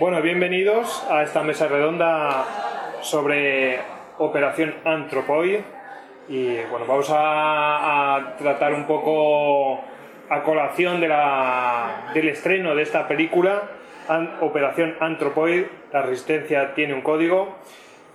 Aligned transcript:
Bueno, 0.00 0.20
bienvenidos 0.22 1.06
a 1.08 1.22
esta 1.22 1.44
mesa 1.44 1.68
redonda 1.68 2.44
sobre 3.00 3.78
Operación 4.18 4.74
Anthropoid. 4.84 5.60
Y 6.28 6.56
bueno, 6.68 6.84
vamos 6.88 7.06
a, 7.10 8.34
tratar 8.36 8.74
un 8.74 8.88
poco 8.88 9.84
a 10.28 10.42
colación 10.42 11.00
de 11.00 11.06
la, 11.06 12.10
del 12.12 12.28
estreno 12.28 12.74
de 12.74 12.82
esta 12.82 13.06
película, 13.06 13.70
Operación 14.40 14.96
Anthropoid, 14.98 15.62
la 15.92 16.02
resistencia 16.02 16.74
tiene 16.74 16.92
un 16.92 17.02
código. 17.02 17.54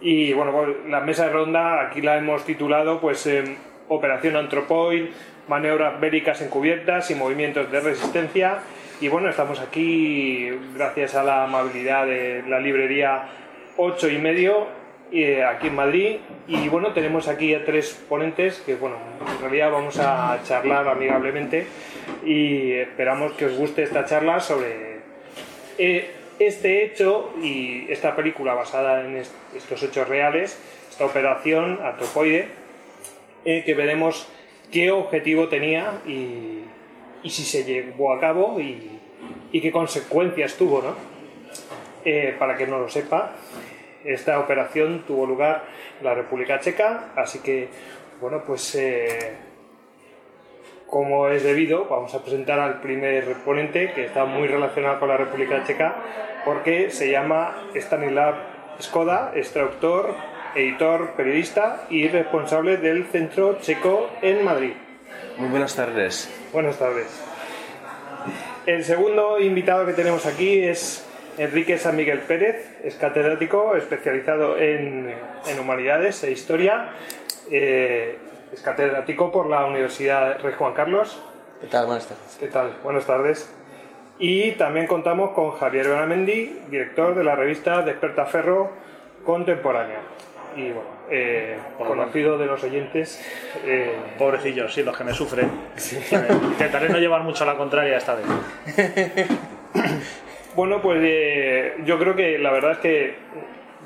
Y 0.01 0.33
bueno, 0.33 0.51
pues, 0.51 0.69
la 0.89 0.99
mesa 0.99 1.29
redonda 1.29 1.79
aquí 1.81 2.01
la 2.01 2.17
hemos 2.17 2.43
titulado 2.43 2.99
pues 2.99 3.25
em, 3.25 3.55
Operación 3.87 4.35
Anthropoid, 4.35 5.11
maniobras 5.47 5.97
bélicas 6.01 6.41
encubiertas 6.41 7.09
y 7.09 7.15
movimientos 7.15 7.71
de 7.71 7.79
resistencia. 7.79 8.59
Y 9.01 9.07
bueno, 9.07 9.29
estamos 9.29 9.59
aquí 9.61 10.49
gracias 10.75 11.15
a 11.15 11.23
la 11.23 11.45
amabilidad 11.45 12.05
de 12.05 12.43
la 12.47 12.59
librería 12.59 13.23
8 13.77 14.09
y 14.09 14.17
medio 14.17 14.67
eh, 15.11 15.43
aquí 15.43 15.67
en 15.67 15.75
Madrid. 15.75 16.17
Y 16.47 16.67
bueno, 16.67 16.91
tenemos 16.91 17.27
aquí 17.29 17.53
a 17.55 17.63
tres 17.63 17.93
ponentes 18.09 18.59
que 18.65 18.75
bueno, 18.75 18.97
en 19.35 19.41
realidad 19.41 19.71
vamos 19.71 19.97
a 19.99 20.39
charlar 20.43 20.87
amigablemente 20.87 21.65
y 22.25 22.73
esperamos 22.73 23.31
que 23.33 23.45
os 23.45 23.57
guste 23.57 23.83
esta 23.83 24.03
charla 24.05 24.41
sobre 24.41 24.99
eh, 25.77 26.11
este 26.39 26.83
hecho 26.83 27.33
y 27.41 27.85
esta 27.89 28.15
película 28.17 28.53
basada 28.53 29.05
en 29.05 29.15
est- 29.17 29.31
estos 29.55 29.81
hechos 29.83 30.09
reales, 30.09 30.59
esta 30.89 31.05
operación 31.05 31.79
Antropoide, 31.81 32.47
eh, 33.45 33.63
que 33.65 33.73
veremos 33.75 34.27
qué 34.71 34.91
objetivo 34.91 35.47
tenía 35.47 35.93
y, 36.05 36.59
y 37.23 37.29
si 37.29 37.43
se 37.43 37.63
llevó 37.63 38.13
a 38.13 38.19
cabo 38.19 38.59
y 39.51 39.61
qué 39.61 39.71
consecuencias 39.71 40.55
tuvo, 40.55 40.81
¿no? 40.81 40.95
Eh, 42.05 42.35
para 42.39 42.55
que 42.55 42.65
no 42.65 42.79
lo 42.79 42.89
sepa, 42.89 43.33
esta 44.03 44.39
operación 44.39 45.03
tuvo 45.05 45.25
lugar 45.25 45.65
en 45.99 46.05
la 46.05 46.13
República 46.13 46.59
Checa, 46.59 47.11
así 47.15 47.39
que, 47.39 47.67
bueno, 48.21 48.43
pues 48.45 48.75
eh, 48.75 49.33
como 50.87 51.27
es 51.27 51.43
debido, 51.43 51.85
vamos 51.85 52.13
a 52.15 52.21
presentar 52.21 52.59
al 52.59 52.81
primer 52.81 53.33
ponente 53.45 53.91
que 53.93 54.05
está 54.05 54.25
muy 54.25 54.47
relacionado 54.47 54.99
con 54.99 55.09
la 55.09 55.17
República 55.17 55.63
Checa 55.63 55.95
porque 56.45 56.89
se 56.89 57.11
llama 57.11 57.69
Stanislav 57.75 58.35
Skoda, 58.81 59.31
extractor, 59.35 60.15
editor, 60.55 61.11
periodista 61.11 61.85
y 61.89 62.07
responsable 62.07 62.77
del 62.77 63.05
Centro 63.05 63.59
Checo 63.59 64.09
en 64.21 64.43
Madrid. 64.43 64.73
Muy 65.37 65.49
buenas 65.49 65.75
tardes. 65.75 66.29
Buenas 66.51 66.79
tardes. 66.79 67.28
El 68.65 68.83
segundo 68.83 69.39
invitado 69.39 69.85
que 69.85 69.93
tenemos 69.93 70.25
aquí 70.25 70.63
es 70.63 71.05
Enrique 71.37 71.77
San 71.77 71.95
Miguel 71.95 72.19
Pérez, 72.19 72.77
es 72.83 72.95
catedrático 72.95 73.75
especializado 73.75 74.57
en, 74.57 75.13
en 75.47 75.59
humanidades 75.59 76.23
e 76.23 76.31
historia. 76.31 76.89
Eh, 77.49 78.17
es 78.51 78.61
catedrático 78.61 79.31
por 79.31 79.47
la 79.47 79.65
Universidad 79.65 80.41
Rey 80.41 80.53
Juan 80.57 80.73
Carlos. 80.73 81.21
¿Qué 81.61 81.67
tal? 81.67 81.85
Buenas 81.85 82.07
tardes. 82.07 82.37
¿Qué 82.39 82.47
tal? 82.47 82.77
Buenas 82.83 83.05
tardes. 83.05 83.49
Y 84.19 84.51
también 84.51 84.85
contamos 84.87 85.31
con 85.31 85.51
Javier 85.51 85.87
Benamendi, 85.87 86.59
director 86.69 87.15
de 87.15 87.23
la 87.23 87.35
revista 87.35 87.81
Despertaferro 87.83 88.71
Contemporánea. 89.25 89.99
Y 90.55 90.71
bueno, 90.71 90.98
eh, 91.11 91.57
conocido 91.77 92.37
de 92.37 92.45
los 92.45 92.63
oyentes. 92.63 93.19
eh, 93.65 93.91
Pobrecillos, 94.17 94.73
sí, 94.73 94.83
los 94.83 94.97
que 94.97 95.03
me 95.03 95.13
sufren. 95.13 95.49
Intentaré 96.51 96.89
no 96.89 96.97
llevar 96.99 97.21
mucho 97.23 97.43
a 97.43 97.47
la 97.47 97.55
contraria 97.55 97.97
esta 97.97 98.15
vez. 98.15 98.25
Bueno, 100.55 100.81
pues 100.81 100.99
eh, 101.03 101.75
yo 101.85 101.97
creo 101.99 102.15
que 102.15 102.37
la 102.39 102.51
verdad 102.51 102.71
es 102.73 102.77
que 102.79 103.15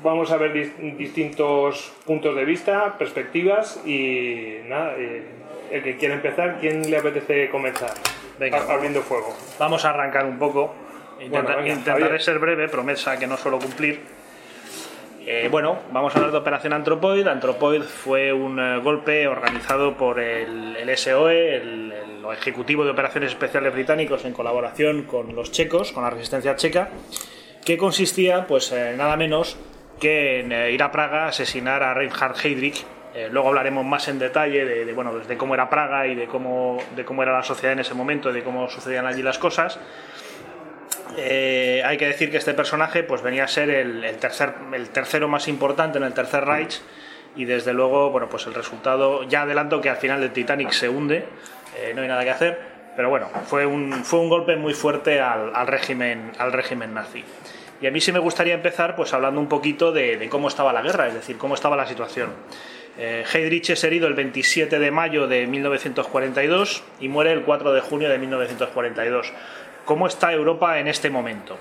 vamos 0.02 0.32
a 0.32 0.36
ver 0.38 0.52
dis- 0.54 0.96
distintos 0.96 1.92
puntos 2.06 2.34
de 2.34 2.44
vista, 2.44 2.96
perspectivas 2.98 3.80
y 3.86 4.56
nada, 4.66 4.94
eh, 4.98 5.22
el 5.70 5.82
que 5.82 5.96
quiera 5.96 6.14
empezar, 6.14 6.56
¿quién 6.60 6.90
le 6.90 6.96
apetece 6.96 7.48
comenzar? 7.50 7.92
Venga. 8.38 8.58
A- 8.58 8.74
abriendo 8.74 9.02
fuego. 9.02 9.36
Vamos 9.58 9.84
a 9.84 9.90
arrancar 9.90 10.24
un 10.24 10.38
poco. 10.38 10.74
Intenta- 11.20 11.42
Bueno, 11.42 11.56
venga, 11.58 11.68
intentaré 11.74 12.00
Javier. 12.02 12.22
ser 12.22 12.38
breve, 12.38 12.68
promesa 12.68 13.18
que 13.18 13.26
no 13.26 13.36
suelo 13.36 13.58
cumplir. 13.58 14.00
Eh, 15.26 15.48
bueno, 15.50 15.78
vamos 15.90 16.14
a 16.14 16.18
hablar 16.18 16.32
de 16.32 16.38
Operación 16.38 16.74
Anthropoid. 16.74 17.26
Anthropoid 17.26 17.82
fue 17.82 18.30
un 18.30 18.58
eh, 18.58 18.78
golpe 18.80 19.26
organizado 19.26 19.96
por 19.96 20.20
el, 20.20 20.76
el 20.76 20.96
SOE, 20.98 21.56
el, 21.56 21.94
Ejecutivo 22.32 22.84
de 22.84 22.90
Operaciones 22.90 23.30
Especiales 23.30 23.72
Británicos, 23.72 24.24
en 24.24 24.32
colaboración 24.32 25.02
con 25.02 25.34
los 25.34 25.52
checos, 25.52 25.92
con 25.92 26.04
la 26.04 26.10
resistencia 26.10 26.56
checa, 26.56 26.88
que 27.64 27.76
consistía, 27.76 28.46
pues, 28.46 28.72
eh, 28.72 28.94
nada 28.96 29.16
menos 29.16 29.58
que 30.00 30.40
en 30.40 30.52
ir 30.52 30.82
a 30.82 30.90
Praga 30.90 31.26
a 31.26 31.28
asesinar 31.28 31.82
a 31.82 31.94
Reinhard 31.94 32.34
Heydrich. 32.42 32.84
Luego 33.30 33.48
hablaremos 33.48 33.84
más 33.84 34.08
en 34.08 34.18
detalle 34.18 34.64
de, 34.64 34.92
bueno, 34.92 35.16
de 35.16 35.36
cómo 35.36 35.54
era 35.54 35.70
Praga 35.70 36.06
y 36.08 36.16
de 36.16 36.26
cómo, 36.26 36.78
de 36.96 37.04
cómo 37.04 37.22
era 37.22 37.32
la 37.32 37.44
sociedad 37.44 37.74
en 37.74 37.78
ese 37.78 37.94
momento, 37.94 38.32
de 38.32 38.42
cómo 38.42 38.68
sucedían 38.68 39.06
allí 39.06 39.22
las 39.22 39.38
cosas. 39.38 39.78
Eh, 41.16 41.82
hay 41.84 41.96
que 41.96 42.06
decir 42.06 42.30
que 42.30 42.38
este 42.38 42.54
personaje 42.54 43.02
pues 43.02 43.22
venía 43.22 43.44
a 43.44 43.48
ser 43.48 43.70
el, 43.70 44.16
tercer, 44.18 44.54
el 44.72 44.88
tercero 44.90 45.28
más 45.28 45.48
importante 45.48 45.98
en 45.98 46.04
el 46.04 46.14
tercer 46.14 46.44
Reich. 46.44 46.80
Y 47.36 47.44
desde 47.44 47.72
luego 47.72 48.10
bueno 48.10 48.28
pues 48.28 48.46
el 48.46 48.54
resultado 48.54 49.24
ya 49.24 49.42
adelanto 49.42 49.80
que 49.80 49.90
al 49.90 49.96
final 49.96 50.22
el 50.22 50.32
Titanic 50.32 50.70
se 50.70 50.88
hunde 50.88 51.24
eh, 51.76 51.92
no 51.94 52.02
hay 52.02 52.08
nada 52.08 52.22
que 52.24 52.30
hacer. 52.30 52.58
Pero 52.96 53.10
bueno 53.10 53.28
fue 53.46 53.66
un, 53.66 54.04
fue 54.04 54.20
un 54.20 54.28
golpe 54.28 54.56
muy 54.56 54.74
fuerte 54.74 55.20
al, 55.20 55.66
régimen 55.66 56.32
al 56.38 56.52
régimen 56.52 56.94
nazi. 56.94 57.24
Y 57.80 57.86
a 57.86 57.90
mí 57.90 58.00
sí 58.00 58.12
me 58.12 58.20
gustaría 58.20 58.54
empezar 58.54 58.94
pues 58.94 59.12
hablando 59.12 59.40
un 59.40 59.48
poquito 59.48 59.92
de, 59.92 60.16
de 60.16 60.28
cómo 60.28 60.48
estaba 60.48 60.72
la 60.72 60.80
guerra 60.80 61.08
es 61.08 61.14
decir 61.14 61.36
cómo 61.36 61.54
estaba 61.54 61.76
la 61.76 61.86
situación. 61.86 62.30
Eh, 62.96 63.24
Heydrich 63.32 63.70
es 63.70 63.82
herido 63.82 64.06
el 64.06 64.14
27 64.14 64.78
de 64.78 64.90
mayo 64.92 65.26
de 65.26 65.48
1942 65.48 66.84
y 67.00 67.08
muere 67.08 67.32
el 67.32 67.42
4 67.42 67.72
de 67.72 67.80
junio 67.80 68.08
de 68.08 68.18
1942 68.18 69.32
¿Cómo 69.84 70.06
está 70.06 70.32
Europa 70.32 70.78
en 70.78 70.88
este 70.88 71.10
momento? 71.10 71.58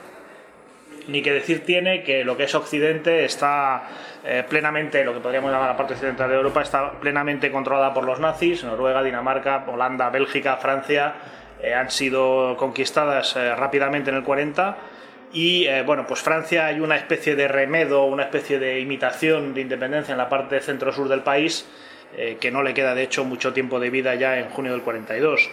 Ni 1.07 1.21
que 1.21 1.31
decir 1.33 1.65
tiene 1.65 2.03
que 2.03 2.23
lo 2.23 2.37
que 2.37 2.43
es 2.45 2.55
Occidente 2.55 3.25
está 3.25 3.89
eh, 4.23 4.43
plenamente, 4.47 5.03
lo 5.03 5.13
que 5.13 5.19
podríamos 5.19 5.51
llamar 5.51 5.69
la 5.69 5.77
parte 5.77 5.93
occidental 5.93 6.29
de 6.29 6.37
Europa, 6.37 6.61
está 6.61 6.91
plenamente 6.91 7.51
controlada 7.51 7.93
por 7.93 8.05
los 8.05 8.19
nazis. 8.19 8.63
Noruega, 8.63 9.03
Dinamarca, 9.03 9.65
Holanda, 9.67 10.09
Bélgica, 10.09 10.55
Francia 10.55 11.15
eh, 11.63 11.73
han 11.73 11.89
sido 11.89 12.57
conquistadas 12.57 13.37
eh, 13.37 13.55
rápidamente 13.55 14.09
en 14.09 14.17
el 14.17 14.23
40. 14.23 14.77
Y 15.31 15.65
eh, 15.65 15.81
bueno, 15.83 16.05
pues 16.05 16.19
Francia 16.19 16.67
hay 16.67 16.81
una 16.81 16.97
especie 16.97 17.35
de 17.35 17.47
remedo, 17.47 18.03
una 18.03 18.23
especie 18.23 18.59
de 18.59 18.81
imitación 18.81 19.53
de 19.53 19.61
independencia 19.61 20.11
en 20.11 20.17
la 20.17 20.27
parte 20.27 20.59
centro-sur 20.59 21.07
del 21.07 21.21
país, 21.21 21.65
que 22.39 22.51
no 22.51 22.61
le 22.61 22.75
queda 22.75 22.93
de 22.93 23.01
hecho 23.01 23.25
mucho 23.25 23.53
tiempo 23.53 23.79
de 23.79 23.89
vida 23.89 24.13
ya 24.13 24.37
en 24.37 24.47
junio 24.49 24.73
del 24.73 24.83
42. 24.83 25.49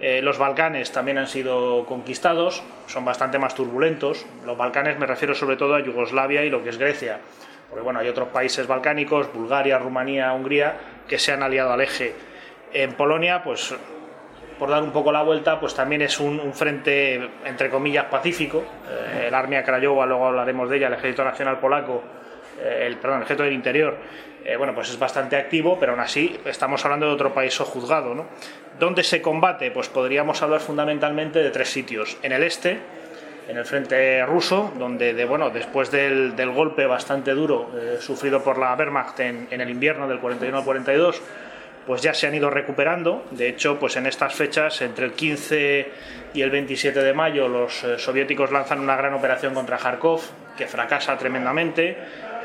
Eh, 0.00 0.20
los 0.22 0.38
Balcanes 0.38 0.90
también 0.90 1.18
han 1.18 1.28
sido 1.28 1.86
conquistados, 1.86 2.62
son 2.86 3.04
bastante 3.04 3.38
más 3.38 3.54
turbulentos. 3.54 4.26
Los 4.44 4.56
Balcanes 4.56 4.98
me 4.98 5.06
refiero 5.06 5.34
sobre 5.34 5.56
todo 5.56 5.74
a 5.74 5.80
Yugoslavia 5.80 6.44
y 6.44 6.50
lo 6.50 6.62
que 6.62 6.70
es 6.70 6.78
Grecia, 6.78 7.20
porque 7.68 7.84
bueno, 7.84 8.00
hay 8.00 8.08
otros 8.08 8.28
países 8.28 8.66
balcánicos, 8.66 9.32
Bulgaria, 9.32 9.78
Rumanía, 9.78 10.32
Hungría, 10.32 10.76
que 11.06 11.18
se 11.18 11.32
han 11.32 11.42
aliado 11.42 11.72
al 11.72 11.80
eje. 11.80 12.14
En 12.72 12.94
Polonia, 12.94 13.42
pues 13.44 13.74
por 14.58 14.70
dar 14.70 14.82
un 14.82 14.92
poco 14.92 15.10
la 15.10 15.22
vuelta, 15.22 15.58
pues 15.58 15.74
también 15.74 16.02
es 16.02 16.20
un, 16.20 16.52
frente, 16.52 17.20
entre 17.44 17.68
comillas, 17.68 18.04
pacífico. 18.04 18.62
Eh, 18.88 19.24
el 19.28 19.34
Armia 19.34 19.64
Krajowa, 19.64 20.06
luego 20.06 20.28
hablaremos 20.28 20.70
de 20.70 20.76
ella, 20.76 20.86
el 20.88 20.94
Ejército 20.94 21.24
Nacional 21.24 21.58
Polaco, 21.58 22.02
el, 22.60 22.96
perdón, 22.96 23.18
el 23.18 23.24
Ejército 23.24 23.44
del 23.44 23.52
Interior, 23.52 23.96
eh, 24.44 24.56
bueno, 24.56 24.74
pues 24.74 24.90
es 24.90 24.98
bastante 24.98 25.36
activo, 25.36 25.78
pero 25.78 25.92
aún 25.92 26.00
así 26.00 26.38
estamos 26.44 26.84
hablando 26.84 27.06
de 27.06 27.12
otro 27.12 27.32
país 27.32 27.54
sojuzgado, 27.54 28.14
¿no? 28.14 28.26
¿Dónde 28.78 29.04
se 29.04 29.22
combate? 29.22 29.70
Pues 29.70 29.88
podríamos 29.88 30.42
hablar 30.42 30.60
fundamentalmente 30.60 31.40
de 31.40 31.50
tres 31.50 31.68
sitios. 31.68 32.16
En 32.22 32.32
el 32.32 32.42
este, 32.42 32.78
en 33.48 33.56
el 33.56 33.64
frente 33.64 34.24
ruso, 34.26 34.72
donde 34.78 35.14
de, 35.14 35.24
bueno, 35.24 35.50
después 35.50 35.90
del, 35.90 36.34
del 36.34 36.50
golpe 36.50 36.86
bastante 36.86 37.32
duro 37.32 37.70
eh, 37.76 37.98
sufrido 38.00 38.42
por 38.42 38.58
la 38.58 38.74
Wehrmacht 38.74 39.20
en, 39.20 39.46
en 39.50 39.60
el 39.60 39.70
invierno 39.70 40.08
del 40.08 40.18
41 40.18 40.58
al 40.58 40.64
42, 40.64 41.22
pues 41.86 42.02
ya 42.02 42.14
se 42.14 42.26
han 42.26 42.34
ido 42.34 42.50
recuperando. 42.50 43.24
De 43.30 43.48
hecho, 43.48 43.78
pues 43.78 43.96
en 43.96 44.06
estas 44.06 44.34
fechas, 44.34 44.80
entre 44.82 45.06
el 45.06 45.12
15 45.12 45.90
y 46.34 46.42
el 46.42 46.50
27 46.50 47.00
de 47.00 47.12
mayo, 47.12 47.46
los 47.48 47.84
eh, 47.84 47.98
soviéticos 47.98 48.50
lanzan 48.50 48.80
una 48.80 48.96
gran 48.96 49.14
operación 49.14 49.54
contra 49.54 49.78
Kharkov, 49.78 50.20
que 50.56 50.66
fracasa 50.66 51.16
tremendamente. 51.16 51.96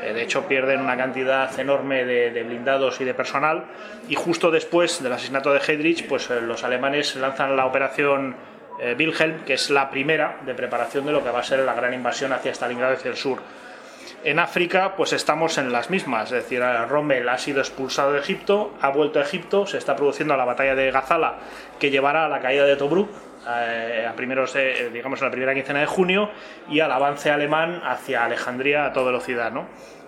Eh, 0.02 0.12
de 0.12 0.22
hecho, 0.22 0.46
pierden 0.46 0.80
una 0.80 0.96
cantidad 0.96 1.58
enorme 1.58 2.04
de, 2.04 2.42
blindados 2.42 3.00
y 3.00 3.04
de 3.04 3.14
personal. 3.14 3.64
Y 4.08 4.14
justo 4.14 4.50
después 4.50 5.02
del 5.02 5.12
asesinato 5.12 5.52
de 5.52 5.60
Heydrich, 5.60 6.06
pues 6.06 6.30
eh, 6.30 6.40
los 6.40 6.64
alemanes 6.64 7.16
lanzan 7.16 7.56
la 7.56 7.66
operación 7.66 8.36
eh, 8.80 8.94
Wilhelm, 8.98 9.44
que 9.44 9.54
es 9.54 9.70
la 9.70 9.90
primera 9.90 10.38
de 10.46 10.54
preparación 10.54 11.06
de 11.06 11.12
lo 11.12 11.22
que 11.22 11.30
va 11.30 11.40
a 11.40 11.44
ser 11.44 11.60
la 11.60 11.74
gran 11.74 11.94
invasión 11.94 12.32
hacia 12.32 12.52
Stalingrado 12.52 12.94
hacia 12.94 13.10
el 13.10 13.16
sur. 13.16 13.40
En 14.24 14.38
África, 14.38 14.94
pues 14.96 15.12
estamos 15.12 15.58
en 15.58 15.70
las 15.70 15.90
mismas, 15.90 16.32
es 16.32 16.42
decir, 16.42 16.60
Rommel 16.88 17.28
ha 17.28 17.38
sido 17.38 17.60
expulsado 17.60 18.12
de 18.12 18.18
Egipto, 18.18 18.74
ha 18.80 18.88
vuelto 18.88 19.20
a 19.20 19.22
Egipto, 19.22 19.64
se 19.64 19.78
está 19.78 19.94
produciendo 19.94 20.36
la 20.36 20.44
batalla 20.44 20.74
de 20.74 20.90
Gazala, 20.90 21.36
que 21.78 21.90
llevará 21.90 22.26
a 22.26 22.28
la 22.28 22.40
caída 22.40 22.64
de 22.64 22.74
Tobruk, 22.74 23.08
a 23.46 24.12
primeros, 24.16 24.52
de, 24.52 24.90
digamos, 24.90 25.20
en 25.20 25.26
la 25.26 25.30
primera 25.30 25.54
quincena 25.54 25.80
de 25.80 25.86
junio 25.86 26.30
y 26.68 26.80
al 26.80 26.92
avance 26.92 27.30
alemán 27.30 27.80
hacia 27.84 28.24
Alejandría 28.24 28.86
a 28.86 28.92
toda 28.92 29.06
velocidad, 29.06 29.52
¿no? 29.52 29.66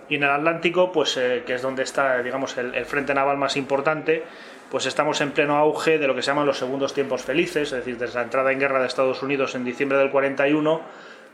Y 0.09 0.15
en 0.15 0.23
el 0.23 0.29
Atlántico, 0.29 0.91
pues, 0.91 1.15
eh, 1.17 1.43
que 1.45 1.55
es 1.55 1.61
donde 1.61 1.83
está, 1.83 2.21
digamos, 2.21 2.57
el, 2.57 2.75
el 2.75 2.85
frente 2.85 3.13
naval 3.13 3.37
más 3.37 3.55
importante, 3.55 4.23
pues 4.69 4.85
estamos 4.85 5.19
en 5.21 5.31
pleno 5.31 5.57
auge 5.57 5.97
de 5.97 6.07
lo 6.07 6.15
que 6.15 6.21
se 6.21 6.27
llaman 6.27 6.45
los 6.45 6.57
segundos 6.57 6.93
tiempos 6.93 7.23
felices, 7.23 7.71
es 7.71 7.77
decir, 7.77 7.97
desde 7.97 8.15
la 8.15 8.23
entrada 8.23 8.51
en 8.51 8.59
guerra 8.59 8.79
de 8.79 8.87
Estados 8.87 9.21
Unidos 9.21 9.55
en 9.55 9.63
diciembre 9.63 9.97
del 9.97 10.11
41, 10.11 10.81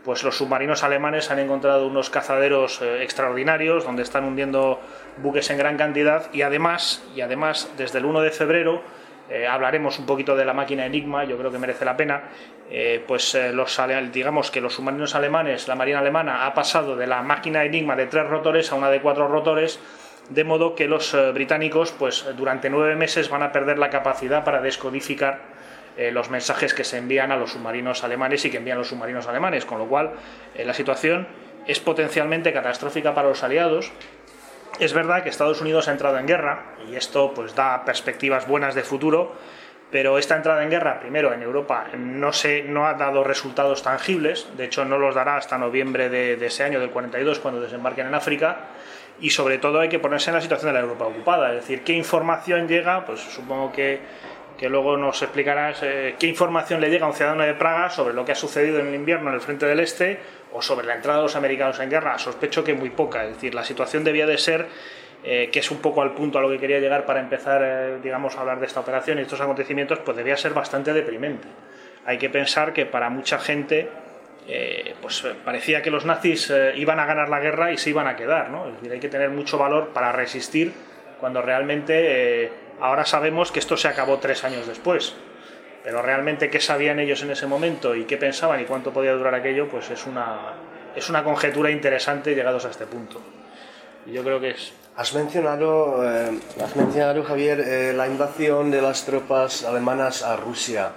pues 0.03 0.23
los 0.23 0.37
submarinos 0.37 0.83
alemanes 0.83 1.31
han 1.31 1.39
encontrado 1.39 1.85
unos 1.85 2.09
cazaderos 2.09 2.81
eh, 2.81 3.03
extraordinarios 3.03 3.83
donde 3.83 4.03
están 4.03 4.23
hundiendo 4.23 4.79
buques 5.17 5.49
en 5.49 5.57
gran 5.57 5.77
cantidad 5.77 6.33
y 6.33 6.43
además, 6.43 7.03
y 7.15 7.21
además 7.21 7.69
desde 7.77 7.99
el 7.99 8.05
1 8.05 8.21
de 8.21 8.31
febrero 8.31 8.81
eh, 9.29 9.47
hablaremos 9.47 9.99
un 9.99 10.05
poquito 10.05 10.35
de 10.35 10.45
la 10.45 10.53
máquina 10.53 10.85
Enigma, 10.85 11.23
yo 11.23 11.37
creo 11.37 11.51
que 11.51 11.57
merece 11.57 11.85
la 11.85 11.97
pena. 11.97 12.23
Eh, 12.69 13.03
pues 13.07 13.37
los, 13.53 13.81
digamos 14.11 14.51
que 14.51 14.61
los 14.61 14.73
submarinos 14.73 15.15
alemanes, 15.15 15.67
la 15.67 15.75
marina 15.75 15.99
alemana 15.99 16.45
ha 16.45 16.53
pasado 16.53 16.95
de 16.95 17.07
la 17.07 17.21
máquina 17.21 17.63
Enigma 17.63 17.95
de 17.95 18.07
tres 18.07 18.27
rotores 18.27 18.71
a 18.71 18.75
una 18.75 18.89
de 18.89 19.01
cuatro 19.01 19.27
rotores 19.27 19.79
de 20.29 20.43
modo 20.43 20.75
que 20.75 20.87
los 20.87 21.13
eh, 21.13 21.31
británicos 21.31 21.91
pues 21.97 22.25
durante 22.35 22.69
nueve 22.69 22.95
meses 22.95 23.29
van 23.29 23.43
a 23.43 23.51
perder 23.51 23.77
la 23.77 23.89
capacidad 23.89 24.43
para 24.43 24.61
descodificar 24.61 25.39
eh, 25.97 26.11
los 26.11 26.29
mensajes 26.29 26.73
que 26.73 26.83
se 26.83 26.97
envían 26.97 27.31
a 27.31 27.37
los 27.37 27.51
submarinos 27.51 28.03
alemanes 28.03 28.45
y 28.45 28.51
que 28.51 28.57
envían 28.57 28.77
los 28.77 28.89
submarinos 28.89 29.27
alemanes, 29.27 29.65
con 29.65 29.79
lo 29.79 29.87
cual 29.87 30.11
eh, 30.55 30.65
la 30.65 30.73
situación 30.73 31.27
es 31.65 31.79
potencialmente 31.79 32.53
catastrófica 32.53 33.13
para 33.13 33.29
los 33.29 33.43
aliados. 33.43 33.91
Es 34.79 34.93
verdad 34.93 35.23
que 35.23 35.29
Estados 35.29 35.59
Unidos 35.59 35.87
ha 35.87 35.91
entrado 35.91 36.19
en 36.19 36.27
guerra 36.27 36.75
y 36.87 36.95
esto 36.95 37.33
pues 37.33 37.55
da 37.55 37.83
perspectivas 37.83 38.47
buenas 38.47 38.75
de 38.75 38.83
futuro, 38.83 39.33
pero 39.89 40.19
esta 40.19 40.35
entrada 40.35 40.63
en 40.63 40.69
guerra, 40.69 40.99
primero 40.99 41.33
en 41.33 41.41
Europa, 41.41 41.87
no, 41.97 42.31
se, 42.31 42.61
no 42.61 42.85
ha 42.85 42.93
dado 42.93 43.23
resultados 43.23 43.81
tangibles, 43.81 44.47
de 44.55 44.65
hecho 44.65 44.85
no 44.85 44.99
los 44.99 45.15
dará 45.15 45.37
hasta 45.37 45.57
noviembre 45.57 46.09
de, 46.09 46.35
de 46.35 46.45
ese 46.45 46.63
año, 46.63 46.79
del 46.79 46.91
42, 46.91 47.39
cuando 47.39 47.59
desembarquen 47.59 48.05
en 48.05 48.13
África, 48.13 48.57
y 49.19 49.31
sobre 49.31 49.57
todo 49.57 49.79
hay 49.79 49.89
que 49.89 49.97
ponerse 49.97 50.29
en 50.29 50.35
la 50.35 50.41
situación 50.41 50.69
de 50.69 50.73
la 50.73 50.85
Europa 50.85 51.05
ocupada, 51.05 51.49
es 51.49 51.61
decir, 51.61 51.83
qué 51.83 51.93
información 51.93 52.67
llega, 52.67 53.03
pues 53.03 53.21
supongo 53.21 53.71
que, 53.71 53.99
que 54.57 54.69
luego 54.69 54.97
nos 54.97 55.21
explicarás 55.21 55.83
eh, 55.83 56.15
qué 56.17 56.27
información 56.27 56.81
le 56.81 56.89
llega 56.89 57.05
a 57.05 57.09
un 57.09 57.15
ciudadano 57.15 57.43
de 57.43 57.53
Praga 57.53 57.89
sobre 57.89 58.13
lo 58.13 58.25
que 58.25 58.31
ha 58.31 58.35
sucedido 58.35 58.79
en 58.79 58.87
el 58.87 58.95
invierno 58.95 59.29
en 59.29 59.35
el 59.35 59.41
frente 59.41 59.67
del 59.67 59.79
Este 59.79 60.19
o 60.51 60.61
sobre 60.61 60.87
la 60.87 60.95
entrada 60.95 61.19
de 61.19 61.23
los 61.23 61.35
americanos 61.35 61.79
en 61.79 61.89
guerra. 61.89 62.17
Sospecho 62.17 62.63
que 62.63 62.73
muy 62.73 62.89
poca, 62.89 63.23
es 63.25 63.35
decir, 63.35 63.53
la 63.53 63.63
situación 63.63 64.03
debía 64.03 64.25
de 64.25 64.37
ser, 64.37 64.67
eh, 65.23 65.49
que 65.51 65.59
es 65.59 65.69
un 65.69 65.77
poco 65.77 66.01
al 66.01 66.13
punto 66.13 66.39
a 66.39 66.41
lo 66.41 66.49
que 66.49 66.57
quería 66.57 66.79
llegar 66.79 67.05
para 67.05 67.19
empezar, 67.19 67.61
eh, 67.63 67.97
digamos, 68.01 68.35
a 68.35 68.41
hablar 68.41 68.59
de 68.59 68.65
esta 68.65 68.79
operación 68.79 69.19
y 69.19 69.21
estos 69.21 69.39
acontecimientos, 69.41 69.99
pues 69.99 70.17
debía 70.17 70.35
ser 70.35 70.53
bastante 70.53 70.91
deprimente. 70.91 71.47
Hay 72.05 72.17
que 72.17 72.29
pensar 72.29 72.73
que 72.73 72.85
para 72.85 73.09
mucha 73.09 73.39
gente 73.39 73.89
pues 75.01 75.25
parecía 75.43 75.81
que 75.81 75.91
los 75.91 76.05
nazis 76.05 76.53
iban 76.75 77.01
a 77.01 77.05
ganar 77.05 77.27
la 77.27 77.41
guerra 77.41 77.73
y 77.73 77.77
se 77.77 77.89
iban 77.89 78.07
a 78.07 78.15
quedar. 78.15 78.49
¿no? 78.49 78.65
Es 78.69 78.75
decir, 78.75 78.93
hay 78.93 78.99
que 79.01 79.09
tener 79.09 79.29
mucho 79.29 79.57
valor 79.57 79.89
para 79.89 80.13
resistir 80.13 80.71
cuando 81.19 81.41
realmente 81.41 82.49
ahora 82.79 83.05
sabemos 83.05 83.51
que 83.51 83.59
esto 83.59 83.77
se 83.77 83.87
acabó 83.87 84.19
tres 84.19 84.43
años 84.43 84.67
después. 84.67 85.13
Pero 85.83 86.01
realmente 86.01 86.49
qué 86.49 86.59
sabían 86.59 86.99
ellos 86.99 87.21
en 87.23 87.31
ese 87.31 87.47
momento 87.47 87.95
y 87.95 88.05
qué 88.05 88.17
pensaban 88.17 88.59
y 88.59 88.65
cuánto 88.65 88.91
podía 88.91 89.13
durar 89.13 89.35
aquello, 89.35 89.69
pues 89.69 89.89
es 89.89 90.05
una, 90.05 90.53
es 90.95 91.09
una 91.09 91.23
conjetura 91.23 91.71
interesante 91.71 92.35
llegados 92.35 92.65
a 92.65 92.69
este 92.71 92.85
punto. 92.85 93.21
Y 94.05 94.11
yo 94.11 94.23
creo 94.23 94.39
que 94.39 94.51
es... 94.51 94.73
Has 94.97 95.13
mencionado, 95.13 96.01
has 96.01 96.75
mencionado 96.75 97.23
Javier, 97.23 97.93
la 97.95 98.07
invasión 98.07 98.71
de 98.71 98.81
las 98.81 99.05
tropas 99.05 99.63
alemanas 99.63 100.23
a 100.23 100.35
Rusia 100.35 100.91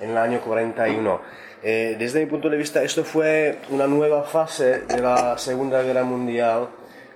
en 0.00 0.10
el 0.10 0.18
año 0.18 0.40
41. 0.40 1.20
Eh, 1.62 1.96
desde 1.98 2.20
mi 2.20 2.26
punto 2.26 2.48
de 2.48 2.56
vista, 2.56 2.82
esto 2.82 3.04
fue 3.04 3.58
una 3.70 3.86
nueva 3.86 4.22
fase 4.22 4.80
de 4.82 5.00
la 5.00 5.36
Segunda 5.38 5.82
Guerra 5.82 6.04
Mundial, 6.04 6.68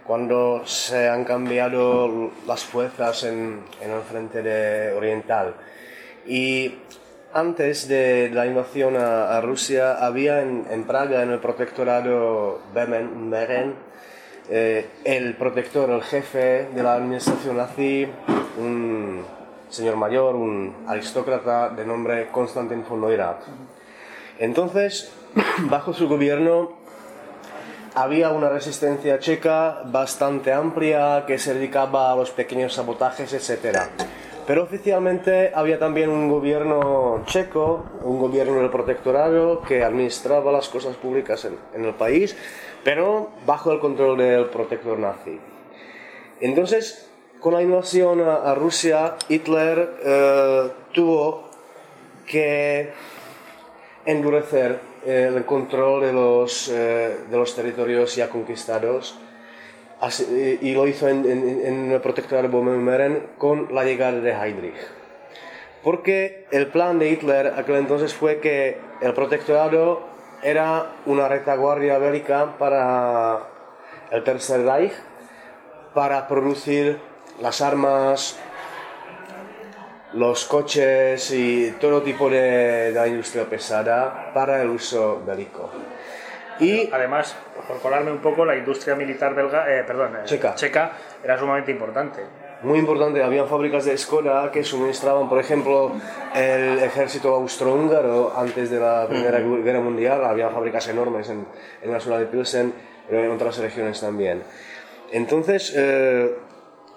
cuando 0.06 0.62
se 0.66 1.08
han 1.08 1.24
cambiado 1.24 2.30
las 2.46 2.64
fuerzas 2.64 3.24
en, 3.24 3.60
el 3.80 4.00
frente 4.02 4.92
oriental. 4.92 5.54
Y 6.26 6.74
antes 7.32 7.88
de 7.88 8.30
la 8.32 8.46
invasión 8.46 8.96
a, 8.96 9.40
Rusia, 9.40 10.04
había 10.04 10.42
en, 10.42 10.84
Praga, 10.84 11.22
en 11.22 11.30
el 11.30 11.38
protectorado 11.38 12.60
Beren, 12.74 13.74
eh, 14.50 14.86
el 15.04 15.34
protector, 15.36 15.90
el 15.90 16.02
jefe 16.02 16.66
de 16.74 16.82
la 16.82 16.94
administración 16.94 17.56
nazi, 17.56 18.06
un 18.58 19.24
señor 19.70 19.96
mayor, 19.96 20.34
un 20.34 20.84
aristócrata 20.86 21.70
de 21.70 21.86
nombre 21.86 22.28
Konstantin 22.28 22.84
von 22.86 23.00
Neurath. 23.00 23.44
Entonces, 24.38 25.12
bajo 25.70 25.94
su 25.94 26.08
gobierno 26.08 26.81
había 27.94 28.30
una 28.30 28.48
resistencia 28.48 29.18
checa 29.18 29.82
bastante 29.84 30.52
amplia 30.52 31.24
que 31.26 31.38
se 31.38 31.54
dedicaba 31.54 32.12
a 32.12 32.16
los 32.16 32.30
pequeños 32.30 32.74
sabotajes, 32.74 33.32
etc. 33.32 33.78
Pero 34.46 34.64
oficialmente 34.64 35.52
había 35.54 35.78
también 35.78 36.10
un 36.10 36.28
gobierno 36.28 37.22
checo, 37.26 37.84
un 38.02 38.18
gobierno 38.18 38.60
del 38.60 38.70
protectorado 38.70 39.62
que 39.62 39.84
administraba 39.84 40.50
las 40.50 40.68
cosas 40.68 40.96
públicas 40.96 41.44
en, 41.44 41.84
el 41.84 41.94
país, 41.94 42.36
pero 42.82 43.30
bajo 43.46 43.72
el 43.72 43.78
control 43.78 44.18
del 44.18 44.46
protector 44.46 44.98
nazi. 44.98 45.38
Entonces, 46.40 47.08
con 47.40 47.54
la 47.54 47.62
invasión 47.62 48.20
a, 48.20 48.54
Rusia, 48.54 49.16
Hitler 49.28 49.96
eh, 50.04 50.70
tuvo 50.92 51.50
que 52.26 52.90
endurecer 54.06 54.91
el 55.04 55.44
control 55.44 56.02
de 56.02 56.12
los, 56.12 56.68
eh, 56.68 57.16
de 57.30 57.36
los 57.36 57.54
territorios 57.54 58.14
ya 58.16 58.28
conquistados 58.28 59.18
y 60.60 60.72
lo 60.72 60.88
hizo 60.88 61.08
en, 61.08 61.24
en, 61.24 61.92
el 61.92 62.00
protectorado 62.00 62.48
de 62.48 62.52
Bohemia 62.52 63.20
con 63.38 63.72
la 63.72 63.84
llegada 63.84 64.18
de 64.20 64.32
Heydrich. 64.32 64.74
Porque 65.84 66.46
el 66.50 66.68
plan 66.68 66.98
de 66.98 67.10
Hitler 67.10 67.54
aquel 67.56 67.76
entonces 67.76 68.12
fue 68.12 68.40
que 68.40 68.78
el 69.00 69.14
protectorado 69.14 70.02
era 70.42 70.92
una 71.06 71.28
retaguardia 71.28 71.98
bélica 71.98 72.58
para 72.58 73.48
el 74.10 74.24
Tercer 74.24 74.64
Reich, 74.64 74.92
para 75.94 76.26
producir 76.26 76.98
las 77.40 77.60
armas, 77.60 78.38
los 80.14 80.44
coches 80.46 81.30
y 81.32 81.72
todo 81.80 82.02
tipo 82.02 82.28
de, 82.28 82.92
de 82.92 83.08
industria 83.08 83.44
pesada 83.44 84.30
para 84.34 84.62
el 84.62 84.70
uso 84.70 85.22
bélico. 85.26 85.70
Y 86.60 86.90
además, 86.92 87.34
por 87.66 87.78
colarme 87.80 88.12
un 88.12 88.18
poco, 88.18 88.44
la 88.44 88.56
industria 88.56 88.94
militar 88.94 89.34
belga, 89.34 89.66
eh, 89.72 89.84
perdón, 89.84 90.16
eh, 90.16 90.20
checa. 90.24 90.54
checa 90.54 90.92
era 91.24 91.38
sumamente 91.38 91.72
importante. 91.72 92.22
Muy 92.62 92.78
importante, 92.78 93.22
había 93.22 93.44
fábricas 93.46 93.86
de 93.86 93.94
escuela 93.94 94.50
que 94.52 94.62
suministraban, 94.62 95.28
por 95.28 95.40
ejemplo, 95.40 95.92
el 96.32 96.78
ejército 96.78 97.34
austrohúngaro 97.34 98.32
antes 98.36 98.70
de 98.70 98.78
la 98.78 99.08
Primera 99.08 99.40
Guerra 99.40 99.80
Mundial, 99.80 100.24
había 100.24 100.48
fábricas 100.50 100.86
enormes 100.86 101.28
en, 101.28 101.44
en 101.82 101.92
la 101.92 101.98
zona 101.98 102.18
de 102.18 102.26
Pilsen, 102.26 102.72
pero 103.08 103.24
en 103.24 103.32
otras 103.32 103.58
regiones 103.58 104.00
también. 104.00 104.44
Entonces, 105.10 105.72
eh, 105.76 106.36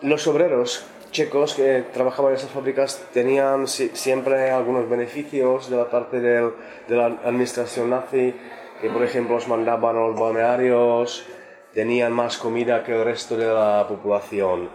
los 0.01 0.27
obreros 0.27 0.86
checos 1.15 1.53
que 1.53 1.86
trabajaban 1.93 2.34
en 2.34 2.39
esas 2.39 2.51
fábricas 2.51 3.01
tenían 3.13 3.67
siempre 3.67 4.51
algunos 4.51 4.89
beneficios 4.89 5.69
de 5.69 5.77
la 5.77 5.89
parte 5.89 6.19
de 6.19 6.51
la 6.89 7.05
administración 7.05 7.89
nazi, 7.89 8.36
que 8.81 8.89
por 8.89 9.01
ejemplo 9.01 9.36
los 9.36 9.48
mandaban 9.48 9.95
a 9.95 10.00
los 10.07 10.19
balnearios, 10.19 11.25
tenían 11.74 12.12
más 12.12 12.38
comida 12.38 12.84
que 12.84 12.93
el 12.93 13.05
resto 13.05 13.38
de 13.38 13.45
la 13.45 13.88
población. 13.88 14.69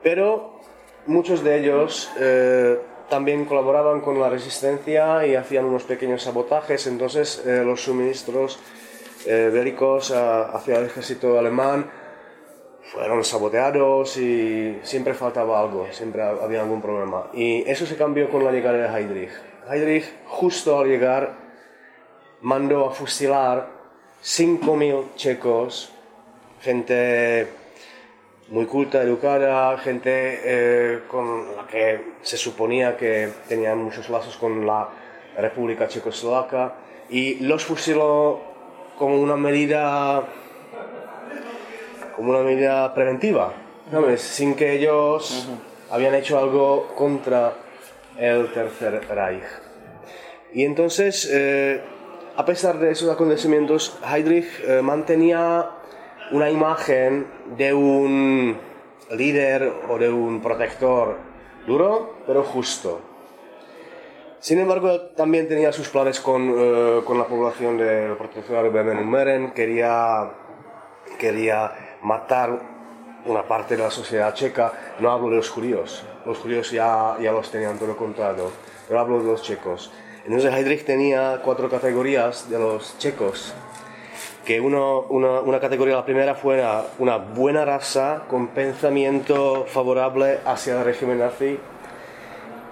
Pero 0.00 0.60
muchos 1.06 1.42
de 1.42 1.58
ellos 1.58 2.08
eh, 2.20 2.78
también 3.10 3.44
colaboraban 3.44 4.00
con 4.00 4.20
la 4.20 4.28
resistencia 4.28 5.26
y 5.26 5.34
hacían 5.34 5.64
unos 5.64 5.82
pequeños 5.82 6.22
sabotajes, 6.22 6.86
entonces 6.86 7.42
eh, 7.44 7.64
los 7.64 7.82
suministros 7.82 8.60
eh, 9.26 9.50
bélicos 9.52 10.12
hacia 10.12 10.78
el 10.78 10.86
ejército 10.86 11.36
alemán 11.36 11.90
fueron 12.92 13.24
saboteados 13.24 14.18
y 14.18 14.78
siempre 14.82 15.14
faltaba 15.14 15.58
algo, 15.60 15.86
siempre 15.90 16.22
había 16.22 16.60
algún 16.60 16.82
problema. 16.82 17.30
Y 17.32 17.62
eso 17.66 17.86
se 17.86 17.96
cambió 17.96 18.28
con 18.28 18.44
la 18.44 18.52
llegada 18.52 18.76
de 18.76 19.00
Heydrich. 19.00 19.30
Heydrich, 19.70 20.04
justo 20.26 20.78
al 20.78 20.88
llegar, 20.88 21.32
mandó 22.42 22.86
a 22.86 22.92
fusilar 22.92 23.66
5.000 24.22 25.14
checos, 25.16 25.90
gente 26.60 27.48
muy 28.48 28.66
culta, 28.66 29.02
educada, 29.02 29.78
gente 29.78 30.40
eh, 30.44 31.00
con 31.08 31.56
la 31.56 31.66
que 31.66 32.12
se 32.20 32.36
suponía 32.36 32.98
que 32.98 33.30
tenían 33.48 33.78
muchos 33.78 34.10
lazos 34.10 34.36
con 34.36 34.66
la 34.66 34.90
República 35.38 35.88
Checoslovaca, 35.88 36.74
y 37.08 37.36
los 37.36 37.64
fusiló 37.64 38.40
como 38.98 39.18
una 39.18 39.36
medida 39.36 40.28
como 42.16 42.30
una 42.30 42.42
medida 42.42 42.92
preventiva, 42.94 43.52
sin 44.16 44.54
que 44.54 44.72
ellos 44.74 45.48
habían 45.90 46.14
hecho 46.14 46.38
algo 46.38 46.88
contra 46.94 47.52
el 48.18 48.52
Tercer 48.52 49.06
Reich. 49.08 49.44
Y 50.52 50.64
entonces, 50.64 51.28
eh, 51.32 51.82
a 52.36 52.44
pesar 52.44 52.78
de 52.78 52.90
esos 52.90 53.10
acontecimientos, 53.10 53.98
Heydrich 54.04 54.46
eh, 54.66 54.82
mantenía 54.82 55.70
una 56.30 56.50
imagen 56.50 57.26
de 57.56 57.74
un 57.74 58.58
líder 59.10 59.72
o 59.88 59.98
de 59.98 60.08
un 60.10 60.40
protector 60.40 61.16
duro, 61.66 62.16
pero 62.26 62.42
justo. 62.42 63.00
Sin 64.38 64.58
embargo, 64.58 65.00
también 65.14 65.46
tenía 65.46 65.72
sus 65.72 65.88
planes 65.88 66.20
con, 66.20 66.54
eh, 66.56 67.00
con 67.04 67.16
la 67.18 67.26
población 67.26 67.78
del 67.78 68.16
protectorado 68.16 68.70
de 68.70 68.82
Meren. 68.82 69.52
Quería, 69.52 70.32
quería 71.18 71.91
matar 72.02 72.60
una 73.24 73.42
parte 73.44 73.76
de 73.76 73.82
la 73.82 73.90
sociedad 73.90 74.34
checa. 74.34 74.72
No 74.98 75.10
hablo 75.10 75.30
de 75.30 75.36
los 75.36 75.50
judíos, 75.50 76.04
los 76.26 76.38
judíos 76.38 76.70
ya, 76.70 77.16
ya 77.20 77.32
los 77.32 77.50
tenían 77.50 77.78
todo 77.78 77.96
contado, 77.96 78.50
pero 78.88 79.00
hablo 79.00 79.20
de 79.20 79.24
los 79.24 79.42
checos. 79.42 79.92
Entonces 80.24 80.52
Heydrich 80.54 80.84
tenía 80.84 81.40
cuatro 81.44 81.68
categorías 81.68 82.48
de 82.48 82.58
los 82.58 82.98
checos. 82.98 83.54
Que 84.44 84.60
uno, 84.60 85.02
una, 85.02 85.40
una, 85.40 85.60
categoría, 85.60 85.94
la 85.94 86.04
primera 86.04 86.34
fue 86.34 86.64
una, 86.98 87.16
buena 87.16 87.64
raza 87.64 88.22
con 88.28 88.48
pensamiento 88.48 89.66
favorable 89.66 90.40
hacia 90.44 90.78
el 90.78 90.84
régimen 90.84 91.20
nazi, 91.20 91.60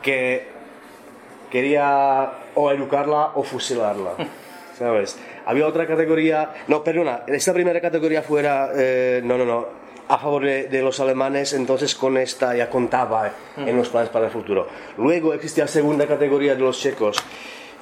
que 0.03 0.49
quería 1.49 2.33
o 2.57 2.73
educarla 2.73 3.31
o 3.37 3.45
fusilarla. 3.45 4.15
¿Sabes? 4.81 5.19
Había 5.45 5.67
otra 5.67 5.87
categoría, 5.87 6.55
no, 6.67 6.83
perdona, 6.83 7.21
esta 7.27 7.53
primera 7.53 7.83
categoría 7.83 8.23
fuera, 8.23 8.71
eh, 8.75 9.21
no, 9.23 9.37
no, 9.37 9.45
no, 9.45 9.67
a 10.09 10.17
favor 10.17 10.43
de, 10.47 10.81
los 10.81 10.99
alemanes, 11.01 11.53
entonces 11.53 11.95
con 11.95 12.17
esta 12.17 12.57
ya 12.57 12.71
contaba 12.71 13.31
en 13.59 13.77
los 13.77 13.91
planes 13.91 14.09
para 14.09 14.25
el 14.25 14.33
futuro. 14.33 14.67
Luego 14.97 15.35
existía 15.35 15.65
la 15.65 15.69
segunda 15.69 16.07
categoría 16.07 16.55
de 16.55 16.63
los 16.63 16.81
checos, 16.81 17.23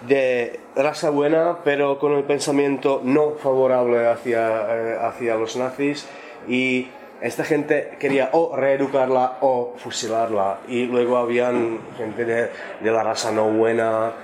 de 0.08 0.58
raza 0.74 1.10
buena, 1.10 1.58
pero 1.62 2.00
con 2.00 2.16
el 2.16 2.24
pensamiento 2.24 3.00
no 3.04 3.34
favorable 3.34 4.08
hacia, 4.08 4.66
eh, 4.68 4.98
hacia 5.00 5.36
los 5.36 5.54
nazis 5.54 6.04
y 6.48 6.88
esta 7.20 7.44
gente 7.44 7.96
quería 8.00 8.30
o 8.32 8.56
reeducarla 8.56 9.38
o 9.42 9.74
fusilarla 9.76 10.62
y 10.66 10.86
luego 10.86 11.16
habían 11.16 11.78
gente 11.96 12.24
de, 12.24 12.50
de 12.80 12.90
la 12.90 13.04
raza 13.04 13.30
no 13.30 13.44
buena 13.44 14.14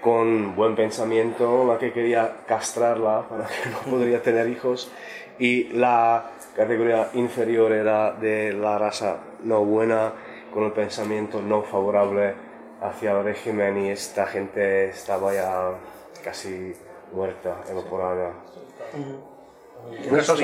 con 0.00 0.56
buen 0.56 0.74
pensamiento, 0.76 1.66
la 1.66 1.78
que 1.78 1.92
quería 1.92 2.38
castrarla 2.46 3.26
para 3.28 3.46
que 3.46 3.70
no 3.70 3.78
podría 3.90 4.22
tener 4.22 4.48
hijos. 4.48 4.90
Y 5.38 5.64
la 5.72 6.30
categoría 6.56 7.10
inferior 7.14 7.72
era 7.72 8.12
de 8.12 8.52
la 8.52 8.78
raza 8.78 9.18
no 9.42 9.64
buena, 9.64 10.12
con 10.52 10.64
el 10.64 10.72
pensamiento 10.72 11.40
no 11.40 11.62
favorable 11.62 12.34
hacia 12.82 13.12
el 13.12 13.24
régimen 13.24 13.86
y 13.86 13.90
esta 13.90 14.26
gente 14.26 14.88
estaba 14.88 15.32
ya 15.32 15.70
casi 16.24 16.74
muerta, 17.12 17.56
evaporada. 17.70 18.32
Eso 20.12 20.36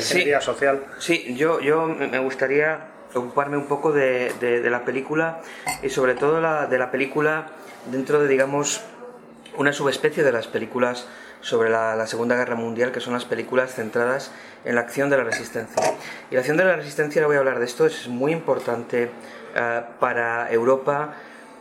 sí, 0.00 0.32
social. 0.40 0.84
Sí, 0.98 1.34
yo, 1.36 1.60
yo 1.60 1.86
me 1.86 2.18
gustaría 2.18 2.97
ocuparme 3.14 3.56
un 3.56 3.66
poco 3.66 3.92
de, 3.92 4.32
de, 4.40 4.70
la 4.70 4.84
película 4.84 5.40
y 5.82 5.90
sobre 5.90 6.14
todo 6.14 6.40
la, 6.40 6.66
de 6.66 6.78
la 6.78 6.90
película 6.90 7.46
dentro 7.90 8.20
de, 8.20 8.28
digamos, 8.28 8.82
una 9.56 9.72
subespecie 9.72 10.22
de 10.22 10.32
las 10.32 10.46
películas 10.46 11.06
sobre 11.40 11.70
la, 11.70 12.06
Segunda 12.06 12.36
Guerra 12.36 12.56
Mundial, 12.56 12.92
que 12.92 13.00
son 13.00 13.12
las 13.12 13.24
películas 13.24 13.74
centradas 13.74 14.30
en 14.64 14.74
la 14.74 14.82
acción 14.82 15.10
de 15.10 15.16
la 15.16 15.24
resistencia. 15.24 15.94
Y 16.30 16.34
la 16.34 16.40
acción 16.40 16.56
de 16.56 16.64
la 16.64 16.76
resistencia, 16.76 17.20
le 17.20 17.26
voy 17.26 17.36
a 17.36 17.38
hablar 17.40 17.58
de 17.58 17.64
esto, 17.64 17.86
es 17.86 18.08
muy 18.08 18.32
importante 18.32 19.10
eh, 19.54 19.82
para 20.00 20.50
Europa 20.50 21.14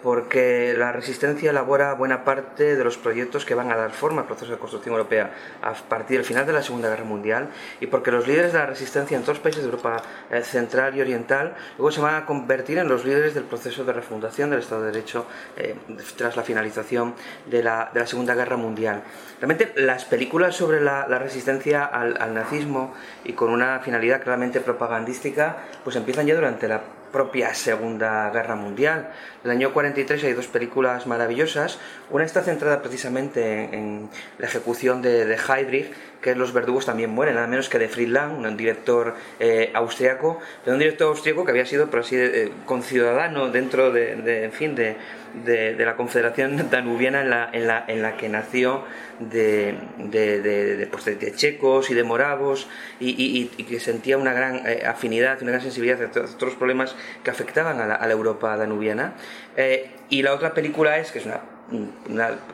porque 0.04 0.76
la 0.78 0.92
resistencia 0.92 1.50
elabora 1.50 1.94
buena 1.94 2.24
parte 2.24 2.76
de 2.76 2.84
los 2.84 2.98
proyectos 2.98 3.46
que 3.46 3.56
van 3.56 3.72
a 3.72 3.76
dar 3.76 3.92
forma 3.92 4.22
al 4.22 4.28
proceso 4.28 4.52
de 4.52 4.58
construcción 4.58 4.94
europea 4.94 5.32
a 5.62 5.74
partir 5.74 6.18
del 6.18 6.26
final 6.26 6.46
de 6.46 6.54
la 6.54 6.62
Segunda 6.62 6.90
Guerra 6.90 7.04
Mundial 7.04 7.50
y 7.80 7.88
porque 7.88 8.12
los 8.12 8.28
líderes 8.28 8.54
de 8.54 8.60
la 8.60 8.66
resistencia 8.66 9.18
en 9.18 9.24
todos 9.24 9.38
los 9.38 9.44
países 9.44 9.64
de 9.64 9.70
Europa 9.70 10.02
eh, 10.30 10.42
central 10.44 10.96
y 10.96 11.02
oriental 11.02 11.56
luego 11.78 11.92
se 11.92 12.02
van 12.02 12.16
a 12.16 12.26
convertir 12.26 12.78
en 12.78 12.88
los 12.88 13.06
líderes 13.06 13.34
del 13.34 13.44
proceso 13.44 13.84
de 13.84 13.94
refundación 13.94 14.50
del 14.50 14.60
Estado 14.60 14.82
de 14.82 14.92
Derecho 14.92 15.26
eh, 15.56 15.76
tras 16.16 16.36
la 16.36 16.44
finalización 16.44 17.16
de 17.46 17.64
la, 17.64 17.90
de 17.94 18.00
la, 18.00 18.08
Segunda 18.08 18.36
Guerra 18.36 18.58
Mundial. 18.58 19.04
Realmente 19.40 19.74
las 19.76 20.06
películas 20.06 20.56
sobre 20.56 20.82
la, 20.82 21.06
resistencia 21.18 21.86
al, 21.86 22.18
al 22.22 22.34
nazismo 22.34 22.94
y 23.24 23.34
con 23.34 23.50
una 23.50 23.80
finalidad 23.80 24.22
claramente 24.22 24.62
propagandística 24.62 25.58
pues 25.84 25.96
empiezan 25.96 26.28
ya 26.28 26.36
durante 26.36 26.68
la 26.68 26.82
propia 27.12 27.54
Segunda 27.54 28.30
Guerra 28.32 28.56
Mundial. 28.56 29.12
En 29.44 29.52
el 29.52 29.58
año 29.58 29.74
43 29.74 30.24
hay 30.24 30.34
dos 30.34 30.48
películas 30.48 31.08
maravillosas. 31.08 31.80
Una 32.10 32.26
está 32.26 32.42
centrada 32.42 32.82
precisamente 32.82 33.76
en, 33.76 34.10
la 34.38 34.48
ejecución 34.48 35.02
de, 35.02 35.26
de, 35.26 35.36
Heydrich, 35.36 35.92
que 36.22 36.36
Los 36.36 36.54
verdugos 36.54 36.86
también 36.86 37.10
mueren, 37.10 37.36
nada 37.36 37.48
menos 37.48 37.70
que 37.70 37.80
de 37.80 37.90
Friedland, 37.90 38.46
un 38.46 38.58
director 38.58 39.16
eh, 39.40 39.72
austriaco, 39.74 40.40
pero 40.64 40.76
un 40.76 40.80
director 40.80 41.08
austriaco 41.08 41.46
que 41.46 41.52
había 41.52 41.66
sido, 41.66 41.90
por 41.90 42.00
así, 42.00 42.16
eh, 42.18 42.52
conciudadano 42.66 43.50
dentro 43.50 43.92
de, 43.92 44.44
en 44.44 44.52
fin, 44.52 44.76
de, 44.76 44.98
de, 45.46 45.86
la 45.86 45.96
Confederación 45.96 46.70
Danubiana 46.72 47.22
en 47.22 47.30
la, 47.30 47.50
en 47.52 47.68
la, 47.68 47.86
en 47.88 48.02
la 48.02 48.18
que 48.18 48.30
nació 48.30 48.84
de, 49.20 49.76
de, 49.98 50.88
pues 50.92 51.06
de, 51.06 51.32
checos 51.34 51.90
y 51.90 51.94
de 51.94 52.04
moravos 52.04 52.68
y, 53.00 53.46
que 53.68 53.80
sentía 53.80 54.18
una 54.18 54.34
gran 54.34 54.68
eh, 54.68 54.84
afinidad, 54.86 55.42
una 55.42 55.52
gran 55.52 55.62
sensibilidad 55.62 56.02
a 56.02 56.12
todos 56.12 56.42
los 56.42 56.56
problemas 56.56 56.96
que 57.24 57.30
afectaban 57.30 57.80
a 57.80 57.86
la, 57.86 57.96
a 57.96 58.08
la 58.08 58.14
Europa 58.14 58.56
danubiana. 58.58 59.14
Eh, 59.56 59.92
y 60.10 60.24
la 60.24 60.34
otra 60.34 60.54
película 60.54 60.98
es, 60.98 61.12
que 61.12 61.20
es 61.20 61.26
una, 61.26 61.42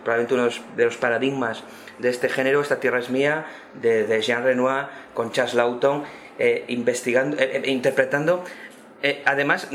probablemente 0.04 0.34
uno 0.34 0.50
de 0.76 0.86
los 0.86 0.98
paradigmas 0.98 1.64
de 2.00 2.10
este 2.10 2.30
género, 2.30 2.62
Esta 2.62 2.80
tierra 2.80 3.00
es 3.00 3.10
mía, 3.10 3.46
de, 3.82 4.22
Jean 4.22 4.44
Renoir 4.44 4.88
con 5.14 5.32
Charles 5.32 5.54
Lawton, 5.54 6.04
eh, 6.40 6.66
investigando, 6.68 7.38
interpretando 7.66 8.44
eh, 9.06 9.22
además, 9.26 9.68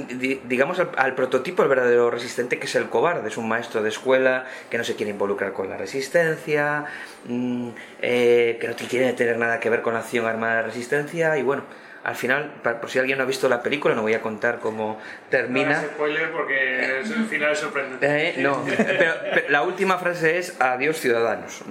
digamos 0.44 0.80
al, 0.80 1.14
prototipo, 1.14 1.62
el 1.62 1.68
verdadero 1.68 2.10
resistente, 2.10 2.58
que 2.58 2.64
es 2.64 2.74
el 2.76 2.88
cobarde, 2.88 3.28
es 3.28 3.36
un 3.36 3.46
maestro 3.46 3.82
de 3.82 3.90
escuela 3.90 4.46
que 4.70 4.78
no 4.78 4.84
se 4.84 4.96
quiere 4.96 5.12
involucrar 5.12 5.52
con 5.52 5.68
la 5.68 5.76
resistencia, 5.76 6.86
mm, 7.26 7.68
eh, 8.00 8.56
que 8.58 8.68
no 8.68 8.74
tiene 8.74 9.12
tener 9.12 9.36
nada 9.36 9.60
que 9.60 9.68
ver 9.68 9.82
con 9.82 9.96
acción 9.96 10.24
armada 10.24 10.56
de 10.56 10.62
resistencia, 10.62 11.36
y 11.36 11.42
bueno, 11.42 11.64
al 12.08 12.16
final, 12.16 12.54
por 12.62 12.88
si 12.88 12.98
alguien 12.98 13.18
no 13.18 13.24
ha 13.24 13.26
visto 13.26 13.50
la 13.50 13.62
película, 13.62 13.94
no 13.94 14.00
voy 14.00 14.14
a 14.14 14.22
contar 14.22 14.60
cómo 14.60 14.98
termina. 15.28 15.82
No 15.82 15.88
spoiler 15.88 16.32
porque 16.32 17.00
el 17.00 17.26
final 17.26 17.52
es 17.52 17.58
sorprendente. 17.58 18.30
Eh, 18.30 18.34
no, 18.38 18.64
pero, 18.64 19.12
la 19.50 19.60
última 19.60 19.98
frase 19.98 20.38
es 20.38 20.58
adiós 20.58 20.98
ciudadanos. 20.98 21.62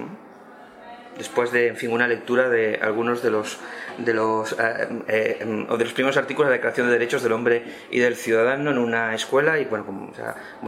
Después 1.16 1.50
de, 1.50 1.66
en 1.66 1.76
fin, 1.76 1.90
una 1.90 2.06
lectura 2.06 2.48
de 2.48 2.78
algunos 2.80 3.20
de 3.20 3.32
los 3.32 3.58
de 3.98 4.14
los, 4.14 4.52
eh, 4.52 4.88
eh, 5.08 5.66
o 5.68 5.76
de 5.76 5.84
los 5.84 5.92
primeros 5.92 6.16
artículos 6.16 6.48
de 6.48 6.52
la 6.52 6.56
Declaración 6.58 6.86
de 6.86 6.92
Derechos 6.92 7.22
del 7.22 7.32
Hombre 7.32 7.64
y 7.90 7.98
del 7.98 8.14
Ciudadano 8.14 8.70
en 8.70 8.78
una 8.78 9.14
escuela 9.14 9.58
y 9.58 9.64
bueno, 9.64 9.84
como, 9.84 10.12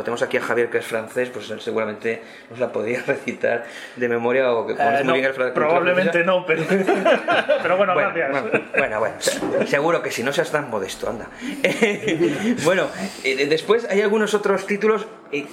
tenemos 0.03 0.23
aquí 0.23 0.37
a 0.37 0.41
Javier 0.41 0.69
que 0.69 0.79
es 0.79 0.87
francés, 0.87 1.31
pues 1.31 1.47
seguramente 1.61 2.23
nos 2.51 2.59
la 2.59 2.73
podría 2.73 3.03
recitar 3.07 3.65
de 3.97 4.09
memoria 4.09 4.53
o 4.53 4.67
que 4.67 4.75
conoce 4.75 5.05
muy 5.05 5.15
bien 5.15 5.27
el 5.27 5.35
francés. 5.35 5.55
Probablemente 5.55 6.25
no, 6.25 6.45
pero, 6.45 6.65
pero 7.63 7.77
bueno, 7.77 7.95
gracias. 7.95 8.60
Bueno, 8.99 9.17
bueno, 9.21 9.67
seguro 9.69 10.03
que 10.03 10.11
si 10.11 10.25
no 10.25 10.33
seas 10.33 10.51
tan 10.51 10.69
modesto, 10.69 11.09
anda. 11.09 11.29
bueno, 12.65 12.89
eh, 13.23 13.47
después 13.47 13.87
hay 13.89 14.01
algunos 14.01 14.35
otros 14.35 14.67
títulos 14.67 15.07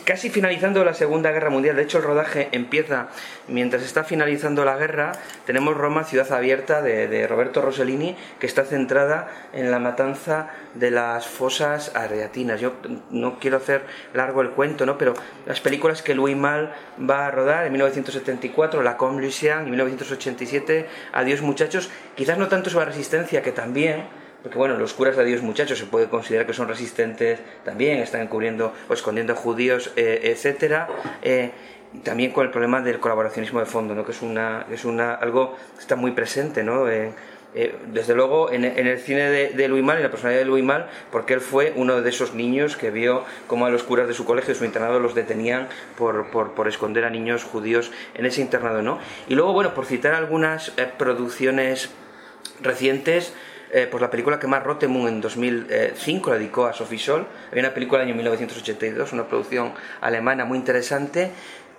casi 0.06 0.32
finalizando 0.32 0.84
la 0.84 0.96
Segunda 0.96 1.32
Guerra 1.32 1.52
Mundial. 1.52 1.76
De 1.76 1.84
hecho, 1.84 2.00
el 2.00 2.04
rodaje 2.04 2.50
empieza 2.52 3.10
mientras 3.48 3.84
está 3.84 4.04
finalizando 4.04 4.66
la 4.66 4.76
guerra. 4.76 5.12
Tenemos 5.46 5.78
Roma, 5.78 6.04
ciudad 6.04 6.32
abierta 6.32 6.82
de, 6.82 7.08
de 7.08 7.28
Roberto 7.28 7.62
Rossellini, 7.62 8.16
que 8.40 8.48
está 8.48 8.64
centrada 8.64 9.28
en 9.54 9.70
la 9.70 9.78
matanza 9.78 10.50
de 10.74 10.92
las 10.92 11.28
fosas 11.28 11.92
arreatinas. 11.96 12.60
Yo 12.60 12.74
no 13.12 13.40
quiero 13.40 13.58
hacer 13.58 13.84
largo 14.14 14.42
el 14.42 14.52
cuento, 14.52 14.86
¿no? 14.86 14.98
pero 14.98 15.14
las 15.46 15.62
películas 15.62 16.02
que 16.02 16.16
Louis 16.16 16.36
Mal 16.36 16.74
va 17.08 17.28
a 17.28 17.32
rodar 17.32 17.66
en 17.66 17.72
1974, 17.72 18.82
La 18.82 18.98
Comme 18.98 19.22
Lucien, 19.22 19.60
en 19.60 19.70
1987, 19.70 20.88
Adiós 21.14 21.42
muchachos, 21.42 21.90
quizás 22.16 22.38
no 22.38 22.48
tanto 22.48 22.70
sobre 22.70 22.86
la 22.86 22.92
resistencia, 22.92 23.27
que 23.28 23.52
también, 23.52 24.04
porque 24.42 24.58
bueno, 24.58 24.78
los 24.78 24.94
curas 24.94 25.16
de 25.16 25.24
Adiós 25.24 25.42
muchachos 25.42 25.78
se 25.78 25.86
puede 25.86 26.08
considerar 26.08 26.46
que 26.46 26.54
son 26.54 26.68
resistentes 26.68 27.40
también, 27.64 28.00
están 28.00 28.22
encubriendo 28.22 28.74
o 28.90 28.94
escondiendo 28.94 29.36
judíos, 29.36 29.92
eh, 29.96 30.22
etcétera. 30.24 30.88
Eh, 31.22 31.52
y 31.94 32.00
también 32.00 32.32
con 32.32 32.46
el 32.46 32.52
problema 32.52 32.82
del 32.82 33.00
colaboracionismo 33.00 33.60
de 33.60 33.66
fondo, 33.66 33.96
¿no? 33.96 34.06
que 34.06 34.12
es, 34.12 34.22
una, 34.22 34.66
es 34.72 34.84
una, 34.86 35.14
algo 35.14 35.56
que 35.76 35.82
está 35.82 35.96
muy 35.96 36.12
presente 36.12 36.64
¿no? 36.64 36.90
Eh, 36.90 37.12
eh, 37.56 37.76
desde 37.92 38.14
luego 38.14 38.52
en, 38.52 38.66
el 38.66 39.00
cine 39.00 39.32
de, 39.32 39.50
de, 39.50 39.68
Louis 39.68 39.84
Mal, 39.84 39.98
en 39.98 40.04
la 40.04 40.12
personalidad 40.12 40.42
de 40.42 40.46
Louis 40.46 40.64
Mal, 40.64 40.88
porque 41.12 41.34
él 41.34 41.42
fue 41.42 41.74
uno 41.76 42.02
de 42.02 42.10
esos 42.10 42.36
niños 42.36 42.76
que 42.76 42.92
vio 42.92 43.24
cómo 43.48 43.66
a 43.66 43.70
los 43.70 43.84
curas 43.84 44.08
de 44.08 44.14
su 44.14 44.26
colegio, 44.26 44.54
de 44.54 44.60
su 44.60 44.66
internado, 44.66 45.00
los 45.00 45.16
detenían 45.16 45.68
por, 45.98 46.30
por, 46.30 46.68
esconder 46.68 47.06
a 47.06 47.10
niños 47.10 47.44
judíos 47.44 47.92
en 48.14 48.26
ese 48.26 48.42
internado, 48.42 48.82
¿no? 48.82 49.00
Y 49.28 49.36
luego, 49.36 49.54
bueno, 49.54 49.74
por 49.74 49.86
citar 49.86 50.14
algunas 50.14 50.74
eh, 50.78 50.88
producciones 50.98 51.90
recientes, 52.62 53.34
eh, 53.72 53.88
pues 53.90 54.02
la 54.02 54.10
película 54.10 54.40
que 54.40 54.48
más 54.48 54.64
Rotemund 54.64 55.10
en 55.10 55.22
2005 55.22 56.30
la 56.30 56.38
dedicó 56.38 56.66
a 56.66 56.74
Sophie 56.74 56.98
Scholl, 56.98 57.26
había 57.52 57.64
una 57.64 57.74
película 57.74 58.00
del 58.00 58.10
año 58.10 58.16
1982, 58.16 59.14
una 59.14 59.28
producción 59.28 59.74
alemana 60.02 60.46
muy 60.46 60.58
interesante, 60.58 61.32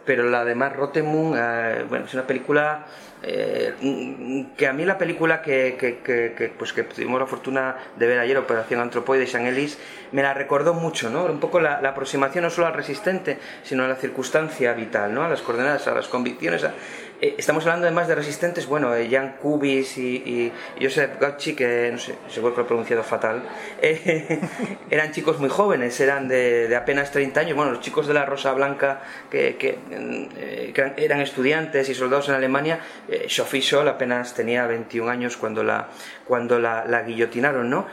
pero 0.05 0.25
la 0.25 0.45
de 0.45 0.55
Mark 0.55 0.77
Rotemund, 0.77 1.37
eh, 1.39 1.85
bueno, 1.89 2.05
es 2.07 2.15
una 2.15 2.27
película 2.27 2.87
eh, 3.23 4.47
que 4.57 4.67
a 4.69 4.73
mí 4.73 4.85
la 4.85 4.97
película 4.97 5.43
que, 5.43 6.53
pues 6.57 6.73
que 6.73 6.85
tuvimos 6.85 7.19
la 7.19 7.27
fortuna 7.27 7.77
de 7.97 8.07
ver 8.07 8.19
ayer, 8.21 8.37
Operación 8.39 8.81
Antropoide 8.81 9.23
de 9.23 9.27
Sean 9.27 9.47
Ellis, 9.47 9.77
me 10.13 10.23
la 10.23 10.35
recordó 10.35 10.73
mucho, 10.73 11.11
¿no? 11.11 11.25
Un 11.25 11.41
poco 11.41 11.59
la, 11.59 11.81
la, 11.81 11.91
aproximación 11.91 12.45
no 12.45 12.51
solo 12.51 12.69
al 12.69 12.75
resistente, 12.75 13.39
sino 13.65 13.85
a 13.85 13.89
la 13.89 13.97
circunstancia 13.97 14.73
vital, 14.73 15.13
¿no? 15.13 15.25
A 15.25 15.29
las 15.29 15.43
coordenadas, 15.43 15.89
a 15.89 15.95
las 15.95 16.07
convicciones, 16.07 16.65
a, 16.65 16.73
eh, 17.21 17.35
estamos 17.37 17.65
hablando 17.65 17.87
además 17.87 18.09
de 18.09 18.15
resistentes, 18.15 18.67
bueno, 18.67 18.95
eh, 18.95 19.09
Jan 19.11 19.37
Kubis 19.41 19.99
y, 19.99 20.17
y, 20.17 20.53
Joseph 20.81 21.19
Gauchi, 21.21 21.55
que 21.55 21.91
no 21.93 21.99
sé, 21.99 22.15
seguro 22.29 22.55
que 22.55 22.61
lo 22.61 22.65
he 22.65 22.69
pronunciado 22.69 23.03
fatal, 23.03 23.43
eh, 23.83 24.41
eran 24.91 25.13
chicos 25.13 25.39
muy 25.39 25.49
jóvenes, 25.49 25.99
eran 26.01 26.29
de, 26.29 26.69
de, 26.69 26.77
apenas 26.77 27.11
30 27.11 27.41
años. 27.41 27.57
Bueno, 27.57 27.73
los 27.73 27.81
chicos 27.81 28.07
de 28.07 28.15
la 28.15 28.25
Rosa 28.25 28.53
Blanca, 28.53 29.03
que, 29.31 29.57
que, 29.57 29.79
eh, 29.91 30.73
que 30.75 30.93
eran 30.97 31.21
estudiantes 31.21 31.89
y 31.89 31.95
soldados 31.95 32.29
en 32.29 32.37
Alemania, 32.37 32.81
eh, 33.09 33.27
Sophie 33.29 33.63
Scholl 33.63 33.89
apenas 33.89 34.35
tenía 34.35 34.67
21 34.67 35.11
años 35.11 35.37
cuando 35.37 35.65
la, 35.65 35.89
cuando 36.25 36.59
la, 36.59 36.85
la 36.87 37.03
guillotinaron, 37.03 37.69
¿no? 37.69 37.87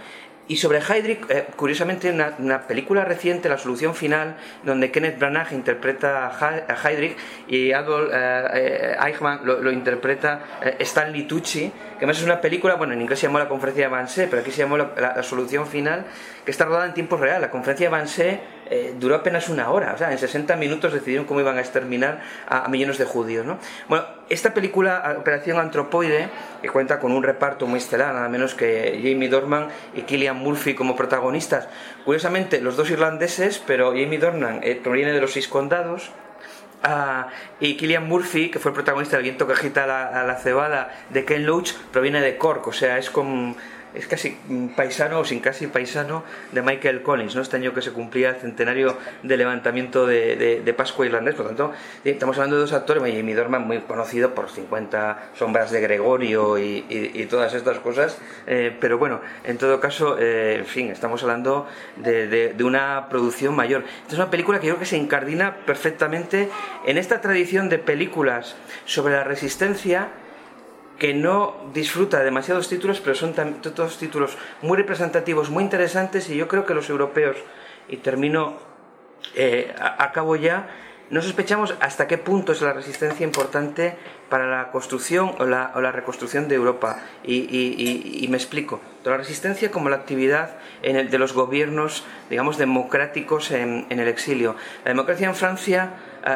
Y 0.48 0.58
sobre 0.58 0.78
Heydrich, 0.78 1.26
eh, 1.30 1.48
curiosamente, 1.56 2.12
una, 2.12 2.36
una, 2.38 2.68
película 2.68 3.04
reciente, 3.04 3.50
La 3.50 3.58
Solución 3.58 3.96
Final, 3.96 4.38
donde 4.64 4.92
Kenneth 4.92 5.18
Branagh 5.18 5.52
interpreta 5.54 6.28
a 6.28 6.90
Heydrich 6.90 7.18
y 7.48 7.72
Adolf 7.72 8.12
eh, 8.14 8.48
eh, 8.54 8.96
Eichmann 9.04 9.40
lo, 9.44 9.60
lo 9.60 9.72
interpreta 9.72 10.60
eh, 10.62 10.76
Stanley 10.80 11.24
Tucci, 11.24 11.62
que 11.62 11.98
además 11.98 12.20
es 12.20 12.24
una 12.24 12.40
película, 12.42 12.76
bueno, 12.76 12.94
en 12.94 13.02
inglés 13.02 13.20
se 13.20 13.26
llamó 13.26 13.40
La 13.40 13.48
Conferencia 13.48 13.88
de 13.88 13.94
Wannsee, 13.94 14.28
pero 14.28 14.44
aquí 14.44 14.52
se 14.52 14.60
llamó 14.60 14.78
la, 14.78 14.92
la, 14.98 15.16
la 15.16 15.24
Solución 15.24 15.66
Final, 15.66 16.06
que 16.46 16.52
está 16.52 16.66
rodada 16.66 16.86
en 16.86 16.94
tiempo 16.94 17.18
real. 17.18 17.42
La 17.42 17.50
Conferencia 17.50 17.90
de 17.90 17.94
Wannsee 17.94 18.40
eh, 18.70 18.96
duró 19.00 19.16
apenas 19.16 19.50
una 19.50 19.70
hora, 19.70 19.94
o 19.94 19.98
sea, 19.98 20.12
en 20.12 20.18
60 20.18 20.56
minutos 20.56 20.94
decidieron 20.94 21.26
cómo 21.26 21.40
iban 21.40 21.58
a 21.58 21.62
exterminar 21.62 22.22
a, 22.48 22.66
a 22.66 22.68
millones 22.68 22.98
de 22.98 23.06
judíos, 23.06 23.46
¿no? 23.46 23.60
Bueno, 23.88 24.06
esta 24.30 24.54
película, 24.54 25.16
Operación 25.20 25.60
Antropoide, 25.60 26.30
que 26.62 26.70
cuenta 26.70 27.00
con 27.00 27.12
un 27.12 27.22
reparto 27.24 27.68
muy 27.68 27.78
estelar, 27.78 28.14
nada 28.14 28.28
menos 28.28 28.56
que 28.56 29.00
Jamie 29.04 29.30
Dornan 29.30 29.68
y 29.94 30.02
Killian 30.02 30.38
Murphy 30.38 30.74
como 30.74 30.96
protagonistas. 30.96 31.68
Curiosamente, 32.06 32.60
los 32.60 32.76
dos 32.76 32.90
irlandeses, 32.90 33.62
pero 33.66 33.90
Jamie 33.92 34.18
Dornan 34.18 34.62
eh, 34.64 34.80
proviene 34.84 35.14
de 35.14 35.22
los 35.22 35.34
seis 35.34 35.48
condados, 35.48 36.12
Uh, 36.84 37.26
y 37.60 37.78
Killian 37.78 38.08
Murphy, 38.08 38.52
que 38.52 38.60
fue 38.60 38.70
el 38.70 38.76
protagonista 38.76 39.16
del 39.16 39.24
viento 39.24 39.48
que 39.48 39.54
agita 39.54 39.88
la, 39.88 40.24
la 40.24 40.36
cebada 40.36 40.94
de 41.10 41.26
Ken 41.26 41.44
Loach, 41.44 41.74
proviene 41.92 42.22
de 42.22 42.38
Cork, 42.38 42.68
o 42.68 42.74
sea, 42.74 43.00
es 43.00 43.10
como 43.10 43.56
es 43.96 44.08
casi 44.08 44.38
paisano 44.76 45.20
o 45.20 45.26
sin 45.26 45.40
casi 45.40 45.68
paisano 45.68 46.24
de 46.52 46.62
Michael 46.62 47.02
Collins, 47.02 47.36
¿no? 47.36 47.42
este 47.42 47.58
año 47.58 47.74
que 47.74 47.82
se 47.82 47.92
cumplía 47.92 48.30
el 48.30 48.36
centenario 48.36 48.98
del 49.24 49.40
levantamiento 49.40 50.06
de, 50.06 50.62
de, 50.64 50.74
Pascua 50.74 51.06
irlandés. 51.06 51.36
Por 51.36 51.48
tanto, 51.48 51.72
estamos 52.04 52.38
hablando 52.38 52.58
de 52.58 52.64
dos 52.64 52.74
actores, 52.74 53.02
Jamie 53.02 53.36
Dorman, 53.36 53.66
muy 53.66 53.80
conocido 53.80 54.36
por 54.36 54.50
50 54.50 55.32
sombras 55.36 55.72
de 55.72 55.82
Gregorio 55.82 56.58
y, 56.58 57.28
todas 57.30 57.54
estas 57.54 57.80
cosas, 57.80 58.20
eh, 58.46 58.76
pero 58.80 58.98
bueno, 58.98 59.20
en 59.44 59.58
todo 59.58 59.80
caso, 59.80 60.18
eh, 60.20 60.58
en 60.60 60.66
fin, 60.66 60.92
estamos 60.92 61.24
hablando 61.24 61.68
de, 61.96 62.28
de, 62.28 62.64
una 62.64 63.08
producción 63.10 63.56
mayor. 63.56 63.84
Esta 64.02 64.14
es 64.14 64.20
una 64.20 64.30
película 64.30 64.60
que 64.60 64.68
yo 64.68 64.74
creo 64.74 64.80
que 64.80 64.86
se 64.86 64.98
incardina 64.98 65.58
perfectamente 65.66 66.50
en 66.86 66.98
esta 66.98 67.22
tradición 67.22 67.70
de 67.70 67.80
películas 67.80 68.56
sobre 68.86 69.14
la 69.14 69.24
resistencia 69.24 70.10
que 70.98 71.14
no 71.14 71.56
disfruta 71.74 72.20
de 72.20 72.26
demasiados 72.26 72.70
títulos, 72.70 73.02
pero 73.02 73.16
son 73.16 73.34
todos 73.62 73.98
títulos 73.98 74.38
muy 74.62 74.78
representativos, 74.78 75.50
muy 75.50 75.64
interesantes, 75.64 76.30
y 76.30 76.38
yo 76.38 76.48
creo 76.48 76.66
que 76.66 76.74
los 76.74 76.90
europeos, 76.90 77.38
y 77.88 77.98
termino, 77.98 78.58
eh, 79.36 79.74
acabo 79.78 80.36
ya, 80.36 80.70
no 81.10 81.22
sospechamos 81.22 81.76
hasta 81.82 82.08
qué 82.08 82.18
punto 82.18 82.52
es 82.52 82.62
la 82.62 82.74
resistencia 82.74 83.24
importante 83.24 83.96
para 84.30 84.48
la 84.48 84.72
construcción 84.72 85.36
o 85.38 85.46
la, 85.46 85.92
reconstrucción 85.92 86.48
de 86.48 86.56
Europa. 86.56 87.00
Y, 87.24 88.26
me 88.30 88.38
explico. 88.38 88.82
La 89.04 89.18
resistencia 89.18 89.70
como 89.70 89.90
la 89.90 89.98
actividad 89.98 90.58
de 90.82 91.20
los 91.20 91.34
gobiernos, 91.34 92.04
digamos, 92.30 92.58
democráticos 92.58 93.52
en, 93.52 93.86
en 93.90 94.00
el 94.00 94.08
exilio. 94.08 94.56
La 94.84 94.90
democracia 94.90 95.28
en 95.28 95.36
Francia, 95.36 95.92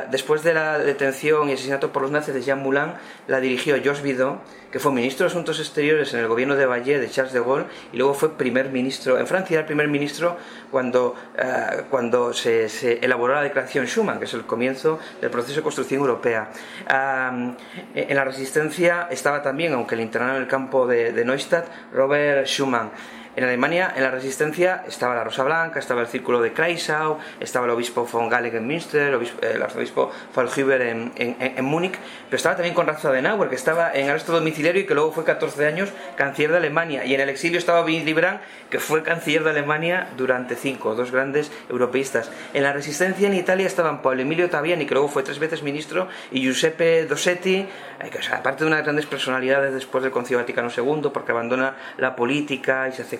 después 0.09 0.43
de 0.43 0.53
la 0.53 0.77
detención 0.77 1.49
y 1.49 1.53
asesinato 1.53 1.91
por 1.91 2.03
los 2.03 2.11
nazis 2.11 2.33
de 2.33 2.41
Jean 2.41 2.61
Moulin, 2.61 2.93
la 3.27 3.39
dirigió 3.39 3.75
Georges 3.81 4.03
Bidault, 4.03 4.39
que 4.71 4.79
fue 4.79 4.91
ministro 4.91 5.25
de 5.25 5.31
Asuntos 5.31 5.59
Exteriores 5.59 6.13
en 6.13 6.19
el 6.19 6.27
gobierno 6.27 6.55
de 6.55 6.65
Valle 6.65 6.99
de 6.99 7.09
Charles 7.09 7.33
de 7.33 7.39
Gaulle 7.39 7.65
y 7.91 7.97
luego 7.97 8.13
fue 8.13 8.37
primer 8.37 8.69
ministro. 8.69 9.17
En 9.17 9.25
Francia 9.25 9.55
era 9.55 9.61
el 9.61 9.65
primer 9.65 9.87
ministro 9.87 10.37
cuando, 10.69 11.15
uh, 11.37 11.83
cuando 11.89 12.33
se, 12.33 12.69
se, 12.69 12.99
elaboró 13.03 13.33
la 13.33 13.41
declaración 13.41 13.87
Schuman, 13.87 14.19
que 14.19 14.25
es 14.25 14.33
el 14.33 14.45
comienzo 14.45 14.99
del 15.21 15.31
proceso 15.31 15.55
de 15.55 15.63
construcción 15.63 16.01
europea. 16.01 16.49
Uh, 16.85 17.53
en 17.95 18.15
la 18.15 18.23
resistencia 18.23 19.07
estaba 19.09 19.41
también, 19.41 19.73
aunque 19.73 19.95
le 19.95 20.03
internaron 20.03 20.35
en 20.35 20.43
el 20.43 20.47
campo 20.47 20.85
de, 20.85 21.13
de 21.13 21.25
Neustadt, 21.25 21.65
Robert 21.93 22.45
Schumann. 22.45 22.91
En 23.39 23.45
Alemania, 23.45 23.93
en 23.95 24.03
la 24.03 24.11
resistencia, 24.11 24.83
estaba 24.85 25.15
la 25.15 25.23
Rosa 25.23 25.45
Blanca, 25.45 25.79
estaba 25.79 26.01
el 26.01 26.07
Círculo 26.07 26.41
de 26.41 26.51
Kreisau, 26.51 27.19
estaba 27.39 27.67
el 27.67 27.71
obispo 27.71 28.05
von 28.05 28.27
Gallig 28.27 28.53
en 28.53 28.67
Münster, 28.67 29.03
el, 29.03 29.15
obispo, 29.15 29.41
el 29.41 29.63
arzobispo 29.63 30.11
Fallhuber 30.33 30.81
en, 30.81 31.13
en, 31.15 31.37
en, 31.39 31.63
Múnich, 31.63 31.93
pero 32.25 32.35
estaba 32.35 32.57
también 32.57 32.75
Konrad 32.75 32.97
Adenauer, 33.05 33.47
que 33.47 33.55
estaba 33.55 33.93
en 33.93 34.09
arresto 34.09 34.33
domiciliario 34.33 34.81
y 34.81 34.85
que 34.85 34.93
luego 34.93 35.13
fue 35.13 35.23
14 35.23 35.65
años 35.65 35.87
canciller 36.17 36.51
de 36.51 36.57
Alemania. 36.57 37.05
Y 37.05 37.15
en 37.15 37.21
el 37.21 37.29
exilio 37.29 37.59
estaba 37.59 37.81
Willy 37.85 38.11
Brandt, 38.11 38.41
que 38.69 38.79
fue 38.79 39.03
canciller 39.03 39.45
de 39.45 39.51
Alemania 39.51 40.09
durante 40.17 40.57
cinco, 40.57 40.93
dos 40.93 41.11
grandes 41.11 41.49
europeístas. 41.69 42.29
En 42.53 42.63
la 42.63 42.73
resistencia 42.73 43.25
en 43.29 43.35
Italia 43.35 43.67
estaban 43.67 44.01
Paolo 44.01 44.21
Emilio 44.21 44.49
Taviani, 44.49 44.85
que 44.85 44.95
luego 44.95 45.07
fue 45.07 45.23
tres 45.23 45.39
veces 45.39 45.63
ministro, 45.63 46.09
y 46.29 46.41
Giuseppe 46.41 47.05
Dossetti, 47.05 47.65
que, 48.11 48.17
o 48.17 48.21
sea, 48.21 48.39
aparte 48.39 48.65
de 48.65 48.67
unas 48.67 48.83
grandes 48.83 49.05
personalidades 49.05 49.73
después 49.73 50.03
del 50.03 50.11
Concilio 50.11 50.39
Vaticano 50.39 50.69
II, 50.75 51.09
porque 51.13 51.31
abandona 51.31 51.75
la 51.97 52.17
política 52.17 52.89
y 52.89 52.91
se 52.91 53.03
hace 53.03 53.19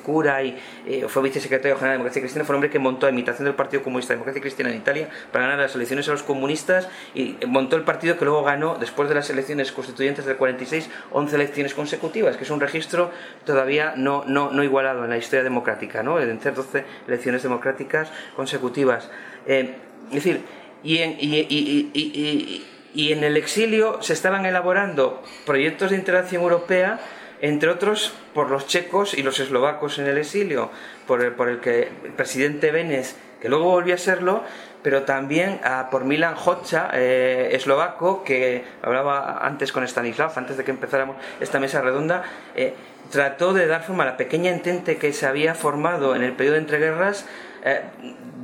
eh, 0.87 1.05
fue 1.07 1.23
vicesecretario 1.23 1.75
general 1.75 1.93
de 1.93 1.97
Democracia 1.97 2.21
Cristiana, 2.21 2.45
fue 2.45 2.53
un 2.53 2.57
hombre 2.57 2.69
que 2.69 2.79
montó 2.79 3.05
a 3.07 3.09
imitación 3.09 3.45
del 3.45 3.55
Partido 3.55 3.83
Comunista 3.83 4.13
de 4.13 4.17
Democracia 4.17 4.41
Cristiana 4.41 4.71
en 4.71 4.77
Italia 4.77 5.09
para 5.31 5.45
ganar 5.45 5.59
las 5.59 5.75
elecciones 5.75 6.07
a 6.09 6.11
los 6.11 6.23
comunistas 6.23 6.89
y 7.13 7.37
montó 7.47 7.75
el 7.75 7.83
partido 7.83 8.17
que 8.17 8.25
luego 8.25 8.43
ganó, 8.43 8.75
después 8.79 9.09
de 9.09 9.15
las 9.15 9.29
elecciones 9.29 9.71
constituyentes 9.71 10.25
del 10.25 10.37
46, 10.37 10.89
11 11.11 11.35
elecciones 11.35 11.73
consecutivas, 11.73 12.37
que 12.37 12.43
es 12.43 12.49
un 12.49 12.59
registro 12.59 13.11
todavía 13.45 13.93
no, 13.95 14.23
no, 14.25 14.51
no 14.51 14.63
igualado 14.63 15.03
en 15.03 15.09
la 15.09 15.17
historia 15.17 15.43
democrática, 15.43 16.03
¿no? 16.03 16.19
en 16.19 16.41
ser 16.41 16.55
12 16.55 16.83
elecciones 17.07 17.43
democráticas 17.43 18.11
consecutivas. 18.35 19.09
Eh, 19.45 19.75
es 20.09 20.15
decir, 20.15 20.41
y, 20.83 20.97
en, 20.99 21.17
y, 21.19 21.37
y, 21.37 21.91
y, 21.93 22.65
y 22.93 23.13
en 23.13 23.23
el 23.23 23.37
exilio 23.37 24.01
se 24.01 24.13
estaban 24.13 24.45
elaborando 24.45 25.21
proyectos 25.45 25.91
de 25.91 25.97
integración 25.97 26.41
europea 26.41 26.99
entre 27.41 27.69
otros 27.69 28.13
por 28.34 28.49
los 28.49 28.67
checos 28.67 29.13
y 29.13 29.23
los 29.23 29.39
eslovacos 29.39 29.99
en 29.99 30.08
el 30.08 30.17
exilio, 30.17 30.69
por 31.08 31.23
el, 31.23 31.60
que 31.60 31.89
el 32.04 32.12
presidente 32.12 32.71
Benes, 32.71 33.15
que 33.41 33.49
luego 33.49 33.65
volvió 33.65 33.95
a 33.95 33.97
serlo, 33.97 34.43
pero 34.84 35.04
también 35.04 35.60
por 35.91 36.06
Milan 36.06 36.36
Hoxha, 36.36 36.89
eh, 36.93 37.49
eslovaco, 37.54 38.23
que 38.23 38.63
hablaba 38.82 39.45
antes 39.45 39.71
con 39.71 39.84
Stanislav, 39.84 40.32
antes 40.36 40.58
de 40.58 40.63
que 40.63 40.71
empezáramos 40.71 41.17
esta 41.39 41.60
mesa 41.60 41.82
redonda, 41.82 42.23
eh, 42.56 42.73
trató 43.12 43.54
de 43.54 43.67
dar 43.67 43.84
forma 43.84 44.04
a 44.04 44.08
la 44.08 44.17
pequeña 44.17 44.52
entente 44.52 44.97
que 44.97 45.13
se 45.13 45.25
había 45.25 45.56
formado 45.56 46.15
en 46.15 46.23
el 46.23 46.34
periodo 46.34 46.56
de 46.56 46.62
entreguerras 46.62 47.25
eh, 47.63 47.81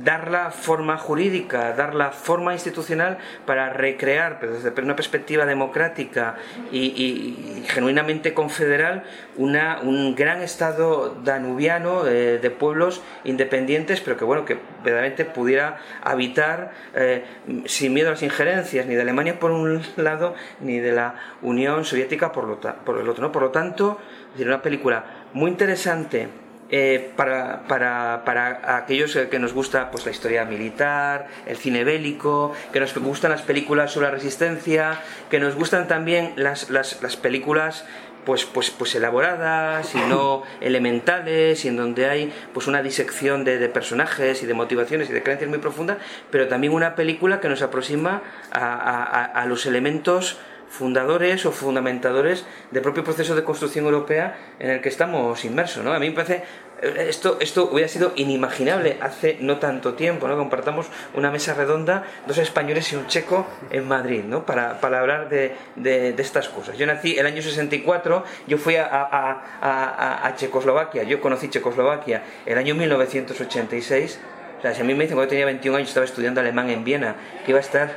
dar 0.04 0.30
la 0.30 0.50
forma 0.50 0.98
jurídica, 0.98 1.72
dar 1.72 1.94
la 1.94 2.10
forma 2.12 2.52
institucional 2.52 3.18
para 3.44 3.70
recrear, 3.70 4.38
desde 4.40 4.80
una 4.82 4.94
perspectiva 4.94 5.46
democrática 5.46 6.36
y, 6.70 7.64
genuinamente 7.68 8.34
confederal, 8.34 9.04
una, 9.36 9.80
un 9.82 10.14
gran 10.14 10.42
estado 10.42 11.16
danubiano 11.24 12.04
de, 12.04 12.38
de, 12.38 12.50
pueblos 12.50 13.02
independientes, 13.24 14.00
pero 14.00 14.16
que 14.16 14.24
bueno, 14.24 14.44
que 14.44 14.58
verdaderamente 14.84 15.24
pudiera 15.24 15.78
habitar 16.02 16.72
eh, 16.94 17.24
sin 17.64 17.92
miedo 17.92 18.08
a 18.08 18.12
las 18.12 18.22
injerencias 18.22 18.86
ni 18.86 18.94
de 18.94 19.02
Alemania 19.02 19.40
por 19.40 19.50
un 19.50 19.82
lado, 19.96 20.34
ni 20.60 20.78
de 20.78 20.92
la 20.92 21.14
Unión 21.42 21.84
Soviética 21.84 22.32
por, 22.32 22.44
lo, 22.46 23.00
el 23.00 23.08
otro. 23.08 23.24
¿no? 23.24 23.32
Por 23.32 23.42
lo 23.42 23.50
tanto, 23.50 23.98
es 24.38 24.44
una 24.44 24.62
película 24.62 25.04
muy 25.32 25.50
interesante 25.50 26.45
eh, 26.70 27.12
para, 27.16 27.62
para, 27.68 28.22
para, 28.24 28.76
aquellos 28.76 29.16
que 29.30 29.38
nos 29.38 29.52
gusta 29.52 29.90
pues, 29.90 30.04
la 30.04 30.10
historia 30.10 30.44
militar, 30.44 31.28
el 31.46 31.56
cine 31.56 31.84
bélico, 31.84 32.52
que 32.72 32.80
nos 32.80 32.92
gustan 32.98 33.30
las 33.30 33.42
películas 33.42 33.92
sobre 33.92 34.06
la 34.06 34.12
resistencia, 34.12 35.00
que 35.30 35.38
nos 35.38 35.54
gustan 35.54 35.86
también 35.86 36.32
las, 36.36 36.70
las, 36.70 37.00
las 37.02 37.16
películas 37.16 37.84
pues, 38.24 38.44
pues, 38.44 38.70
pues 38.70 38.94
elaboradas 38.96 39.94
y 39.94 39.98
no 39.98 40.42
elementales 40.60 41.64
y 41.64 41.68
en 41.68 41.76
donde 41.76 42.10
hay 42.10 42.32
pues 42.52 42.66
una 42.66 42.82
disección 42.82 43.44
de, 43.44 43.58
de, 43.58 43.68
personajes 43.68 44.42
y 44.42 44.46
de 44.46 44.54
motivaciones 44.54 45.08
y 45.08 45.12
de 45.12 45.22
creencias 45.22 45.48
muy 45.48 45.60
profundas, 45.60 45.98
pero 46.30 46.48
también 46.48 46.72
una 46.72 46.96
película 46.96 47.40
que 47.40 47.48
nos 47.48 47.62
aproxima 47.62 48.22
a, 48.50 48.66
a, 48.66 49.24
a 49.24 49.46
los 49.46 49.64
elementos 49.66 50.38
fundadores 50.68 51.46
o 51.46 51.52
fundamentadores 51.52 52.44
del 52.70 52.82
propio 52.82 53.04
proceso 53.04 53.34
de 53.34 53.44
construcción 53.44 53.84
europea 53.84 54.36
en 54.58 54.70
el 54.70 54.80
que 54.80 54.88
estamos 54.88 55.44
inmersos. 55.44 55.84
¿no? 55.84 55.92
A 55.92 55.98
mí 55.98 56.08
me 56.08 56.14
parece 56.14 56.42
eh, 56.82 57.06
esto, 57.08 57.38
esto 57.40 57.70
hubiera 57.72 57.88
sido 57.88 58.12
inimaginable 58.16 58.98
hace 59.00 59.38
no 59.40 59.58
tanto 59.58 59.94
tiempo, 59.94 60.28
¿no? 60.28 60.36
Compartamos 60.36 60.86
una 61.14 61.30
mesa 61.30 61.54
redonda, 61.54 62.04
dos 62.26 62.38
españoles 62.38 62.92
y 62.92 62.96
un 62.96 63.06
checo 63.06 63.46
en 63.70 63.88
Madrid, 63.88 64.24
¿no? 64.24 64.44
Para, 64.44 64.80
para 64.80 65.00
hablar 65.00 65.28
de, 65.28 65.54
de, 65.76 66.14
estas 66.18 66.48
cosas. 66.48 66.76
Yo 66.76 66.86
nací 66.86 67.18
el 67.18 67.26
año 67.26 67.40
64, 67.40 68.24
yo 68.46 68.58
fui 68.58 68.76
a, 68.76 68.86
a, 68.86 69.42
a, 69.60 70.26
a 70.26 70.36
Checoslovaquia, 70.36 71.04
yo 71.04 71.20
conocí 71.20 71.48
Checoslovaquia 71.48 72.22
el 72.44 72.58
año 72.58 72.74
1986. 72.74 74.20
O 74.58 74.62
sea, 74.62 74.74
si 74.74 74.80
a 74.80 74.84
mí 74.84 74.94
me 74.94 75.04
dicen 75.04 75.16
cuando 75.16 75.30
tenía 75.30 75.46
21 75.46 75.76
años 75.78 75.88
estaba 75.88 76.06
estudiando 76.06 76.40
alemán 76.40 76.70
en 76.70 76.84
Viena, 76.84 77.16
que 77.44 77.52
iba 77.52 77.58
a 77.58 77.62
estar 77.62 77.94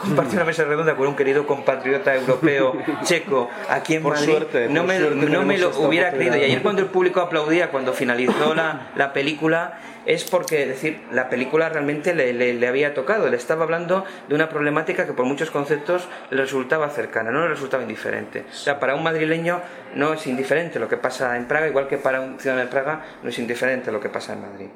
compartir 0.00 0.36
una 0.36 0.44
mesa 0.44 0.64
redonda 0.64 0.96
con 0.96 1.06
un 1.06 1.16
querido 1.16 1.46
compatriota 1.46 2.14
europeo 2.14 2.76
checo 3.02 3.48
aquí 3.68 3.94
en 3.94 4.02
Madrid, 4.02 4.34
no, 4.68 4.84
me, 4.84 4.98
no 4.98 5.42
me, 5.42 5.58
lo 5.58 5.70
hubiera 5.80 6.10
creído. 6.10 6.36
Y 6.36 6.44
ayer 6.44 6.62
cuando 6.62 6.82
el 6.82 6.88
público 6.88 7.20
aplaudía 7.20 7.70
cuando 7.70 7.92
finalizó 7.92 8.54
la, 8.54 8.90
la 8.96 9.12
película, 9.12 9.78
es 10.06 10.24
porque, 10.24 10.66
decir, 10.66 11.00
la 11.12 11.28
película 11.28 11.68
realmente 11.68 12.14
le, 12.14 12.32
le, 12.32 12.66
había 12.68 12.94
tocado. 12.94 13.28
Le 13.28 13.36
estaba 13.36 13.64
hablando 13.64 14.04
de 14.28 14.34
una 14.34 14.48
problemática 14.48 15.06
que 15.06 15.12
por 15.12 15.26
muchos 15.26 15.50
conceptos 15.50 16.08
le 16.30 16.40
resultaba 16.42 16.88
cercana, 16.88 17.30
no 17.30 17.42
le 17.42 17.48
resultaba 17.48 17.82
indiferente. 17.82 18.44
O 18.50 18.54
sea, 18.54 18.80
para 18.80 18.94
un 18.94 19.02
madrileño 19.02 19.60
no 19.94 20.14
es 20.14 20.26
indiferente 20.26 20.78
lo 20.78 20.88
que 20.88 20.96
pasa 20.96 21.36
en 21.36 21.46
Praga, 21.46 21.68
igual 21.68 21.86
que 21.86 21.98
para 21.98 22.20
un 22.20 22.38
ciudadano 22.40 22.64
de 22.64 22.70
Praga 22.70 23.04
no 23.22 23.28
es 23.28 23.38
indiferente 23.38 23.92
lo 23.92 24.00
que 24.00 24.08
pasa 24.08 24.32
en 24.32 24.40
Madrid. 24.40 24.68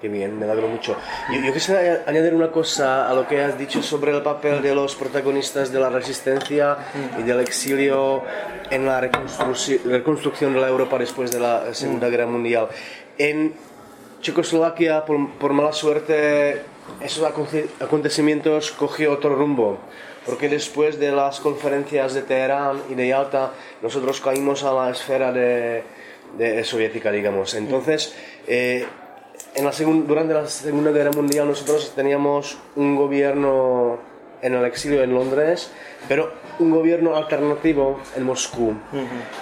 Qué 0.00 0.08
bien, 0.08 0.38
me 0.38 0.44
alegro 0.44 0.68
mucho. 0.68 0.96
Yo, 1.32 1.40
yo, 1.40 1.52
quisiera 1.52 2.04
añadir 2.06 2.32
una 2.32 2.52
cosa 2.52 3.10
a 3.10 3.14
lo 3.14 3.26
que 3.26 3.42
has 3.42 3.58
dicho 3.58 3.82
sobre 3.82 4.14
el 4.14 4.22
papel 4.22 4.62
de 4.62 4.72
los 4.72 4.94
protagonistas 4.94 5.72
de 5.72 5.80
la 5.80 5.88
resistencia 5.88 6.76
y 7.18 7.22
del 7.22 7.40
exilio 7.40 8.22
en 8.70 8.86
la 8.86 9.00
reconstrucción 9.00 10.54
de 10.54 10.60
la 10.60 10.68
Europa 10.68 10.98
después 10.98 11.32
de 11.32 11.40
la 11.40 11.74
Segunda 11.74 12.08
Guerra 12.08 12.26
Mundial. 12.26 12.68
En 13.18 13.54
Checoslovaquia, 14.20 15.04
por, 15.04 15.30
por 15.32 15.52
mala 15.52 15.72
suerte, 15.72 16.62
esos 17.00 17.24
acontecimientos 17.80 18.70
cogió 18.70 19.12
otro 19.12 19.34
rumbo 19.34 19.78
porque 20.24 20.48
después 20.48 21.00
de 21.00 21.10
las 21.10 21.40
conferencias 21.40 22.12
de 22.12 22.20
Teherán 22.20 22.82
y 22.90 22.94
de 22.94 23.08
Yalta, 23.08 23.52
nosotros 23.80 24.20
caímos 24.20 24.62
a 24.62 24.74
la 24.74 24.90
esfera 24.90 25.32
de, 25.32 25.82
de 26.36 26.62
soviética, 26.64 27.10
digamos. 27.10 27.54
Entonces, 27.54 28.14
eh, 28.46 28.86
en 29.58 29.64
la 29.64 29.72
durante 30.06 30.34
la 30.34 30.46
Segunda 30.46 30.92
Guerra 30.92 31.10
Mundial 31.10 31.48
nosotros 31.48 31.92
teníamos 31.94 32.56
un 32.76 32.94
gobierno 32.94 33.98
en 34.40 34.54
el 34.54 34.64
exilio 34.64 35.02
en 35.02 35.12
Londres, 35.12 35.70
pero 36.06 36.32
un 36.60 36.70
gobierno 36.70 37.16
alternativo 37.16 37.98
en 38.16 38.22
Moscú. 38.22 38.72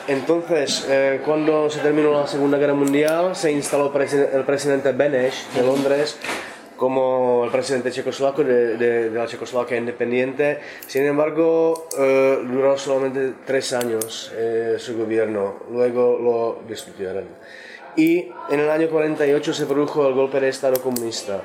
Entonces, 0.08 0.86
eh, 0.88 1.20
cuando 1.22 1.68
se 1.68 1.80
terminó 1.80 2.12
la 2.12 2.26
Segunda 2.26 2.56
Guerra 2.56 2.72
Mundial, 2.72 3.36
se 3.36 3.52
instaló 3.52 3.92
el 3.94 4.44
presidente 4.44 4.92
Beneš 4.92 5.48
de 5.54 5.62
Londres 5.62 6.18
como 6.78 7.44
el 7.44 7.50
presidente 7.50 7.90
checoslovaco 7.90 8.42
de, 8.44 9.10
la 9.10 9.26
Checoslovaquia 9.26 9.76
independiente. 9.76 10.60
Sin 10.86 11.04
embargo, 11.04 11.88
eh, 11.98 12.38
duró 12.42 12.78
solamente 12.78 13.34
tres 13.44 13.74
años 13.74 14.32
eh, 14.34 14.76
su 14.78 14.96
gobierno, 14.96 15.56
luego 15.70 16.18
lo 16.18 16.68
destituyeron 16.68 17.24
y 17.96 18.28
en 18.50 18.60
el 18.60 18.70
año 18.70 18.88
48 18.90 19.54
se 19.54 19.66
produjo 19.66 20.06
el 20.06 20.14
golpe 20.14 20.38
de 20.38 20.50
Estado 20.50 20.80
comunista. 20.80 21.42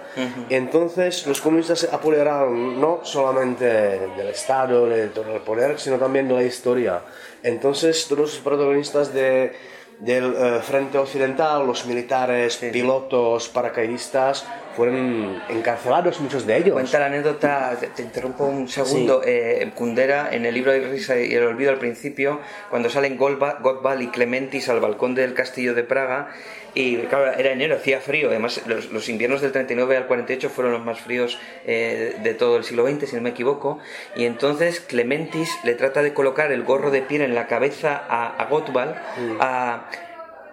Entonces 0.49 1.25
los 1.25 1.39
comunistas 1.41 1.79
se 1.79 1.87
apoderaron 1.87 2.79
no 2.79 2.99
solamente 3.03 3.65
del 3.65 4.27
Estado, 4.27 4.87
de 4.87 5.07
todo 5.07 5.33
el 5.35 5.41
poder, 5.41 5.79
sino 5.79 5.97
también 5.97 6.27
de 6.27 6.33
la 6.35 6.43
historia. 6.43 7.01
Entonces 7.41 8.05
todos 8.07 8.19
los 8.19 8.37
protagonistas 8.39 9.13
de, 9.13 9.53
del 9.99 10.35
eh, 10.35 10.59
frente 10.61 10.97
occidental, 10.97 11.65
los 11.65 11.85
militares, 11.85 12.57
pilotos, 12.57 13.47
paracaidistas, 13.49 14.45
fueron 14.75 15.41
encarcelados 15.49 16.19
muchos 16.19 16.45
de 16.45 16.57
ellos. 16.57 16.73
Cuenta 16.73 16.99
la 16.99 17.07
anécdota, 17.07 17.77
te, 17.95 18.01
interrumpo 18.01 18.45
un 18.45 18.67
segundo, 18.67 19.21
eh, 19.25 19.69
Kundera 19.75 20.29
en 20.33 20.45
el 20.45 20.53
libro 20.53 20.71
de 20.71 20.79
Risa 20.79 21.19
y 21.19 21.33
el 21.33 21.43
olvido 21.43 21.71
al 21.71 21.79
principio, 21.79 22.39
cuando 22.69 22.89
salen 22.89 23.17
Gottwald 23.17 24.01
y 24.01 24.07
Clementis 24.07 24.69
al 24.69 24.79
balcón 24.79 25.15
del 25.15 25.33
castillo 25.33 25.73
de 25.73 25.83
Praga, 25.83 26.29
y 26.73 26.97
claro, 26.99 27.33
era 27.33 27.51
enero, 27.51 27.75
hacía 27.75 27.99
frío, 27.99 28.29
además 28.29 28.61
los, 28.65 29.09
inviernos 29.09 29.41
del 29.41 29.51
39 29.51 29.97
al 29.97 30.07
48 30.07 30.49
fueron 30.49 30.71
los 30.71 30.85
más 30.85 31.01
fríos 31.01 31.37
eh, 31.65 32.15
de 32.23 32.33
todo 32.33 32.55
el 32.57 32.63
siglo 32.63 32.87
XX, 32.87 33.09
si 33.09 33.15
no 33.17 33.21
me 33.21 33.31
equivoco, 33.31 33.79
y 34.15 34.25
entonces 34.25 34.79
Clementis 34.79 35.49
le 35.63 35.75
trata 35.75 36.01
de 36.01 36.13
colocar 36.13 36.51
el 36.51 36.63
gorro 36.63 36.89
de 36.91 37.01
piel 37.01 37.21
en 37.21 37.35
la 37.35 37.47
cabeza 37.47 38.01
a, 38.07 38.41
a 38.41 38.45
Gottwald, 38.45 38.95
mm. 38.95 39.37
a 39.41 39.89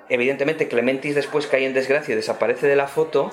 evidentemente 0.09 0.69
Clementis 0.69 1.15
después 1.15 1.47
cae 1.47 1.67
en 1.67 1.75
desgracia, 1.75 2.17
desaparece 2.17 2.67
de 2.67 2.77
la 2.77 2.89
foto 2.89 3.31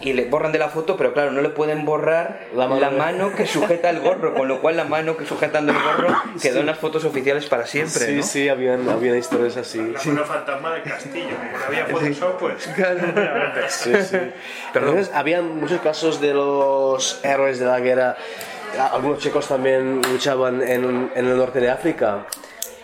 y 0.00 0.12
le 0.12 0.24
borran 0.26 0.52
de 0.52 0.58
la 0.58 0.68
foto, 0.68 0.96
pero 0.96 1.12
claro, 1.12 1.30
no 1.30 1.40
le 1.40 1.48
pueden 1.48 1.84
borrar 1.84 2.46
la 2.54 2.90
mano, 2.90 3.34
que 3.34 3.46
sujeta 3.46 3.90
el 3.90 4.00
gorro, 4.00 4.34
con 4.34 4.48
lo 4.48 4.60
cual 4.60 4.76
la 4.76 4.84
mano 4.84 5.16
que 5.16 5.26
sujetando 5.26 5.72
el 5.72 5.78
gorro 5.78 6.14
quedó 6.42 6.60
en 6.60 6.66
las 6.66 6.78
fotos 6.78 7.04
oficiales 7.04 7.46
para 7.46 7.66
siempre. 7.66 8.06
Sí, 8.06 8.22
sí, 8.22 8.48
había, 8.48 8.74
había 8.74 9.16
historias 9.16 9.56
así. 9.56 9.78
La 9.78 10.02
mano 10.04 10.24
fantasma 10.24 10.74
del 10.74 10.82
castillo, 10.82 11.36
como 11.52 11.64
había 11.66 11.86
Photoshop, 11.86 12.38
pues. 12.38 12.62
sí, 13.68 13.92
sí. 14.02 14.18
Pero 14.72 14.88
entonces, 14.88 15.14
había 15.14 15.42
muchos 15.42 15.80
casos 15.80 16.20
de 16.20 16.34
los 16.34 17.20
héroes 17.24 17.58
de 17.58 17.66
la 17.66 17.80
guerra. 17.80 18.16
Algunos 18.92 19.18
chicos 19.18 19.48
también 19.48 20.00
luchaban 20.12 20.62
en, 20.62 21.10
en 21.14 21.26
el 21.26 21.36
norte 21.36 21.60
de 21.60 21.70
África 21.70 22.26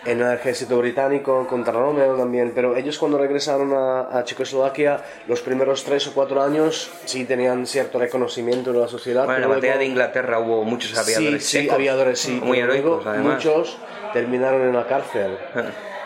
en 0.07 0.21
el 0.21 0.33
ejército 0.33 0.77
británico 0.77 1.45
contra 1.47 1.73
Romeo 1.73 2.15
también, 2.15 2.53
pero 2.55 2.75
ellos 2.75 2.97
cuando 2.97 3.17
regresaron 3.17 3.73
a, 3.73 4.23
Checoslovaquia, 4.23 5.03
los 5.27 5.41
primeros 5.41 5.83
tres 5.83 6.07
o 6.07 6.13
cuatro 6.13 6.41
años 6.41 6.89
sí 7.05 7.25
tenían 7.25 7.67
cierto 7.67 7.99
reconocimiento 7.99 8.71
de 8.71 8.79
la 8.79 8.87
sociedad. 8.87 9.25
Bueno, 9.25 9.43
en 9.43 9.49
la 9.49 9.55
batalla 9.55 9.77
de 9.77 9.85
Inglaterra 9.85 10.39
hubo 10.39 10.63
muchos 10.63 10.97
aviadores. 10.97 11.45
Sí, 11.45 11.63
sí 11.63 11.69
aviadores, 11.69 12.19
sí. 12.19 12.39
Muy 12.41 12.59
heroicos. 12.59 13.05
Muchos 13.17 13.77
terminaron 14.13 14.61
en 14.61 14.73
la 14.73 14.87
cárcel. 14.87 15.37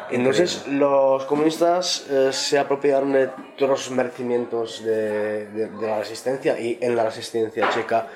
Entonces 0.10 0.68
los 0.68 1.24
comunistas 1.26 2.06
eh, 2.10 2.30
se 2.34 2.60
apropiaron 2.60 3.14
de 3.14 3.30
todos 3.58 3.70
los 3.70 3.92
merecimientos 3.92 4.84
de, 4.84 5.46
de 5.46 5.88
la 5.88 6.00
resistencia 6.00 6.60
y 6.60 6.78
en 6.82 6.96
la 6.96 7.06
resistencia 7.06 7.70
checa 7.70 8.08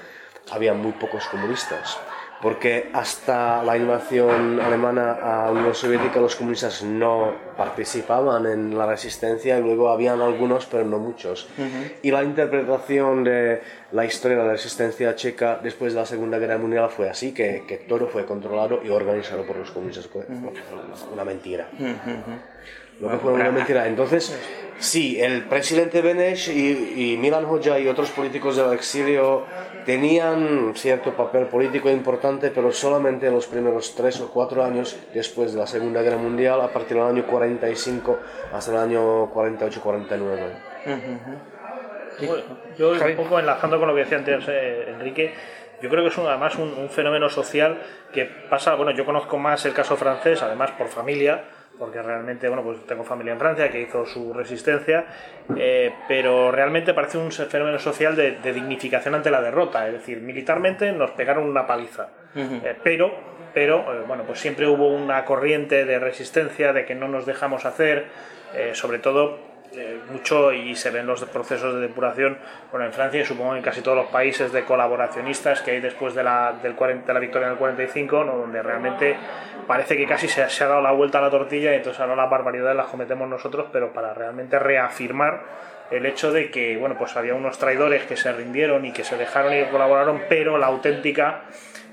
había 0.52 0.74
muy 0.74 0.92
pocos 0.92 1.26
comunistas 1.28 1.98
porque 2.42 2.90
hasta 2.94 3.64
la 3.64 3.78
invasión 3.78 4.60
alemana 4.60 5.14
a 5.14 5.46
la 5.46 5.52
Unión 5.52 5.74
Soviética 5.74 6.20
los 6.20 6.36
comunistas 6.36 6.84
no 6.84 7.34
participaban 7.58 8.46
en 8.46 8.78
la 8.78 8.86
resistencia 8.86 9.58
y 9.58 9.62
luego 9.62 9.90
habían 9.90 10.22
algunos 10.22 10.66
pero 10.66 10.86
no 10.86 11.00
muchos. 11.00 11.48
Y 12.04 12.12
la 12.12 12.24
interpretación 12.24 13.24
de 13.24 13.62
la 13.92 14.06
historia 14.06 14.38
de 14.38 14.44
la 14.44 14.52
resistencia 14.52 15.16
checa 15.16 15.60
después 15.64 15.94
de 15.94 16.00
la 16.00 16.06
Segunda 16.06 16.38
Guerra 16.38 16.58
Mundial 16.58 16.90
fue 16.90 17.10
así, 17.10 17.34
que, 17.34 17.64
que 17.68 17.78
todo 17.78 18.08
fue 18.08 18.26
controlado 18.26 18.82
y 18.84 18.90
organizado 18.90 19.44
por 19.44 19.58
los 19.58 19.72
comunistas. 19.72 20.10
Una 21.14 21.24
mentira. 21.24 21.68
Lo 23.00 23.10
que 23.10 23.18
fue 23.18 23.34
una 23.34 23.52
mentira. 23.52 23.88
Entonces, 23.88 24.38
sí, 24.78 25.20
el 25.22 25.44
presidente 25.46 26.02
Beneš 26.02 26.48
y, 26.48 27.14
y 27.14 27.18
Milan 27.18 27.46
Hoxha 27.46 27.80
y 27.80 27.88
otros 27.88 28.10
políticos 28.12 28.56
del 28.56 28.74
exilio 28.74 29.46
tenían 29.86 30.74
cierto 30.76 31.14
papel 31.14 31.46
político 31.46 31.90
importante, 31.90 32.50
pero 32.50 32.72
solamente 32.72 33.28
en 33.28 33.34
los 33.34 33.46
primeros 33.46 33.96
tres 33.96 34.20
o 34.20 34.30
cuatro 34.32 34.64
años 34.64 35.00
después 35.14 35.54
de 35.54 35.60
la 35.60 35.68
Segunda 35.68 36.02
Guerra 36.02 36.18
Mundial, 36.18 36.60
a 36.62 36.70
partir 36.70 36.98
del 36.98 37.06
año 37.06 37.26
45 37.26 38.20
hasta 38.52 38.72
el 38.72 38.78
año 38.78 39.32
48-49. 39.32 40.38
yo, 42.78 42.92
un 42.92 43.16
poco 43.16 43.40
enlazando 43.40 43.78
con 43.78 43.88
lo 43.88 43.94
que 43.94 44.02
decía 44.02 44.18
antes 44.18 44.44
eh, 44.48 44.90
Enrique, 44.90 45.34
yo 45.82 45.90
creo 45.90 46.04
que 46.04 46.10
es 46.10 46.18
además 46.18 46.56
un, 46.56 46.90
fenómeno 46.90 47.30
social 47.30 47.80
que 48.12 48.26
pasa, 48.26 48.76
bueno, 48.76 48.92
yo 48.92 49.06
conozco 49.06 49.38
más 49.38 49.66
el 49.66 49.74
caso 49.74 49.96
francés, 49.96 50.42
además 50.42 50.72
por 50.72 50.88
familia, 50.88 51.44
porque 51.78 52.02
realmente, 52.02 52.48
bueno, 52.48 52.64
pues 52.64 52.86
tengo 52.86 53.04
familia 53.04 53.34
en 53.34 53.40
Francia 53.40 53.70
que 53.70 53.82
hizo 53.82 54.06
su 54.06 54.34
resistencia, 54.34 55.06
eh, 55.56 55.94
pero 56.08 56.52
realmente 56.52 56.94
parece 56.94 57.18
un 57.18 57.32
fenómeno 57.32 57.80
social 57.80 58.16
de, 58.16 58.38
dignificación 58.54 59.16
ante 59.16 59.32
la 59.32 59.42
derrota, 59.42 59.88
es 59.88 59.94
decir, 59.94 60.22
militarmente 60.22 60.92
nos 60.92 61.12
pegaron 61.12 61.46
una 61.46 61.68
paliza, 61.68 62.10
eh, 62.36 62.76
pero, 62.84 63.14
pero 63.54 63.80
eh, 63.94 64.04
bueno, 64.08 64.24
pues 64.24 64.40
siempre 64.40 64.68
hubo 64.68 64.88
una 64.88 65.26
corriente 65.26 65.86
de 65.86 66.00
resistencia, 66.00 66.74
de 66.74 66.86
que 66.86 66.96
no 66.96 67.08
nos 67.08 67.26
dejamos 67.26 67.66
hacer, 67.66 68.06
sobre 68.74 69.00
todo 69.00 69.55
mucho 70.12 70.52
y 70.54 70.76
se 70.76 70.90
ven 70.92 71.06
los 71.08 71.24
procesos 71.26 71.76
de 71.76 71.82
depuración 71.82 72.38
bueno, 72.72 72.86
en 72.86 72.94
Francia 72.94 73.22
y 73.22 73.26
supongo 73.26 73.56
en 73.56 73.62
casi 73.62 73.82
todos 73.82 73.98
los 73.98 74.08
países 74.08 74.52
de 74.52 74.64
colaboracionistas 74.64 75.62
que 75.62 75.72
hay 75.72 75.82
después 75.82 76.14
de 76.16 76.24
la, 76.24 76.54
del 76.62 76.76
40, 76.76 77.08
de 77.08 77.14
la 77.14 77.20
victoria 77.20 77.50
del 77.50 77.58
45, 77.58 78.26
donde 78.26 78.62
realmente 78.62 79.16
parece 79.68 79.98
que 79.98 80.06
casi 80.06 80.28
se, 80.28 80.44
ha 80.44 80.68
dado 80.68 80.82
la 80.82 80.92
vuelta 80.92 81.20
a 81.20 81.22
la 81.22 81.30
tortilla 81.30 81.74
y 81.74 81.76
entonces 81.76 82.00
ahora 82.00 82.16
las 82.16 82.30
barbaridades 82.30 82.76
las 82.76 82.88
cometemos 82.88 83.28
nosotros, 83.28 83.68
pero 83.72 83.94
para 83.94 84.14
realmente 84.14 84.60
reafirmar 84.60 85.42
el 85.92 86.06
hecho 86.06 86.32
de 86.32 86.50
que 86.50 86.78
bueno 86.78 86.96
pues 86.98 87.16
había 87.16 87.36
unos 87.36 87.60
traidores 87.60 88.04
que 88.06 88.18
se 88.18 88.32
rindieron 88.34 88.86
y 88.86 88.92
que 88.92 89.04
se 89.04 89.18
dejaron 89.18 89.54
y 89.54 89.64
colaboraron 89.66 90.24
pero 90.28 90.58
la 90.58 90.68
auténtica 90.68 91.44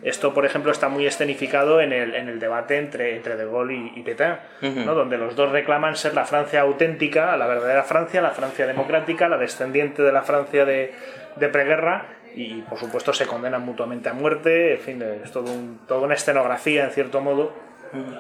esto, 0.03 0.35
por 0.35 0.45
ejemplo, 0.45 0.73
está 0.73 0.89
muy 0.89 1.07
escenificado 1.07 1.81
en 1.81 1.93
el, 1.93 2.15
en 2.15 2.29
el 2.29 2.41
debate 2.41 2.77
entre, 2.77 3.17
entre 3.17 3.37
De 3.37 3.45
Gaulle 3.45 3.93
y, 3.95 4.01
y 4.01 4.03
Pétain, 4.03 4.37
¿no? 4.61 4.95
donde 4.95 5.17
los 5.17 5.37
dos 5.37 5.51
reclaman 5.51 5.97
ser 5.97 6.15
la 6.15 6.25
Francia 6.25 6.61
auténtica, 6.61 7.37
la 7.37 7.47
verdadera 7.47 7.85
Francia, 7.85 8.21
la 8.21 8.31
Francia 8.31 8.67
democrática, 8.67 9.29
la 9.29 9.39
descendiente 9.39 10.03
de 10.03 10.13
la 10.13 10.23
Francia 10.23 10.65
de, 10.65 10.93
de 11.37 11.49
preguerra, 11.49 12.07
y 12.35 12.63
por 12.63 12.79
supuesto 12.79 13.13
se 13.13 13.27
condenan 13.27 13.63
mutuamente 13.63 14.09
a 14.09 14.13
muerte, 14.13 14.75
en 14.75 14.81
fin, 14.81 15.03
es 15.03 15.31
todo 15.31 15.53
un, 15.53 15.81
toda 15.87 16.01
una 16.01 16.15
escenografía, 16.15 16.85
en 16.85 16.91
cierto 16.91 17.21
modo, 17.21 17.53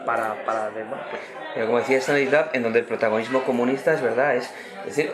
para, 0.04 0.44
para 0.44 0.70
bueno, 0.70 0.96
pues, 1.10 1.22
Pero 1.54 1.66
como 1.66 1.78
decía 1.78 1.98
Stanislav, 1.98 2.50
en 2.52 2.62
donde 2.62 2.80
el 2.80 2.84
protagonismo 2.84 3.42
comunista 3.44 3.94
es 3.94 4.02
verdad, 4.02 4.36
es, 4.36 4.50
es 4.86 4.96
decir, 4.96 5.12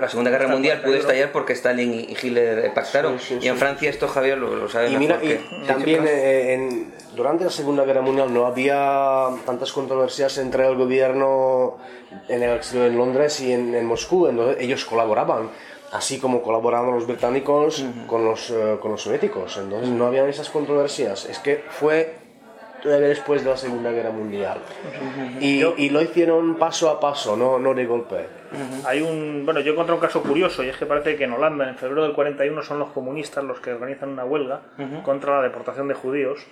la- 0.00 0.08
Segunda 0.08 0.30
Guerra 0.30 0.48
Mundial 0.48 0.80
pudo 0.82 0.94
estallar 0.94 1.32
porque 1.32 1.52
Stalin 1.54 1.92
y 1.92 2.12
Hitler 2.20 2.72
pactaron. 2.74 3.18
Sí, 3.18 3.36
sí, 3.40 3.46
y 3.46 3.48
en. 3.48 3.56
Francia 3.56 3.90
esto 3.90 4.08
Javier 4.08 4.38
lo, 4.38 4.54
lo 4.54 4.68
sabe 4.68 4.88
Y 4.88 4.96
mejor 4.96 5.00
mira, 5.00 5.18
que- 5.20 5.40
y 5.62 5.66
también 5.66 6.04
eh, 6.06 6.54
en- 6.54 6.94
durante 7.14 7.44
la 7.44 7.50
Segunda 7.50 7.84
Guerra 7.84 8.00
Mundial 8.02 8.32
no 8.32 8.46
había 8.46 9.28
tantas 9.46 9.72
controversias 9.72 10.36
entre 10.38 10.66
el 10.66 10.76
gobierno 10.76 11.78
en 12.28 12.42
el 12.42 12.60
en 12.74 12.96
Londres 12.96 13.40
y 13.40 13.52
en, 13.52 13.74
en 13.74 13.84
Moscú, 13.86 14.26
entonces 14.28 14.56
ellos 14.62 14.84
colaboraban, 14.84 15.50
así 15.92 16.18
como 16.18 16.42
colaboraban 16.42 16.90
los 16.92 17.06
británicos 17.06 17.84
con, 18.06 18.24
los, 18.24 18.50
eh, 18.50 18.76
con 18.80 18.92
los 18.92 19.02
soviéticos, 19.02 19.56
entonces 19.56 19.88
no 19.90 20.06
había 20.06 20.26
esas 20.28 20.48
controversias, 20.50 21.24
es 21.26 21.38
que 21.40 21.64
fue 21.70 22.14
después 22.84 23.42
de 23.44 23.50
la 23.50 23.56
Segunda 23.56 23.90
Guerra 23.90 24.10
Mundial. 24.10 24.58
Y, 25.40 25.62
y 25.78 25.90
lo 25.90 26.02
hicieron 26.02 26.56
paso 26.56 26.90
a 26.90 27.00
paso, 27.00 27.36
no, 27.36 27.58
no 27.58 27.74
de 27.74 27.86
golpe. 27.86 28.26
Hay 28.86 29.00
un, 29.02 29.42
bueno, 29.44 29.58
yo 29.60 29.72
encontré 29.72 29.92
un 29.96 30.00
caso 30.00 30.22
curioso 30.22 30.62
y 30.62 30.68
es 30.68 30.76
que 30.76 30.86
parece 30.86 31.16
que 31.16 31.24
en 31.24 31.32
Holanda, 31.32 31.68
en 31.68 31.74
febrero 31.74 32.04
del 32.04 32.12
41, 32.12 32.62
son 32.62 32.78
los 32.78 32.90
comunistas 32.90 33.42
los 33.42 33.58
que 33.58 33.72
organizan 33.72 34.10
una 34.10 34.24
huelga 34.24 34.60
contra 35.02 35.36
la 35.38 35.42
deportación 35.42 35.88
de 35.88 35.94
judíos 35.94 36.46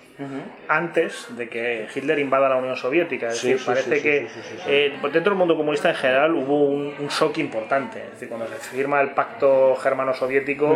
antes 0.67 1.27
de 1.37 1.47
que 1.47 1.87
Hitler 1.93 2.19
invada 2.19 2.49
la 2.49 2.57
Unión 2.57 2.75
Soviética. 2.75 3.27
Es 3.27 3.37
Sí, 3.37 3.53
decir, 3.53 3.59
sí, 3.59 3.65
parece 3.65 3.89
sí, 3.91 3.95
sí, 3.97 4.01
que 4.03 4.27
sí, 4.27 4.39
sí, 4.41 4.55
sí. 4.57 4.63
eh, 4.67 4.97
pues 4.99 5.13
dentro 5.13 5.31
del 5.31 5.37
mundo 5.39 5.55
comunista 5.55 5.89
en 5.89 5.95
general 5.95 6.35
hubo 6.35 6.65
un, 6.65 6.93
un 6.99 7.07
shock 7.07 7.37
importante. 7.37 7.99
Es 8.03 8.11
decir, 8.11 8.27
cuando 8.27 8.47
se 8.47 8.55
firma 8.55 8.99
el 8.99 9.11
pacto 9.11 9.75
germano-soviético, 9.75 10.75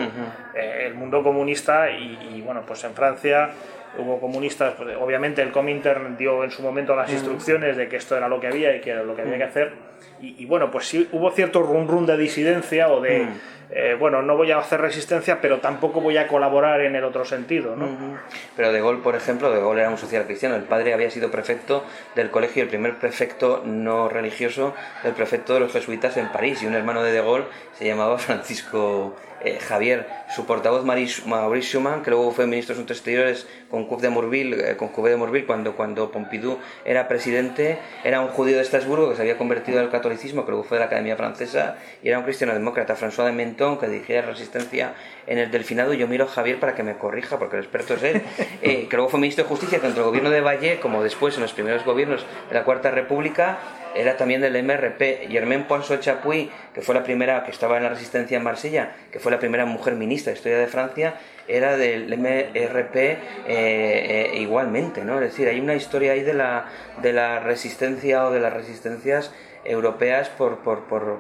eh, 0.56 0.84
el 0.88 0.94
mundo 0.96 1.22
comunista 1.24 1.92
y, 1.92 2.36
y, 2.36 2.42
bueno, 2.42 2.64
pues 2.66 2.84
en 2.86 2.94
Francia 2.94 3.50
hubo 3.98 4.20
comunistas, 4.20 4.74
pues, 4.76 4.96
obviamente 5.00 5.42
el 5.42 5.52
Comintern 5.52 6.18
dio 6.18 6.44
en 6.44 6.52
su 6.52 6.62
momento 6.62 6.96
las 6.96 7.12
instrucciones 7.12 7.78
de 7.78 7.88
que 7.88 7.98
esto 7.98 8.16
era 8.16 8.28
lo 8.28 8.40
que 8.40 8.48
había 8.48 8.76
y 8.76 8.82
que 8.82 8.92
era 8.92 9.04
lo 9.04 9.16
que 9.16 9.22
había 9.22 9.38
que 9.38 9.44
hacer. 9.44 9.74
Y, 10.22 10.44
y, 10.44 10.46
bueno, 10.46 10.72
pues 10.72 10.88
sí 10.88 11.08
hubo 11.12 11.30
cierto 11.32 11.62
rum 11.62 11.88
rum 11.88 12.06
de 12.06 12.18
disidencia 12.18 12.90
o 12.90 13.02
de, 13.02 13.28
eh, 13.70 13.98
bueno, 14.00 14.22
no 14.22 14.38
voy 14.38 14.52
a 14.52 14.60
hacer 14.60 14.80
resistencia, 14.80 15.42
pero 15.42 15.60
tampoco 15.60 16.00
voy 16.00 16.18
a 16.18 16.28
colaborar 16.28 16.82
en 16.82 16.96
el 16.96 17.04
otro 17.04 17.26
sentido, 17.26 17.76
¿no? 17.76 18.18
Pero 18.56 18.72
De 18.72 18.80
Gaulle, 18.80 19.02
por 19.02 19.16
ejemplo, 19.16 19.52
De 19.52 19.60
Gaulle 19.60 19.82
era 19.82 19.90
un 19.90 19.98
social 19.98 20.26
cristiano. 20.26 20.56
El 20.56 20.64
padre 20.64 20.94
había 20.94 21.12
sido 21.12 21.30
prefecto 21.30 21.84
del 22.16 22.30
colegio, 22.30 22.64
el 22.64 22.70
primer 22.70 22.98
prefecto 22.98 23.64
no 23.66 24.08
religioso 24.08 24.74
del 25.04 25.14
prefecto 25.14 25.54
de 25.54 25.60
los 25.60 25.74
jesuitas 25.74 26.16
en 26.16 26.30
París. 26.30 26.64
Y 26.64 26.68
un 26.68 26.76
hermano 26.76 27.04
de 27.04 27.12
De 27.12 27.22
Gaulle 27.22 27.46
se 27.74 27.86
llamaba 27.86 28.18
Francisco 28.18 29.16
eh, 29.42 29.60
Javier. 29.60 30.08
Su 30.34 30.46
portavoz 30.46 30.86
Maurice 30.86 31.68
Schumann, 31.68 32.04
que 32.04 32.12
luego 32.12 32.32
fue 32.32 32.48
ministro 32.48 32.74
de 32.74 32.80
Asuntos 32.80 32.98
Exteriores 32.98 33.48
con 33.70 33.86
Couve 33.86 34.04
de 34.04 34.10
Morville, 34.10 34.72
eh, 34.72 34.78
con 34.78 34.90
Couve 34.90 35.10
de 35.10 35.18
Morville 35.18 35.46
cuando, 35.46 35.76
cuando 35.76 36.12
Pompidou 36.12 36.60
era 36.86 37.08
presidente, 37.08 37.78
era 38.04 38.22
un 38.22 38.30
judío 38.30 38.56
de 38.56 38.62
Estrasburgo 38.62 39.10
que 39.10 39.16
se 39.16 39.22
había 39.22 39.38
convertido 39.38 39.80
al 39.80 39.90
catolicismo, 39.90 40.46
que 40.46 40.52
luego 40.52 40.64
fue 40.64 40.78
de 40.78 40.82
la 40.82 40.86
Academia 40.88 41.16
Francesa, 41.16 41.78
y 42.04 42.10
era 42.10 42.20
un 42.20 42.24
cristiano 42.24 42.54
demócrata. 42.54 42.96
François 42.96 43.26
de 43.26 43.32
Menton, 43.32 43.78
que 43.80 43.88
dirigía 43.88 44.22
la 44.22 44.30
resistencia 44.30 44.94
en 45.28 45.38
el 45.38 45.52
Delfinado, 45.52 45.94
y 45.94 45.98
yo 45.98 46.08
miro 46.08 46.26
a 46.26 46.28
Javier 46.28 46.60
para 46.60 46.76
que 46.76 46.84
me 46.84 46.98
corrija, 46.98 47.38
porque 47.38 47.58
el 47.58 47.64
experto 47.64 47.96
es 47.96 48.04
él, 48.04 48.22
eh, 48.62 48.88
que 48.90 48.96
luego 48.96 49.10
fue 49.10 49.20
ministro 49.20 49.44
de 49.44 49.50
Justicia 49.50 49.80
contra 49.80 50.00
el 50.00 50.06
gobierno 50.06 50.30
de 50.30 50.42
Valle, 50.42 50.80
como 50.80 51.04
después 51.04 51.36
en 51.36 51.42
los 51.42 51.54
primeros 51.54 51.84
gobiernos 51.84 52.26
de 52.50 52.56
la 52.56 52.64
Cuarta 52.64 52.92
República, 52.92 53.60
era 53.96 54.16
también 54.16 54.42
del 54.42 54.64
MRP. 54.64 55.28
Germaine 55.30 55.64
Poinçot 55.64 56.00
Chapuis, 56.00 56.50
que 56.74 56.82
fue 56.82 56.94
la 56.94 57.04
primera, 57.04 57.44
que 57.44 57.52
estaba 57.52 57.78
en 57.78 57.84
la 57.84 57.90
resistencia 57.90 58.38
en 58.38 58.44
Marsella, 58.44 58.92
que 59.12 59.20
fue 59.20 59.32
la 59.32 59.40
primera 59.40 59.66
mujer 59.66 59.96
ministra 59.96 60.32
de 60.32 60.38
Historia 60.38 60.58
de 60.60 60.68
Francia, 60.68 61.16
era 61.48 61.78
del 61.78 62.18
MRP 62.18 62.96
eh, 62.96 63.18
eh, 63.48 64.32
igualmente, 64.40 65.04
¿no? 65.06 65.16
Es 65.16 65.22
decir, 65.32 65.48
hay 65.48 65.60
una 65.60 65.76
historia 65.76 66.12
ahí 66.14 66.22
de 66.24 66.34
la, 66.34 66.66
de 67.02 67.14
la 67.14 67.40
resistencia 67.40 68.26
o 68.26 68.32
de 68.32 68.40
las 68.40 68.54
resistencias 68.54 69.34
europeas 69.64 70.30
por, 70.30 70.60
por, 70.60 70.84
por, 70.84 71.18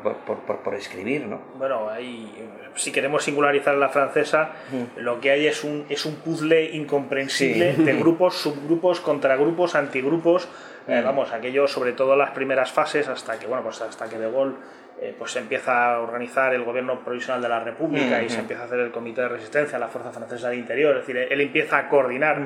por, 0.63 0.75
escribir, 0.75 1.25
¿no? 1.25 1.41
Bueno, 1.57 1.89
hay, 1.89 2.31
si 2.75 2.93
queremos 2.93 3.23
singularizar 3.25 3.75
la 3.75 3.89
francesa, 3.89 4.51
lo 4.95 5.19
que 5.19 5.31
hay 5.31 5.47
es 5.47 5.65
un, 5.65 5.85
es 5.89 6.05
un 6.05 6.15
puzzle 6.15 6.63
incomprensible 6.71 7.75
Sí. 7.75 7.83
de 7.83 7.93
grupos, 7.93 8.35
subgrupos, 8.37 9.01
contragrupos, 9.01 9.75
antigrupos. 9.75 10.47
eh, 10.87 11.01
vamos, 11.03 11.33
aquello, 11.33 11.67
sobre 11.67 11.91
todo 11.91 12.15
las 12.15 12.31
primeras 12.31 12.71
fases, 12.71 13.09
hasta 13.09 13.37
que, 13.37 13.47
bueno, 13.47 13.63
pues 13.63 13.81
hasta 13.81 14.07
que 14.07 14.17
De 14.17 14.31
Gaulle 14.31 14.55
eh, 14.99 15.13
pues 15.17 15.31
se 15.31 15.39
empieza 15.39 15.93
a 15.93 15.99
organizar 15.99 16.53
el 16.55 16.63
gobierno 16.63 16.99
provisional 17.01 17.39
de 17.41 17.49
la 17.49 17.59
República 17.59 18.21
y 18.23 18.29
se 18.29 18.39
empieza 18.39 18.63
a 18.63 18.65
hacer 18.65 18.79
el 18.79 18.91
comité 18.91 19.21
de 19.21 19.29
resistencia, 19.29 19.77
la 19.77 19.89
Fuerza 19.89 20.11
Francesa 20.11 20.49
de 20.49 20.55
Interior, 20.55 20.95
es 20.97 21.05
decir, 21.05 21.17
él 21.29 21.39
empieza 21.39 21.77
a 21.77 21.87
coordinar. 21.87 22.39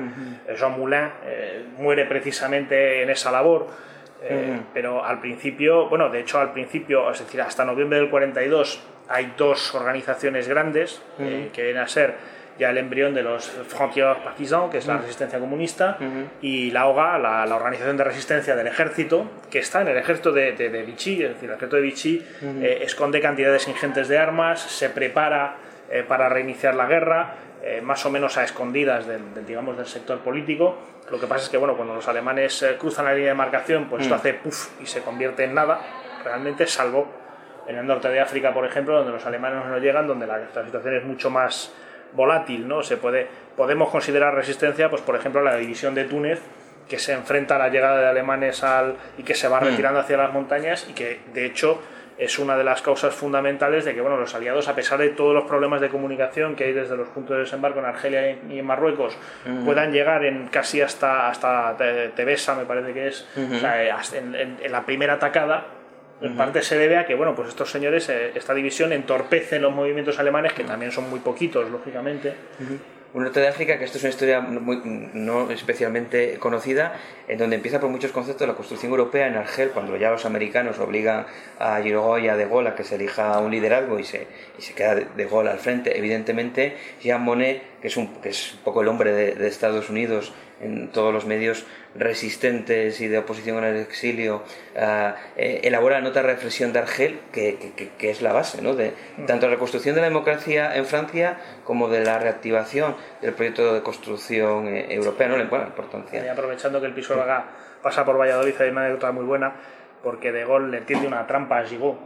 Eh, 0.46 0.54
Jean 0.58 0.78
Moulin 0.78 1.08
eh, 1.24 1.64
muere 1.78 2.04
precisamente 2.04 3.02
en 3.02 3.10
esa 3.10 3.30
labor. 3.32 3.68
Eh, 4.22 4.60
Pero 4.72 5.04
al 5.04 5.18
principio, 5.20 5.88
bueno, 5.88 6.08
de 6.08 6.20
hecho 6.20 6.38
al 6.38 6.52
principio, 6.52 7.10
es 7.10 7.18
decir, 7.18 7.40
hasta 7.40 7.64
noviembre 7.64 7.98
del 7.98 8.08
42 8.08 8.80
hay 9.08 9.32
dos 9.36 9.74
organizaciones 9.74 10.46
grandes 10.46 11.02
que 11.52 11.62
vienen 11.62 11.82
a 11.82 11.88
ser 11.88 12.14
ya 12.58 12.70
el 12.70 12.78
embrión 12.78 13.14
de 13.14 13.22
los 13.22 13.44
Frontiers 13.48 14.18
Partisans, 14.18 14.70
que 14.70 14.78
es 14.78 14.86
la 14.86 14.98
resistencia 14.98 15.38
comunista, 15.38 15.96
y 16.42 16.70
la 16.70 16.86
OGA, 16.86 17.18
la, 17.18 17.46
la 17.46 17.56
organización 17.56 17.96
de 17.96 18.04
resistencia 18.04 18.54
del 18.56 18.66
ejército, 18.66 19.30
que 19.50 19.58
está 19.58 19.80
en 19.82 19.88
el 19.88 19.96
ejército 19.96 20.32
de, 20.32 20.52
de- 20.52 20.68
de 20.70 20.82
Vichy, 20.82 21.22
es 21.22 21.30
decir, 21.30 21.48
el 21.48 21.56
ejército 21.56 21.76
de 21.76 21.82
Vichy 21.82 22.26
eh, 22.62 22.78
esconde 22.82 23.20
cantidades 23.20 23.66
ingentes 23.68 24.08
de 24.08 24.18
armas, 24.18 24.60
se 24.60 24.90
prepara 24.90 25.56
eh, 25.90 26.04
para 26.06 26.28
reiniciar 26.28 26.74
la 26.74 26.86
guerra, 26.86 27.34
eh, 27.62 27.80
más 27.80 28.04
o 28.06 28.10
menos 28.10 28.36
a 28.38 28.44
escondidas 28.44 29.06
del, 29.06 29.34
del, 29.34 29.46
digamos, 29.46 29.76
del 29.76 29.86
sector 29.86 30.18
político. 30.20 30.76
Lo 31.10 31.18
que 31.20 31.26
pasa 31.26 31.44
es 31.44 31.48
que 31.50 31.56
bueno, 31.58 31.76
cuando 31.76 31.94
los 31.94 32.06
alemanes 32.08 32.62
eh, 32.62 32.76
cruzan 32.78 33.04
la 33.04 33.14
línea 33.14 33.30
de 33.30 33.34
marcación, 33.36 33.86
pues 33.88 34.02
esto 34.02 34.14
hace 34.14 34.34
puff 34.34 34.80
y 34.80 34.86
se 34.86 35.00
convierte 35.02 35.44
en 35.44 35.54
nada, 35.54 35.80
realmente, 36.24 36.66
salvo 36.66 37.08
en 37.66 37.76
el 37.78 37.86
norte 37.86 38.08
de 38.08 38.18
África, 38.20 38.52
por 38.52 38.64
ejemplo, 38.66 38.96
donde 38.96 39.12
los 39.12 39.24
alemanes 39.24 39.64
no 39.66 39.78
llegan, 39.78 40.06
donde 40.08 40.26
la, 40.26 40.38
la 40.38 40.64
situación 40.64 40.96
es 40.96 41.04
mucho 41.04 41.30
más 41.30 41.72
volátil, 42.14 42.66
¿no? 42.68 42.82
Se 42.82 42.96
puede, 42.96 43.26
podemos 43.56 43.90
considerar 43.90 44.34
resistencia, 44.34 44.90
pues 44.90 45.02
por 45.02 45.16
ejemplo, 45.16 45.42
la 45.42 45.56
división 45.56 45.94
de 45.94 46.04
Túnez, 46.04 46.40
que 46.88 46.98
se 46.98 47.12
enfrenta 47.12 47.56
a 47.56 47.58
la 47.58 47.68
llegada 47.68 48.00
de 48.00 48.06
alemanes 48.08 48.62
al, 48.64 48.96
y 49.18 49.22
que 49.22 49.34
se 49.34 49.48
va 49.48 49.60
retirando 49.60 50.00
hacia 50.00 50.16
las 50.16 50.32
montañas 50.32 50.86
y 50.90 50.92
que 50.94 51.20
de 51.32 51.46
hecho 51.46 51.80
es 52.18 52.38
una 52.38 52.56
de 52.58 52.62
las 52.64 52.82
causas 52.82 53.14
fundamentales 53.14 53.84
de 53.86 53.94
que 53.94 54.00
bueno, 54.02 54.16
los 54.18 54.34
aliados, 54.34 54.68
a 54.68 54.74
pesar 54.74 54.98
de 54.98 55.08
todos 55.08 55.34
los 55.34 55.44
problemas 55.44 55.80
de 55.80 55.88
comunicación 55.88 56.54
que 56.54 56.64
hay 56.64 56.72
desde 56.72 56.96
los 56.96 57.08
puntos 57.08 57.36
de 57.36 57.42
desembarco 57.44 57.78
en 57.78 57.86
Argelia 57.86 58.36
y 58.50 58.58
en 58.58 58.66
Marruecos, 58.66 59.16
puedan 59.64 59.92
llegar 59.92 60.24
en 60.24 60.48
casi 60.48 60.82
hasta, 60.82 61.28
hasta 61.28 61.74
Te- 61.78 62.08
Tebesa, 62.10 62.54
me 62.54 62.64
parece 62.64 62.92
que 62.92 63.08
es, 63.08 63.26
o 63.56 63.58
sea, 63.58 63.82
eh, 63.82 63.90
hasta 63.90 64.18
en, 64.18 64.34
en- 64.34 64.58
en 64.62 64.72
la 64.72 64.82
primera 64.84 65.14
atacada, 65.14 65.64
en 66.22 66.36
parte 66.36 66.62
se 66.62 66.78
debe 66.78 66.96
a 66.96 67.04
que 67.06 67.14
bueno, 67.14 67.34
pues 67.34 67.48
estos 67.48 67.70
señores, 67.70 68.08
eh, 68.08 68.32
esta 68.34 68.54
división 68.54 68.92
entorpece 68.92 69.58
los 69.58 69.72
movimientos 69.74 70.18
alemanes, 70.18 70.52
que 70.52 70.64
también 70.64 70.92
son 70.92 71.08
muy 71.10 71.20
poquitos, 71.20 71.68
lógicamente. 71.70 72.34
Un 73.14 73.24
norte 73.24 73.40
de 73.40 73.48
África, 73.48 73.78
que 73.78 73.84
esto 73.84 73.98
es 73.98 74.04
una 74.04 74.10
historia 74.10 74.40
muy- 74.40 74.80
no 75.12 75.50
especialmente 75.50 76.38
conocida, 76.38 76.94
en 77.28 77.36
donde 77.36 77.56
empieza 77.56 77.78
por 77.78 77.90
muchos 77.90 78.10
conceptos 78.10 78.48
la 78.48 78.54
construcción 78.54 78.90
europea 78.90 79.26
en 79.26 79.36
Argel, 79.36 79.68
cuando 79.68 79.96
ya 79.98 80.10
los 80.10 80.24
americanos 80.24 80.78
obligan 80.78 81.26
a 81.58 81.78
Girogoy 81.82 82.24
y 82.24 82.28
a 82.28 82.36
De 82.36 82.46
Gaulle 82.46 82.70
a 82.70 82.74
que 82.74 82.84
se 82.84 82.94
elija 82.94 83.38
un 83.40 83.50
liderazgo 83.50 83.98
y 83.98 84.04
se, 84.04 84.26
y 84.58 84.62
se 84.62 84.72
queda 84.74 84.94
De 84.94 85.06
De 85.14 85.26
Gaulle 85.26 85.50
al 85.50 85.58
frente. 85.58 85.98
Evidentemente, 85.98 86.74
Jean 87.02 87.20
Monnet, 87.20 87.62
que 87.82 87.88
es 87.88 87.96
un, 87.98 88.14
que 88.22 88.30
es 88.30 88.54
un 88.54 88.60
poco 88.60 88.80
el 88.80 88.88
hombre 88.88 89.12
de, 89.12 89.34
de 89.34 89.46
Estados 89.46 89.90
Unidos 89.90 90.32
en 90.62 90.88
todos 90.92 91.12
los 91.12 91.26
medios 91.26 91.66
resistentes 91.94 93.00
y 93.00 93.08
de 93.08 93.18
oposición 93.18 93.58
en 93.58 93.64
el 93.64 93.76
exilio, 93.78 94.42
ah, 94.78 95.16
eh, 95.36 95.60
elabora 95.64 95.96
la 95.96 96.02
nota 96.02 96.22
de 96.22 96.28
reflexión 96.28 96.72
de 96.72 96.78
Argel, 96.78 97.20
que, 97.32 97.56
que- 97.76 97.90
que- 97.98 98.10
es 98.10 98.22
la 98.22 98.32
base 98.32 98.62
¿no? 98.62 98.74
de 98.74 98.94
tanto 99.26 99.46
la 99.46 99.54
reconstrucción 99.54 99.94
de 99.94 100.00
la 100.00 100.08
democracia 100.08 100.74
en 100.76 100.84
Francia 100.86 101.36
como 101.64 101.88
de 101.88 102.04
la 102.04 102.18
reactivación 102.18 102.94
del 103.20 103.32
proyecto 103.34 103.74
de 103.74 103.82
construcción 103.82 104.68
eh, 104.68 104.86
europea. 104.94 105.28
No 105.28 105.36
le 105.36 105.42
Y 105.42 105.46
importancia. 105.46 106.32
aprovechando 106.32 106.80
que 106.80 106.86
el 106.86 106.94
piso 106.94 107.16
Vaga 107.16 107.44
pasa 107.82 108.04
por 108.04 108.18
Valladolid, 108.18 108.54
hay 108.60 108.70
una 108.70 108.82
anécdota 108.82 109.10
muy 109.12 109.24
buena, 109.24 109.52
porque 110.02 110.32
De 110.32 110.44
Gaulle 110.44 110.68
le 110.68 110.80
tiende 110.82 111.06
una 111.06 111.26
trampa 111.26 111.58
a 111.58 111.64
Gigot. 111.64 111.96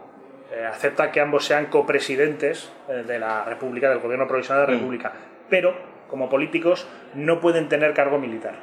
Eh, 0.52 0.64
acepta 0.64 1.10
que 1.10 1.20
ambos 1.20 1.44
sean 1.44 1.66
copresidentes 1.66 2.70
eh, 2.88 3.04
de 3.06 3.18
la 3.18 3.44
República, 3.44 3.90
del 3.90 3.98
gobierno 3.98 4.26
provisional 4.28 4.64
de 4.66 4.72
la 4.72 4.78
República, 4.78 5.12
pero 5.50 5.95
como 6.08 6.28
políticos 6.28 6.86
no 7.14 7.40
pueden 7.40 7.68
tener 7.68 7.94
cargo 7.94 8.18
militar. 8.18 8.54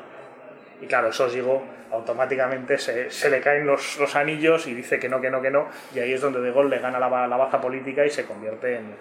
Y 0.81 0.85
claro, 0.85 1.09
eso 1.09 1.29
Gigot 1.29 1.61
automáticamente 1.93 2.79
se, 2.79 3.11
se 3.11 3.29
le 3.29 3.39
caen 3.39 3.67
los, 3.67 3.99
los, 3.99 4.15
anillos 4.15 4.65
y 4.65 4.73
dice 4.73 4.97
que 4.99 5.07
no, 5.07 5.21
que 5.21 5.29
no, 5.29 5.41
que 5.43 5.51
no, 5.51 5.67
y 5.93 5.99
ahí 5.99 6.11
es 6.11 6.21
donde 6.21 6.41
De 6.41 6.51
Gaulle 6.51 6.69
le 6.69 6.79
gana 6.79 6.99
la, 6.99 7.27
la 7.27 7.37
baza 7.37 7.61
política 7.61 8.03
y 8.03 8.09
se 8.09 8.25
convierte 8.25 8.77
en... 8.77 8.95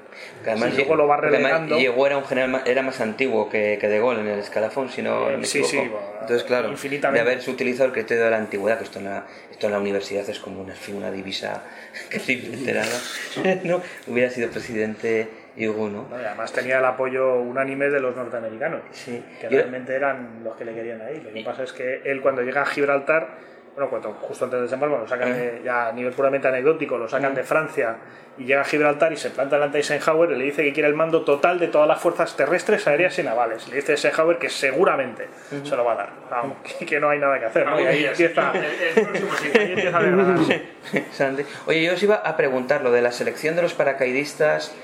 además, 0.46 0.74
luego 0.76 0.96
lo 0.96 1.08
va 1.08 1.16
relegando... 1.16 1.78
Llegó 1.78 2.06
era 2.06 2.18
un 2.18 2.24
general 2.24 2.62
era 2.66 2.82
más 2.82 3.00
antiguo 3.00 3.48
que, 3.48 3.78
que 3.80 3.88
De 3.88 3.98
Gaulle 3.98 4.20
en 4.20 4.28
el 4.28 4.38
escalafón, 4.40 4.90
si 4.90 5.00
no 5.00 5.24
me 5.30 5.44
sí, 5.46 5.64
sí, 5.64 5.78
Entonces, 5.78 6.44
claro, 6.44 6.68
de 6.70 7.20
haberse 7.20 7.50
utilizado 7.50 7.86
el 7.86 7.92
criterio 7.92 8.24
de 8.24 8.30
la 8.30 8.36
antigüedad, 8.36 8.76
que 8.76 8.84
esto 8.84 8.98
en 8.98 9.06
la, 9.06 9.24
esto 9.50 9.66
en 9.66 9.72
la 9.72 9.78
universidad 9.78 10.28
es 10.28 10.38
como 10.38 10.60
una, 10.60 10.74
una 10.94 11.10
divisa 11.10 11.62
casi 12.10 12.36
veterana, 12.36 12.92
¿no? 13.64 13.80
hubiera 14.06 14.30
sido 14.30 14.50
presidente 14.50 15.28
y 15.56 15.66
¿no? 15.66 16.08
además 16.12 16.52
tenía 16.52 16.78
el 16.78 16.84
apoyo 16.84 17.40
unánime 17.40 17.90
de 17.90 18.00
los 18.00 18.16
norteamericanos, 18.16 18.80
sí. 18.90 19.22
que 19.40 19.48
realmente 19.48 19.94
eran 19.94 20.42
los 20.42 20.56
que 20.56 20.64
le 20.64 20.74
querían 20.74 21.02
ahí. 21.02 21.20
Lo 21.20 21.32
que 21.32 21.42
pasa 21.42 21.64
es 21.64 21.72
que 21.72 22.02
él 22.04 22.20
cuando 22.22 22.42
llega 22.42 22.62
a 22.62 22.66
Gibraltar, 22.66 23.28
bueno, 23.74 23.90
cuando, 23.90 24.12
justo 24.14 24.44
antes 24.44 24.58
de 24.58 24.62
desembarco, 24.64 24.98
lo 24.98 25.06
sacan 25.06 25.62
ya 25.62 25.88
a 25.88 25.92
nivel 25.92 26.12
puramente 26.12 26.48
anecdótico, 26.48 26.96
lo 26.96 27.08
sacan 27.08 27.34
de 27.34 27.42
Francia 27.42 27.96
y 28.38 28.44
llega 28.44 28.62
a 28.62 28.64
Gibraltar 28.64 29.12
y 29.12 29.16
se 29.16 29.30
planta 29.30 29.56
delante 29.56 29.78
de 29.78 29.80
Eisenhower 29.80 30.30
y 30.30 30.36
le 30.36 30.44
dice 30.44 30.62
que 30.62 30.72
quiere 30.72 30.88
el 30.88 30.94
mando 30.94 31.22
total 31.22 31.58
de 31.58 31.68
todas 31.68 31.88
las 31.88 32.00
fuerzas 32.00 32.34
terrestres, 32.34 32.86
aéreas 32.86 33.18
y 33.18 33.22
navales. 33.22 33.68
Le 33.68 33.76
dice 33.76 33.92
Eisenhower 33.92 34.38
que 34.38 34.48
seguramente 34.48 35.28
se 35.62 35.76
lo 35.76 35.84
va 35.84 35.92
a 35.92 35.96
dar, 35.96 36.10
Vamos, 36.30 36.56
que, 36.86 37.00
no 37.00 37.10
hay 37.10 37.18
nada 37.18 37.38
que 37.38 37.46
hacer. 37.46 37.66
¿no? 37.66 37.78
Y 37.78 37.86
ahí 37.86 38.04
empieza, 38.06 38.52
el, 38.52 39.18
próximo 39.18 39.52
empieza 39.54 39.98
a 39.98 41.32
Oye, 41.66 41.82
yo 41.82 41.92
os 41.92 42.02
iba 42.02 42.16
a 42.16 42.36
preguntar 42.36 42.82
lo 42.82 42.90
de 42.90 43.02
la 43.02 43.12
selección 43.12 43.54
de 43.56 43.62
los 43.62 43.74
paracaidistas 43.74 44.74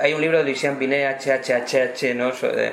hay 0.00 0.14
un 0.14 0.20
libro 0.20 0.38
de 0.38 0.44
Lucien 0.44 0.78
Binet, 0.78 1.20
HHHH, 1.20 2.14
¿no? 2.14 2.32
Eh, 2.42 2.72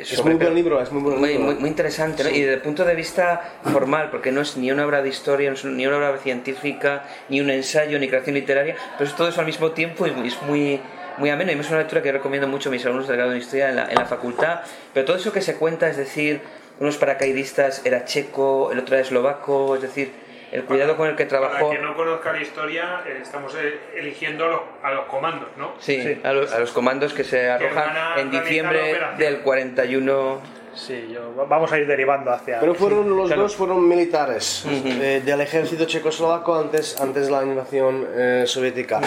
es 0.00 0.24
muy 0.24 0.34
buen 0.34 0.54
libro, 0.54 0.80
es 0.80 0.90
muy 0.90 1.02
buen 1.02 1.22
libro. 1.22 1.44
Muy, 1.44 1.54
muy 1.56 1.68
interesante, 1.68 2.24
¿no? 2.24 2.30
Y 2.30 2.40
desde 2.40 2.54
el 2.54 2.62
punto 2.62 2.84
de 2.84 2.94
vista 2.94 3.58
formal, 3.64 4.10
porque 4.10 4.32
no 4.32 4.40
es 4.40 4.56
ni 4.56 4.70
una 4.72 4.86
obra 4.86 5.02
de 5.02 5.08
historia, 5.08 5.52
ni 5.64 5.86
una 5.86 5.96
obra 5.98 6.18
científica, 6.18 7.04
ni 7.28 7.40
un 7.40 7.50
ensayo, 7.50 7.98
ni 7.98 8.08
creación 8.08 8.34
literaria, 8.34 8.76
pero 8.96 9.08
es 9.08 9.16
todo 9.16 9.28
eso 9.28 9.40
al 9.40 9.46
mismo 9.46 9.72
tiempo 9.72 10.06
y 10.06 10.26
es 10.26 10.40
muy 10.42 10.80
muy 11.18 11.28
ameno 11.28 11.52
y 11.52 11.58
es 11.58 11.68
una 11.68 11.80
lectura 11.80 12.00
que 12.00 12.12
recomiendo 12.12 12.48
mucho 12.48 12.70
a 12.70 12.72
mis 12.72 12.84
alumnos 12.86 13.06
del 13.06 13.18
grado 13.18 13.32
de 13.32 13.38
historia 13.38 13.68
en 13.68 13.76
la, 13.76 13.84
en 13.90 13.96
la 13.96 14.06
facultad, 14.06 14.60
pero 14.94 15.04
todo 15.04 15.16
eso 15.16 15.32
que 15.32 15.42
se 15.42 15.56
cuenta, 15.56 15.88
es 15.88 15.98
decir, 15.98 16.40
unos 16.78 16.96
paracaidistas 16.96 17.82
era 17.84 18.06
checo, 18.06 18.72
el 18.72 18.78
otro 18.78 18.94
era 18.94 19.04
eslovaco, 19.04 19.74
es 19.76 19.82
decir, 19.82 20.12
el 20.52 20.64
cuidado 20.64 20.96
con 20.96 21.08
el 21.08 21.16
que 21.16 21.26
trabajó. 21.26 21.68
Para 21.68 21.80
que 21.80 21.82
no 21.84 21.94
conozca 21.94 22.32
la 22.32 22.40
historia, 22.40 23.02
eh, 23.06 23.18
estamos 23.22 23.54
eh, 23.54 23.78
eligiendo 23.94 24.44
a 24.82 24.90
los, 24.92 25.04
comandos, 25.06 25.48
¿no? 25.56 25.74
Sí, 25.78 26.20
A, 26.24 26.32
los, 26.32 26.72
comandos 26.72 27.12
que 27.12 27.24
se 27.24 27.48
arrojan 27.48 28.18
en 28.18 28.30
diciembre 28.30 28.98
del 29.18 29.40
41. 29.40 30.60
Sí, 30.74 31.16
vamos 31.48 31.72
a 31.72 31.78
ir 31.78 31.86
derivando 31.86 32.30
hacia. 32.32 32.60
Pero 32.60 32.74
fueron 32.74 33.16
los 33.16 33.28
dos 33.28 33.56
fueron 33.56 33.88
militares 33.88 34.64
eh, 34.66 35.20
del 35.24 35.40
ejército 35.40 35.84
checoslovaco 35.84 36.56
antes, 36.56 37.00
antes 37.00 37.26
de 37.26 37.32
la 37.32 37.42
invasión 37.42 38.06
soviética. 38.46 39.00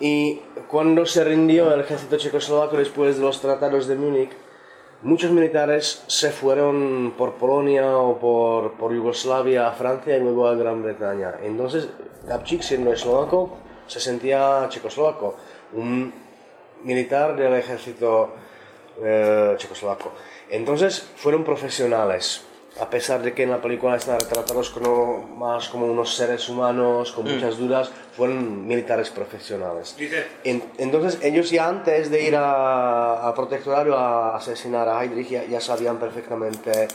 Y 0.00 0.40
cuando 0.68 1.06
se 1.06 1.24
rindió 1.24 1.72
el 1.72 1.80
ejército 1.80 2.16
checoslovaco 2.18 2.76
después 2.76 3.16
de 3.16 3.22
los 3.22 3.40
tratados 3.40 3.86
de 3.86 3.94
Múnich, 3.94 4.30
muchos 5.06 5.30
militares 5.30 6.02
se 6.08 6.30
fueron 6.30 7.14
por 7.16 7.34
Polonia 7.34 7.96
o 7.96 8.18
por, 8.18 8.72
por, 8.72 8.92
Yugoslavia 8.92 9.68
a 9.68 9.72
Francia 9.72 10.16
y 10.16 10.20
luego 10.20 10.48
a 10.48 10.54
Gran 10.56 10.82
Bretaña. 10.82 11.36
Entonces, 11.42 11.88
Gabčík, 12.26 12.62
siendo 12.62 12.92
eslovaco, 12.92 13.56
se 13.86 14.00
sentía 14.00 14.66
checoslovaco, 14.68 15.36
un 15.74 16.12
militar 16.82 17.36
del 17.36 17.54
ejército 17.54 18.30
eh, 19.00 19.54
checoslovaco. 19.56 20.10
Entonces, 20.50 21.08
fueron 21.16 21.44
profesionales 21.44 22.44
a 22.80 22.90
pesar 22.90 23.22
de 23.22 23.32
que 23.32 23.44
en 23.44 23.50
la 23.50 23.60
película 23.60 23.96
están 23.96 24.20
retratados 24.20 24.70
como, 24.70 25.22
más 25.36 25.68
como 25.68 25.86
unos 25.86 26.14
seres 26.14 26.48
humanos 26.48 27.12
con 27.12 27.24
mm. 27.24 27.34
muchas 27.34 27.56
dudas, 27.56 27.90
fueron 28.16 28.66
militares 28.66 29.10
profesionales. 29.10 29.96
entonces 30.44 31.18
ellos 31.22 31.50
ya 31.50 31.68
antes 31.68 32.10
de 32.10 32.22
ir 32.22 32.34
a, 32.36 33.32
protectorado 33.34 33.96
a 33.96 34.36
asesinar 34.36 34.88
a 34.88 35.02
Heydrich 35.02 35.48
ya, 35.48 35.60
sabían 35.60 35.98
perfectamente 35.98 36.88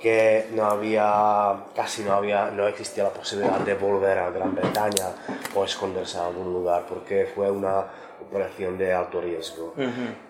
que 0.00 0.48
no 0.54 0.64
había, 0.64 1.64
casi 1.76 2.02
no 2.02 2.14
había, 2.14 2.50
no 2.50 2.66
existía 2.66 3.04
la 3.04 3.10
posibilidad 3.10 3.60
de 3.60 3.74
volver 3.74 4.18
a 4.18 4.30
Gran 4.30 4.52
Bretaña 4.54 5.14
o 5.54 5.64
esconderse 5.64 6.18
en 6.18 6.24
algún 6.24 6.52
lugar, 6.52 6.86
porque 6.88 7.30
fue 7.32 7.48
una 7.48 7.84
operación 8.20 8.76
de 8.78 8.92
alto 8.92 9.20
riesgo. 9.20 9.74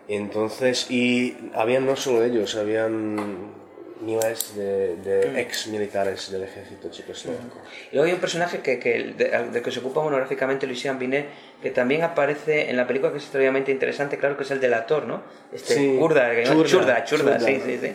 Entonces, 0.08 0.90
y 0.90 1.50
habían 1.54 1.86
no 1.86 1.96
solo 1.96 2.22
ellos, 2.22 2.54
habían 2.56 3.61
miles 4.02 4.54
de, 4.56 4.96
de 4.96 5.40
ex 5.40 5.68
militares 5.68 6.30
del 6.30 6.42
ejército 6.42 6.90
checoslovaco. 6.90 7.58
Y 7.90 7.96
luego 7.96 8.06
hay 8.08 8.14
un 8.14 8.20
personaje 8.20 8.60
que, 8.60 8.78
que 8.78 9.14
de, 9.16 9.62
que 9.62 9.70
se 9.70 9.78
ocupa 9.78 10.02
monográficamente 10.02 10.66
Lucien 10.66 10.98
Binet, 10.98 11.26
que 11.62 11.70
también 11.70 12.02
aparece 12.02 12.68
en 12.68 12.76
la 12.76 12.86
película 12.86 13.12
que 13.12 13.18
es 13.18 13.24
extremadamente 13.24 13.70
interesante, 13.72 14.18
claro 14.18 14.36
que 14.36 14.42
es 14.42 14.50
el 14.50 14.60
delator, 14.60 15.06
¿no? 15.06 15.22
Este 15.52 15.74
sí. 15.74 15.96
Kurda, 15.98 16.30
churda, 16.44 17.04
churda, 17.04 17.40
sí, 17.40 17.60
sí, 17.64 17.78
sí. 17.80 17.92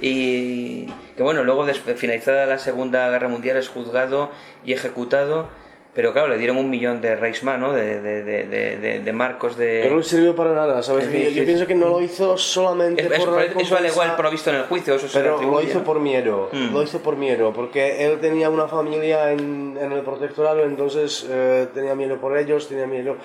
Y 0.00 0.86
que 1.16 1.22
bueno, 1.22 1.44
luego 1.44 1.64
de 1.64 1.74
finalizada 1.74 2.46
la 2.46 2.58
Segunda 2.58 3.08
Guerra 3.10 3.28
Mundial 3.28 3.56
es 3.56 3.68
juzgado 3.68 4.30
y 4.64 4.72
ejecutado 4.72 5.48
pero 5.94 6.14
claro, 6.14 6.28
le 6.28 6.38
dieron 6.38 6.56
un 6.56 6.70
millón 6.70 7.02
de 7.02 7.16
Reichsmann, 7.16 7.60
¿no? 7.60 7.72
De, 7.72 8.00
de, 8.00 8.22
de, 8.22 9.00
de, 9.00 9.12
marcos 9.12 9.58
de... 9.58 9.80
Pero 9.82 9.96
no 9.96 10.02
sirvió 10.02 10.34
para 10.34 10.54
nada, 10.54 10.82
¿sabes? 10.82 11.04
yo, 11.34 11.44
pienso 11.44 11.66
que 11.66 11.74
no 11.74 11.88
lo 11.88 12.00
hizo 12.00 12.38
solamente 12.38 13.02
es, 13.02 13.22
por... 13.22 13.42
Eso 13.42 13.76
al 13.76 13.86
igual 13.86 14.16
provisto 14.16 14.48
en 14.48 14.56
el 14.56 14.62
juicio, 14.62 14.94
eso 14.94 15.06
Pero 15.12 15.42
lo 15.42 15.60
hizo 15.60 15.84
por 15.84 16.00
miedo, 16.00 16.48
mm. 16.50 16.72
lo 16.72 16.82
hizo 16.82 17.00
por 17.00 17.16
miedo, 17.16 17.52
porque 17.52 18.06
él 18.06 18.20
tenía 18.20 18.48
una 18.48 18.68
familia 18.68 19.32
en, 19.32 19.76
en 19.78 19.92
el 19.92 20.00
protectorado, 20.00 20.64
entonces 20.64 21.26
eh, 21.28 21.68
tenía 21.74 21.94
miedo 21.94 22.18
por 22.18 22.38
ellos, 22.38 22.68
tenía 22.68 22.86
miedo... 22.86 23.16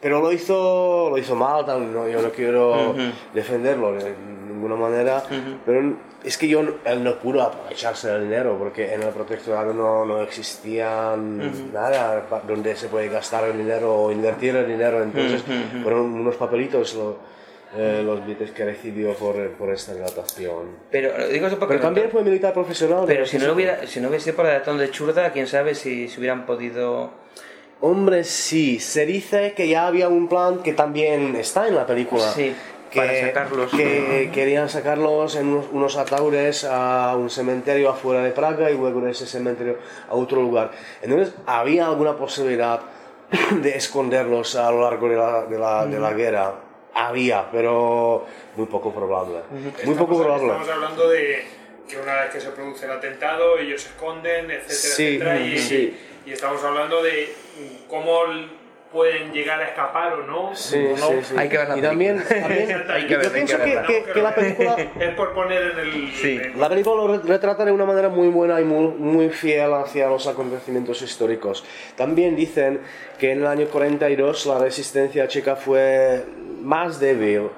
Pero 0.00 0.22
lo 0.22 0.32
hizo, 0.32 1.10
lo 1.10 1.18
hizo 1.18 1.36
mal, 1.36 1.66
¿no? 1.92 2.08
yo 2.08 2.22
no 2.22 2.30
quiero 2.30 2.94
defenderlo 3.34 3.92
de 3.92 4.14
ninguna 4.48 4.74
manera, 4.74 5.22
pero 5.66 5.94
es 6.24 6.36
que 6.36 6.48
yo, 6.48 6.60
él 6.84 7.04
no 7.04 7.18
pudo 7.18 7.42
aprovecharse 7.42 8.08
del 8.08 8.24
dinero 8.24 8.56
porque 8.58 8.94
en 8.94 9.02
el 9.02 9.08
protectorado 9.08 9.72
no, 9.72 10.04
no 10.04 10.22
existía 10.22 11.16
nada 11.16 12.26
donde 12.46 12.76
se 12.76 12.88
puede 12.88 13.08
gastar 13.08 13.44
el 13.44 13.56
dinero 13.56 13.94
o 13.94 14.12
invertir 14.12 14.54
el 14.56 14.66
dinero. 14.66 15.02
Entonces 15.02 15.42
fueron 15.82 16.12
unos 16.12 16.36
papelitos 16.36 16.96
eh, 17.76 18.02
los 18.04 18.24
billetes 18.24 18.50
que 18.50 18.64
recibió 18.64 19.14
por, 19.14 19.50
por 19.52 19.72
esta 19.72 19.94
dilatación. 19.94 20.76
Pero, 20.90 21.28
digo 21.28 21.48
pero 21.66 21.80
también 21.80 22.10
fue 22.10 22.22
militar 22.22 22.52
profesional. 22.52 23.04
Pero 23.06 23.24
si 23.24 23.38
no, 23.38 23.52
hubiera, 23.52 23.86
si 23.86 24.00
no 24.00 24.08
hubiese 24.08 24.24
sido 24.24 24.36
por 24.36 24.44
la 24.44 24.52
dilatación 24.52 24.78
de 24.78 24.90
Churda, 24.90 25.32
quién 25.32 25.46
sabe 25.46 25.74
si, 25.74 26.08
si 26.08 26.18
hubieran 26.18 26.46
podido... 26.46 27.12
Hombre, 27.82 28.24
sí, 28.24 28.78
se 28.78 29.06
dice 29.06 29.54
que 29.54 29.66
ya 29.66 29.86
había 29.86 30.08
un 30.08 30.28
plan 30.28 30.62
que 30.62 30.74
también 30.74 31.34
está 31.36 31.66
en 31.66 31.76
la 31.76 31.86
película. 31.86 32.30
Sí 32.30 32.54
que, 32.90 33.20
sacarlos. 33.20 33.70
Que 33.70 34.30
querían 34.32 34.68
sacarlos 34.68 35.36
en 35.36 35.48
unos, 35.48 35.66
unos, 35.72 35.96
ataúdes 35.96 36.64
a 36.64 37.14
un 37.16 37.30
cementerio 37.30 37.90
afuera 37.90 38.22
de 38.22 38.30
Praga 38.30 38.70
y 38.70 38.76
luego 38.76 39.00
de 39.00 39.12
ese 39.12 39.26
cementerio 39.26 39.78
a 40.08 40.14
otro 40.14 40.40
lugar. 40.40 40.72
Entonces, 41.02 41.34
había 41.46 41.86
alguna 41.86 42.16
posibilidad 42.16 42.80
de 43.50 43.76
esconderlos 43.76 44.56
a 44.56 44.70
lo 44.70 44.82
largo 44.82 45.08
de 45.08 45.16
la, 45.16 45.44
de 45.46 45.58
la, 45.58 45.86
de 45.86 45.98
la 45.98 46.12
guerra. 46.12 46.54
Había, 46.92 47.48
pero 47.50 48.26
muy 48.56 48.66
poco 48.66 48.92
probable. 48.92 49.40
Muy 49.84 49.94
poco 49.94 50.18
probable. 50.18 50.48
Estamos 50.48 50.68
hablando 50.68 51.08
de 51.08 51.44
que 51.88 51.98
una 51.98 52.22
vez 52.22 52.30
que 52.30 52.40
se 52.40 52.50
produce 52.50 52.84
el 52.86 52.92
atentado, 52.92 53.58
ellos 53.58 53.82
se 53.82 53.88
esconden, 53.90 54.50
etcétera, 54.50 55.38
etcétera. 55.38 55.40
Y, 55.40 55.98
y 56.26 56.32
estamos 56.32 56.62
hablando 56.64 57.02
de 57.02 57.32
cómo 57.88 58.24
pueden 58.92 59.32
llegar 59.32 59.60
a 59.60 59.68
escapar 59.68 60.14
o 60.14 60.26
no. 60.26 60.54
Sí, 60.54 60.84
sí, 60.96 61.02
sí. 61.22 61.34
Hay 61.36 61.48
que 61.48 61.58
ver 61.58 61.68
la 61.68 61.78
y 61.78 61.82
también, 61.82 62.24
también 62.28 62.84
hay 62.88 63.06
que 63.06 63.16
ver, 63.16 63.26
yo 63.26 63.32
pienso 63.32 63.58
que, 63.58 64.04
que, 64.12 64.22
la 64.22 64.34
película 64.34 64.76
es 65.00 65.14
por 65.14 65.32
poner 65.32 65.72
en 65.72 65.78
el 65.78 66.12
sí. 66.12 66.40
la 66.56 66.68
película 66.68 66.96
lo 66.96 67.18
retrata 67.18 67.64
de 67.64 67.72
una 67.72 67.84
manera 67.84 68.08
muy 68.08 68.28
buena 68.28 68.60
y 68.60 68.64
muy, 68.64 68.88
muy 68.88 69.28
fiel 69.30 69.72
hacia 69.74 70.08
los 70.08 70.26
acontecimientos 70.26 71.02
históricos. 71.02 71.64
También 71.96 72.34
dicen 72.34 72.80
que 73.18 73.32
en 73.32 73.40
el 73.40 73.46
año 73.46 73.66
42 73.66 74.46
la 74.46 74.58
resistencia 74.58 75.28
checa 75.28 75.56
fue 75.56 76.24
más 76.60 76.98
débil 76.98 77.50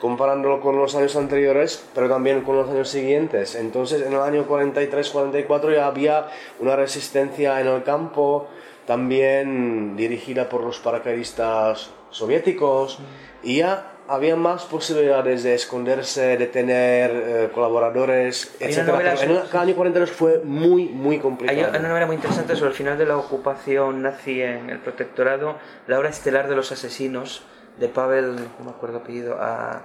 comparándolo 0.00 0.60
con 0.60 0.76
los 0.76 0.94
años 0.96 1.16
anteriores, 1.16 1.82
pero 1.94 2.10
también 2.10 2.42
con 2.42 2.56
los 2.56 2.68
años 2.68 2.90
siguientes. 2.90 3.54
Entonces, 3.54 4.02
en 4.02 4.12
el 4.12 4.20
año 4.20 4.46
43-44 4.46 5.74
ya 5.74 5.86
había 5.86 6.26
una 6.60 6.76
resistencia 6.76 7.58
en 7.58 7.68
el 7.68 7.82
campo, 7.84 8.48
también 8.86 9.96
dirigida 9.96 10.48
por 10.48 10.62
los 10.62 10.78
paracaidistas 10.78 11.90
soviéticos, 12.10 12.98
y 13.42 13.58
ya 13.58 13.94
había 14.08 14.36
más 14.36 14.64
posibilidades 14.64 15.42
de 15.42 15.54
esconderse, 15.54 16.36
de 16.36 16.46
tener 16.46 17.10
eh, 17.12 17.50
colaboradores, 17.54 18.54
etc. 18.60 18.88
En 19.22 19.30
el 19.30 19.38
año 19.52 19.74
42 19.74 20.10
fue 20.10 20.40
muy, 20.44 20.84
muy 20.86 21.18
complicado. 21.18 21.70
Hay 21.72 21.80
una 21.80 21.88
novela 21.88 22.06
muy 22.06 22.16
interesante 22.16 22.54
sobre 22.56 22.70
el 22.70 22.76
final 22.76 22.98
de 22.98 23.06
la 23.06 23.16
ocupación 23.16 24.02
nazi 24.02 24.42
en 24.42 24.70
el 24.70 24.78
protectorado, 24.78 25.56
la 25.86 25.98
hora 25.98 26.10
estelar 26.10 26.48
de 26.48 26.56
los 26.56 26.70
asesinos, 26.72 27.44
de 27.78 27.88
Pavel, 27.88 28.36
no 28.36 28.64
me 28.64 28.70
acuerdo 28.70 28.98
apellido, 28.98 29.36
a 29.40 29.82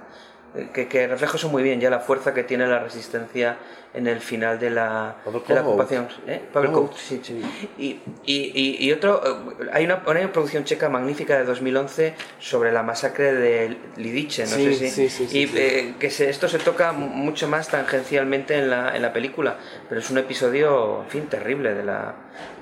que, 0.72 0.88
que 0.88 1.06
refleja 1.06 1.36
eso 1.36 1.48
muy 1.48 1.62
bien 1.62 1.80
ya 1.80 1.90
la 1.90 2.00
fuerza 2.00 2.34
que 2.34 2.42
tiene 2.42 2.66
la 2.66 2.80
resistencia 2.80 3.58
en 3.92 4.06
el 4.06 4.20
final 4.20 4.58
de 4.58 4.70
la, 4.70 5.16
de 5.46 5.54
la 5.54 5.62
ocupación. 5.62 6.08
¿eh? 6.26 6.40
Pavel 6.52 6.70
Kout, 6.70 6.94
sí. 6.94 7.20
Y, 7.78 7.98
y, 8.24 8.86
y, 8.86 8.92
otro, 8.92 9.20
eh, 9.24 9.68
hay 9.72 9.84
una, 9.84 10.02
una, 10.06 10.32
producción 10.32 10.64
checa 10.64 10.88
magnífica 10.88 11.36
de 11.36 11.44
2011 11.44 12.14
sobre 12.38 12.70
la 12.70 12.82
masacre 12.84 13.34
de 13.34 13.76
Lidice, 13.96 14.42
no 14.42 14.50
sé 14.50 15.08
si. 15.10 15.38
y 15.38 15.50
eh, 15.56 15.94
que 15.98 16.10
se, 16.10 16.30
esto 16.30 16.48
se 16.48 16.58
toca 16.58 16.92
mucho 16.92 17.48
más 17.48 17.68
tangencialmente 17.68 18.56
en 18.58 18.70
la, 18.70 18.94
en 18.94 19.02
la 19.02 19.12
película, 19.12 19.56
pero 19.88 20.00
es 20.00 20.10
un 20.10 20.18
episodio, 20.18 21.02
en 21.02 21.08
fin, 21.08 21.26
terrible 21.26 21.74
de 21.74 21.82
la, 21.82 22.14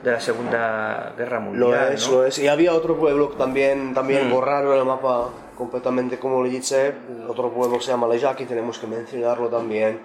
de 0.03 0.12
la 0.12 0.20
Segunda 0.20 1.12
Guerra 1.16 1.41
Mundial. 1.41 1.70
Lo 1.70 1.89
es, 1.89 2.09
lo 2.09 2.24
es. 2.24 2.39
Y 2.39 2.49
había 2.49 2.72
otro 2.72 2.97
pueblo 2.97 3.28
también, 3.28 3.93
también 3.93 4.28
mm. 4.28 4.30
borraron 4.30 4.78
el 4.78 4.84
mapa 4.86 5.30
completamente 5.59 6.19
como 6.19 6.43
le 6.43 6.51
dice, 6.51 6.95
otro 7.29 7.53
pueblo 7.53 7.81
se 7.81 7.91
llama 7.91 8.07
Lejaki, 8.07 8.45
tenemos 8.45 8.79
que 8.79 8.87
mencionarlo 8.87 9.49
también. 9.49 10.01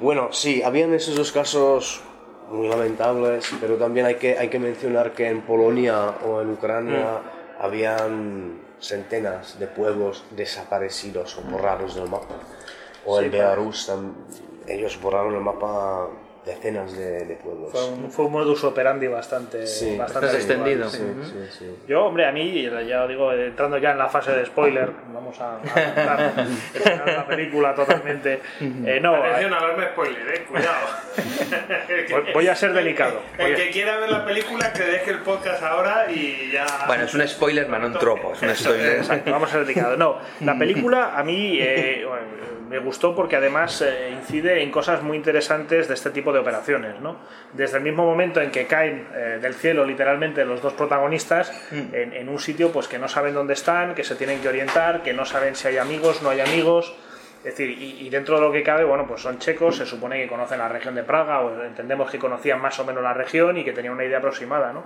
Bueno, 0.00 0.32
sí, 0.32 0.60
habían 0.62 0.92
esos 0.92 1.14
dos 1.14 1.30
casos 1.30 2.02
muy 2.50 2.68
lamentables, 2.68 3.48
pero 3.60 3.76
también 3.76 4.06
hay 4.06 4.16
que, 4.16 4.36
hay 4.36 4.48
que 4.48 4.58
mencionar 4.58 5.12
que 5.12 5.28
en 5.28 5.42
Polonia 5.42 6.16
o 6.26 6.42
en 6.42 6.50
Ucrania 6.50 7.22
mm. 7.22 7.64
habían 7.64 8.60
centenas 8.80 9.58
de 9.60 9.68
pueblos 9.68 10.24
desaparecidos 10.32 11.38
o 11.38 11.42
borrados 11.42 11.94
del 11.94 12.08
mapa. 12.08 12.34
O 13.06 13.20
en 13.20 13.30
Belarus, 13.30 13.90
ellos 14.66 15.00
borraron 15.00 15.34
el 15.34 15.40
mapa 15.40 16.08
decenas 16.44 16.96
de, 16.96 17.38
pueblos. 17.42 17.70
Fue 17.70 17.84
un, 17.88 18.10
fue 18.10 18.24
un, 18.26 18.32
modus 18.32 18.64
operandi 18.64 19.06
bastante, 19.06 19.64
bastante 19.96 20.36
extendido. 20.36 20.88
Yo, 21.86 22.04
hombre, 22.04 22.26
a 22.26 22.32
mí, 22.32 22.62
ya 22.86 23.06
digo, 23.06 23.32
entrando 23.32 23.78
ya 23.78 23.92
en 23.92 23.98
la 23.98 24.08
fase 24.08 24.32
de 24.32 24.46
spoiler, 24.46 24.90
vamos 25.12 25.40
a, 25.40 25.56
a 25.58 27.06
la 27.06 27.26
película 27.26 27.74
totalmente. 27.74 28.40
Eh, 28.60 28.98
no, 29.00 29.14
Atención 29.14 29.54
a 29.54 29.64
verme 29.64 29.86
spoiler, 29.88 30.34
eh, 30.34 30.44
cuidado. 30.48 30.86
voy, 32.34 32.48
a 32.48 32.56
ser 32.56 32.72
delicado. 32.72 33.20
El, 33.38 33.54
que 33.54 33.70
quiera 33.70 33.98
ver 33.98 34.10
la 34.10 34.24
película, 34.24 34.72
que 34.72 34.82
deje 34.82 35.10
el 35.12 35.18
podcast 35.20 35.62
ahora 35.62 36.10
y 36.10 36.50
ya. 36.52 36.66
Bueno, 36.86 37.04
es 37.04 37.14
un 37.14 37.26
spoiler, 37.28 37.66
pero 37.66 37.78
no 37.78 37.86
un 37.86 37.98
tropo. 37.98 38.32
Es 38.32 38.42
un 38.42 38.54
spoiler. 38.54 38.96
Exacto, 38.96 39.30
vamos 39.30 39.48
a 39.48 39.52
ser 39.52 39.60
delicados. 39.62 39.98
No, 39.98 40.18
la 40.40 40.58
película 40.58 41.16
a 41.16 41.22
mí 41.22 41.58
eh, 41.60 42.04
me 42.72 42.78
gustó 42.78 43.14
porque 43.14 43.36
además 43.36 43.82
eh, 43.82 44.08
incide 44.10 44.62
en 44.62 44.70
cosas 44.70 45.02
muy 45.02 45.18
interesantes 45.18 45.88
de 45.88 45.94
este 45.94 46.08
tipo 46.08 46.32
de 46.32 46.38
operaciones. 46.38 46.98
¿no? 47.00 47.18
Desde 47.52 47.76
el 47.76 47.82
mismo 47.82 48.06
momento 48.06 48.40
en 48.40 48.50
que 48.50 48.66
caen 48.66 49.06
eh, 49.14 49.38
del 49.42 49.52
cielo 49.52 49.84
literalmente 49.84 50.42
los 50.46 50.62
dos 50.62 50.72
protagonistas 50.72 51.52
mm. 51.70 51.94
en, 51.94 52.28
un 52.30 52.38
sitio 52.38 52.72
pues 52.72 52.88
que 52.88 52.98
no 52.98 53.08
saben 53.08 53.34
dónde 53.34 53.52
están, 53.52 53.94
que 53.94 54.04
se 54.04 54.16
tienen 54.16 54.40
que 54.40 54.48
orientar, 54.48 55.02
que 55.02 55.12
no 55.12 55.26
saben 55.26 55.54
si 55.54 55.68
hay 55.68 55.76
amigos, 55.76 56.22
no 56.22 56.30
hay 56.30 56.40
amigos. 56.40 56.96
Es 57.44 57.58
decir, 57.58 57.70
y, 57.70 58.08
dentro 58.08 58.36
de 58.36 58.40
lo 58.40 58.52
que 58.52 58.62
cabe, 58.62 58.84
bueno, 58.84 59.04
pues 59.04 59.20
son 59.20 59.40
checos, 59.40 59.76
se 59.76 59.84
supone 59.84 60.22
que 60.22 60.28
conocen 60.28 60.58
la 60.58 60.68
región 60.68 60.94
de 60.94 61.02
Praga, 61.02 61.40
o 61.40 61.64
entendemos 61.64 62.08
que 62.08 62.16
conocían 62.16 62.60
más 62.60 62.78
o 62.78 62.84
menos 62.84 63.02
la 63.02 63.14
región 63.14 63.56
y 63.56 63.64
que 63.64 63.72
tenían 63.72 63.94
una 63.94 64.04
idea 64.04 64.18
aproximada, 64.18 64.72
¿no? 64.72 64.84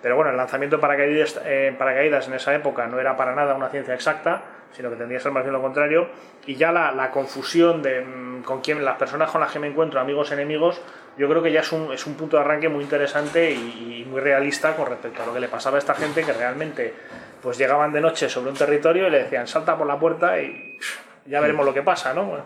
Pero 0.00 0.16
bueno, 0.16 0.30
el 0.30 0.38
lanzamiento 0.38 0.76
de 0.76 0.80
paracaídas, 0.80 1.38
eh, 1.44 1.74
paracaídas 1.78 2.26
en 2.28 2.32
esa 2.32 2.54
época 2.54 2.86
no 2.86 2.98
era 2.98 3.14
para 3.14 3.34
nada 3.34 3.54
una 3.54 3.68
ciencia 3.68 3.92
exacta, 3.92 4.42
sino 4.72 4.90
que 4.90 4.96
tendría 4.96 5.18
que 5.18 5.22
ser 5.22 5.32
más 5.32 5.42
bien 5.42 5.52
lo 5.52 5.62
contrario. 5.62 6.08
Y 6.46 6.56
ya 6.56 6.72
la, 6.72 6.92
la 6.92 7.10
confusión 7.10 7.82
de 7.82 8.00
mm, 8.00 8.42
con 8.42 8.60
quién, 8.60 8.84
las 8.84 8.96
personas 8.96 9.30
con 9.30 9.40
las 9.40 9.52
que 9.52 9.58
me 9.58 9.66
encuentro, 9.66 10.00
amigos, 10.00 10.30
enemigos, 10.32 10.80
yo 11.18 11.28
creo 11.28 11.42
que 11.42 11.52
ya 11.52 11.60
es 11.60 11.72
un, 11.72 11.92
es 11.92 12.06
un 12.06 12.14
punto 12.14 12.36
de 12.36 12.42
arranque 12.42 12.68
muy 12.68 12.84
interesante 12.84 13.50
y, 13.50 14.06
muy 14.08 14.20
realista 14.20 14.74
con 14.74 14.86
respecto 14.86 15.22
a 15.22 15.26
lo 15.26 15.34
que 15.34 15.40
le 15.40 15.48
pasaba 15.48 15.76
a 15.76 15.80
esta 15.80 15.94
gente 15.94 16.22
que 16.22 16.32
realmente 16.32 16.94
pues 17.42 17.58
llegaban 17.58 17.92
de 17.92 18.00
noche 18.00 18.28
sobre 18.28 18.50
un 18.50 18.56
territorio 18.56 19.08
y 19.08 19.10
le 19.10 19.24
decían 19.24 19.46
salta 19.46 19.76
por 19.76 19.86
la 19.86 19.98
puerta 19.98 20.40
y 20.40 20.78
ya 21.26 21.40
veremos 21.40 21.66
lo 21.66 21.74
que 21.74 21.82
pasa, 21.82 22.14
¿no? 22.14 22.38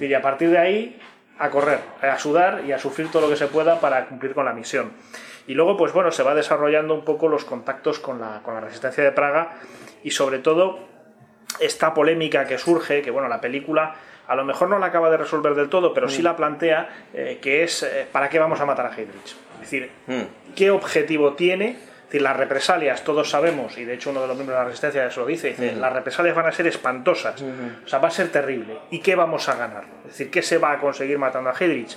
Y 0.00 0.14
a 0.14 0.22
partir 0.22 0.48
de 0.50 0.58
ahí 0.58 1.00
a 1.38 1.50
correr, 1.50 1.80
a 2.00 2.18
sudar 2.18 2.62
y 2.66 2.72
a 2.72 2.78
sufrir 2.78 3.10
todo 3.10 3.22
lo 3.22 3.28
que 3.28 3.36
se 3.36 3.48
pueda 3.48 3.78
para 3.78 4.06
cumplir 4.06 4.32
con 4.32 4.46
la 4.46 4.54
misión. 4.54 4.92
Y 5.46 5.54
luego, 5.54 5.76
pues 5.76 5.92
bueno, 5.92 6.12
se 6.12 6.22
va 6.22 6.34
desarrollando 6.34 6.94
un 6.94 7.04
poco 7.04 7.28
los 7.28 7.44
contactos 7.44 7.98
con 7.98 8.20
la, 8.20 8.40
con 8.42 8.54
la 8.54 8.60
resistencia 8.60 9.04
de 9.04 9.12
Praga 9.12 9.54
y 10.02 10.12
sobre 10.12 10.38
todo 10.38 10.78
esta 11.60 11.94
polémica 11.94 12.46
que 12.46 12.58
surge, 12.58 13.02
que 13.02 13.10
bueno, 13.10 13.28
la 13.28 13.40
película 13.40 13.94
a 14.26 14.34
lo 14.34 14.44
mejor 14.44 14.68
no 14.68 14.78
la 14.78 14.86
acaba 14.86 15.10
de 15.10 15.16
resolver 15.16 15.54
del 15.54 15.68
todo, 15.68 15.92
pero 15.92 16.08
sí 16.08 16.22
mm. 16.22 16.24
la 16.24 16.36
plantea, 16.36 16.88
eh, 17.12 17.38
que 17.42 17.64
es 17.64 17.82
eh, 17.82 18.06
¿para 18.10 18.28
qué 18.28 18.38
vamos 18.38 18.60
a 18.60 18.66
matar 18.66 18.86
a 18.86 18.96
Heydrich? 18.96 19.36
Es 19.54 19.60
decir, 19.60 19.90
mm. 20.06 20.54
¿qué 20.54 20.70
objetivo 20.70 21.34
tiene? 21.34 21.70
Es 21.70 22.04
decir, 22.06 22.22
las 22.22 22.36
represalias, 22.36 23.04
todos 23.04 23.30
sabemos, 23.30 23.76
y 23.78 23.84
de 23.84 23.94
hecho 23.94 24.10
uno 24.10 24.22
de 24.22 24.28
los 24.28 24.36
miembros 24.36 24.56
de 24.56 24.62
la 24.62 24.66
resistencia 24.66 25.06
eso 25.06 25.20
lo 25.20 25.26
dice, 25.26 25.48
dice, 25.48 25.72
mm. 25.72 25.80
las 25.80 25.92
represalias 25.92 26.34
van 26.34 26.46
a 26.46 26.52
ser 26.52 26.66
espantosas, 26.66 27.42
o 27.42 27.88
sea, 27.88 27.98
va 27.98 28.08
a 28.08 28.10
ser 28.10 28.28
terrible. 28.30 28.78
¿Y 28.90 29.00
qué 29.00 29.14
vamos 29.14 29.48
a 29.48 29.56
ganar? 29.56 29.84
Es 30.04 30.12
decir, 30.12 30.30
¿qué 30.30 30.42
se 30.42 30.58
va 30.58 30.72
a 30.72 30.78
conseguir 30.78 31.18
matando 31.18 31.50
a 31.50 31.54
Heydrich? 31.54 31.96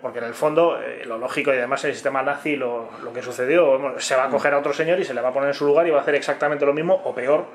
porque 0.00 0.18
en 0.18 0.24
el 0.24 0.34
fondo 0.34 0.82
eh, 0.82 1.04
lo 1.06 1.16
lógico 1.16 1.54
y 1.54 1.58
además 1.58 1.84
el 1.84 1.94
sistema 1.94 2.24
nazi 2.24 2.56
lo, 2.56 2.88
lo 3.04 3.12
que 3.12 3.22
sucedió 3.22 3.94
se 3.98 4.16
va 4.16 4.24
a 4.24 4.28
coger 4.28 4.52
a 4.52 4.58
otro 4.58 4.72
señor 4.72 4.98
y 4.98 5.04
se 5.04 5.14
le 5.14 5.20
va 5.20 5.28
a 5.28 5.32
poner 5.32 5.50
en 5.50 5.54
su 5.54 5.64
lugar 5.64 5.86
y 5.86 5.90
va 5.90 5.98
a 5.98 6.02
hacer 6.02 6.16
exactamente 6.16 6.66
lo 6.66 6.74
mismo 6.74 7.00
o 7.04 7.14
peor 7.14 7.46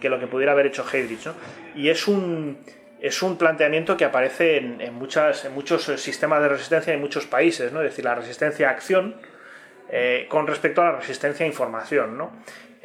que 0.00 0.08
lo 0.08 0.18
que 0.20 0.26
pudiera 0.26 0.52
haber 0.52 0.66
hecho 0.66 0.84
Heydrich 0.90 1.26
¿no? 1.26 1.34
y 1.74 1.88
es 1.88 2.06
un 2.06 2.58
es 3.00 3.22
un 3.22 3.36
planteamiento 3.36 3.96
que 3.96 4.04
aparece 4.04 4.56
en, 4.56 4.94
muchas, 4.94 5.44
en 5.44 5.52
muchos 5.52 5.84
sistemas 6.00 6.40
de 6.42 6.48
resistencia 6.48 6.94
en 6.94 7.00
muchos 7.00 7.26
países, 7.26 7.72
¿no? 7.72 7.82
es 7.82 7.90
decir, 7.90 8.04
la 8.04 8.14
resistencia 8.14 8.68
a 8.68 8.72
acción 8.72 9.16
eh, 9.90 10.26
con 10.28 10.46
respecto 10.46 10.82
a 10.82 10.86
la 10.86 10.96
resistencia 10.98 11.44
a 11.44 11.48
información. 11.48 12.16
¿no? 12.16 12.32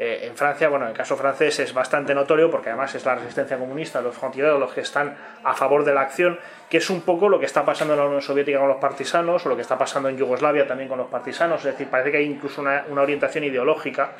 Eh, 0.03 0.25
en 0.25 0.35
Francia, 0.35 0.67
bueno, 0.67 0.85
en 0.85 0.91
el 0.93 0.97
caso 0.97 1.15
francés 1.15 1.59
es 1.59 1.75
bastante 1.75 2.15
notorio 2.15 2.49
porque 2.49 2.69
además 2.69 2.95
es 2.95 3.05
la 3.05 3.13
resistencia 3.13 3.59
comunista, 3.59 4.01
los 4.01 4.17
frontereros 4.17 4.59
los 4.59 4.73
que 4.73 4.81
están 4.81 5.15
a 5.43 5.53
favor 5.53 5.85
de 5.85 5.93
la 5.93 6.01
acción, 6.01 6.39
que 6.71 6.77
es 6.77 6.89
un 6.89 7.01
poco 7.01 7.29
lo 7.29 7.39
que 7.39 7.45
está 7.45 7.63
pasando 7.63 7.93
en 7.93 7.99
la 7.99 8.07
Unión 8.07 8.23
Soviética 8.23 8.57
con 8.57 8.67
los 8.67 8.79
partisanos 8.79 9.45
o 9.45 9.49
lo 9.49 9.55
que 9.55 9.61
está 9.61 9.77
pasando 9.77 10.09
en 10.09 10.17
Yugoslavia 10.17 10.65
también 10.65 10.89
con 10.89 10.97
los 10.97 11.07
partisanos, 11.07 11.59
es 11.59 11.65
decir, 11.73 11.87
parece 11.87 12.09
que 12.09 12.17
hay 12.17 12.25
incluso 12.25 12.61
una, 12.61 12.83
orientación 12.99 13.43
ideológica 13.43 14.13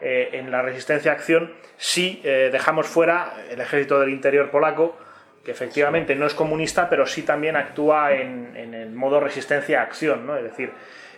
eh, 0.00 0.30
en 0.32 0.50
la 0.50 0.60
resistencia 0.60 1.12
a 1.12 1.14
acción 1.14 1.52
si 1.76 2.20
dejamos 2.24 2.88
fuera 2.88 3.34
el 3.48 3.60
ejército 3.60 4.00
del 4.00 4.08
interior 4.08 4.50
polaco, 4.50 4.98
que 5.44 5.52
efectivamente 5.52 6.16
no 6.16 6.26
es 6.26 6.34
comunista, 6.34 6.88
pero 6.88 7.06
sí 7.06 7.22
también 7.22 7.54
actúa 7.54 8.12
en, 8.12 8.56
el 8.56 8.90
modo 8.90 9.20
resistencia-acción. 9.20 10.26
¿no? 10.26 10.36
Es 10.36 10.42
decir, 10.42 10.72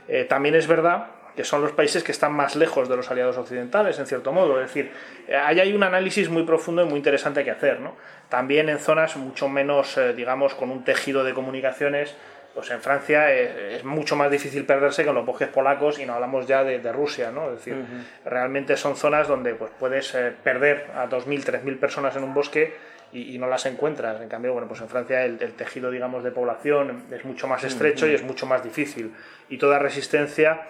eh, 0.08 0.26
también 0.26 0.56
es 0.56 0.66
verdad 0.66 1.06
que 1.36 1.44
son 1.44 1.62
los 1.62 1.72
países 1.72 2.02
que 2.02 2.12
están 2.12 2.32
más 2.32 2.56
lejos 2.56 2.88
de 2.88 2.96
los 2.96 3.10
aliados 3.10 3.36
occidentales, 3.38 3.98
en 3.98 4.06
cierto 4.06 4.32
modo. 4.32 4.60
Es 4.60 4.68
decir, 4.68 4.90
eh, 5.28 5.36
ahí 5.36 5.60
hay 5.60 5.72
un 5.72 5.82
análisis 5.82 6.28
muy 6.28 6.44
profundo 6.44 6.82
y 6.82 6.86
muy 6.86 6.98
interesante 6.98 7.44
que 7.44 7.50
hacer. 7.50 7.80
¿no? 7.80 7.96
También 8.28 8.68
en 8.68 8.78
zonas 8.78 9.16
mucho 9.16 9.48
menos, 9.48 9.96
eh, 9.96 10.12
digamos, 10.12 10.54
con 10.54 10.70
un 10.70 10.84
tejido 10.84 11.24
de 11.24 11.34
comunicaciones. 11.34 12.14
Pues 12.54 12.70
en 12.72 12.80
Francia 12.80 13.32
es, 13.32 13.84
mucho 13.84 14.16
más 14.16 14.28
difícil 14.28 14.66
perderse 14.66 15.04
que 15.04 15.10
en 15.10 15.14
los 15.14 15.24
bosques 15.24 15.48
polacos 15.48 16.00
y 16.00 16.04
no 16.04 16.14
hablamos 16.14 16.48
ya 16.48 16.64
de, 16.64 16.92
Rusia, 16.92 17.30
¿no? 17.30 17.46
Es 17.52 17.58
decir, 17.58 17.76
realmente 18.24 18.76
son 18.76 18.96
zonas 18.96 19.28
donde 19.28 19.54
pues, 19.54 19.70
puedes 19.78 20.10
perder 20.42 20.90
a 20.96 21.08
2.000, 21.08 21.44
3.000 21.44 21.78
personas 21.78 22.16
en 22.16 22.24
un 22.24 22.34
bosque 22.34 22.74
y, 23.12 23.38
no 23.38 23.46
las 23.48 23.66
encuentras. 23.66 24.20
En 24.20 24.28
cambio, 24.28 24.52
bueno, 24.52 24.68
pues 24.68 24.80
en 24.80 24.88
Francia 24.88 25.24
el, 25.24 25.38
tejido, 25.54 25.90
digamos, 25.90 26.22
de 26.22 26.30
población 26.30 27.04
es 27.10 27.24
mucho 27.24 27.46
más 27.46 27.64
estrecho 27.64 28.06
y 28.06 28.14
es 28.14 28.22
mucho 28.22 28.46
más 28.46 28.62
difícil. 28.62 29.12
Y 29.48 29.58
toda 29.58 29.78
resistencia, 29.78 30.62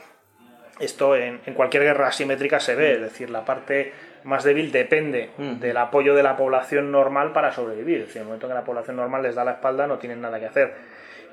esto 0.81 1.17
en, 1.17 1.39
cualquier 1.55 1.85
guerra 1.85 2.09
asimétrica 2.09 2.61
se 2.61 2.75
ve, 2.75 2.95
es 2.95 3.01
decir, 3.01 3.31
la 3.31 3.45
parte 3.45 3.93
más 4.25 4.45
débil 4.45 4.73
depende 4.73 5.31
del 5.39 5.77
apoyo 5.77 6.15
de 6.15 6.23
la 6.23 6.37
población 6.37 6.91
normal 6.91 7.33
para 7.33 7.53
sobrevivir. 7.53 8.01
Es 8.01 8.07
decir, 8.07 8.19
en 8.19 8.23
el 8.23 8.27
momento 8.27 8.49
que 8.49 8.55
la 8.55 8.65
población 8.65 8.97
normal 8.97 9.23
les 9.23 9.35
da 9.35 9.45
la 9.45 9.53
espalda 9.53 9.87
no 9.87 9.99
tienen 9.99 10.21
nada 10.21 10.39
que 10.39 10.47
hacer. 10.47 10.75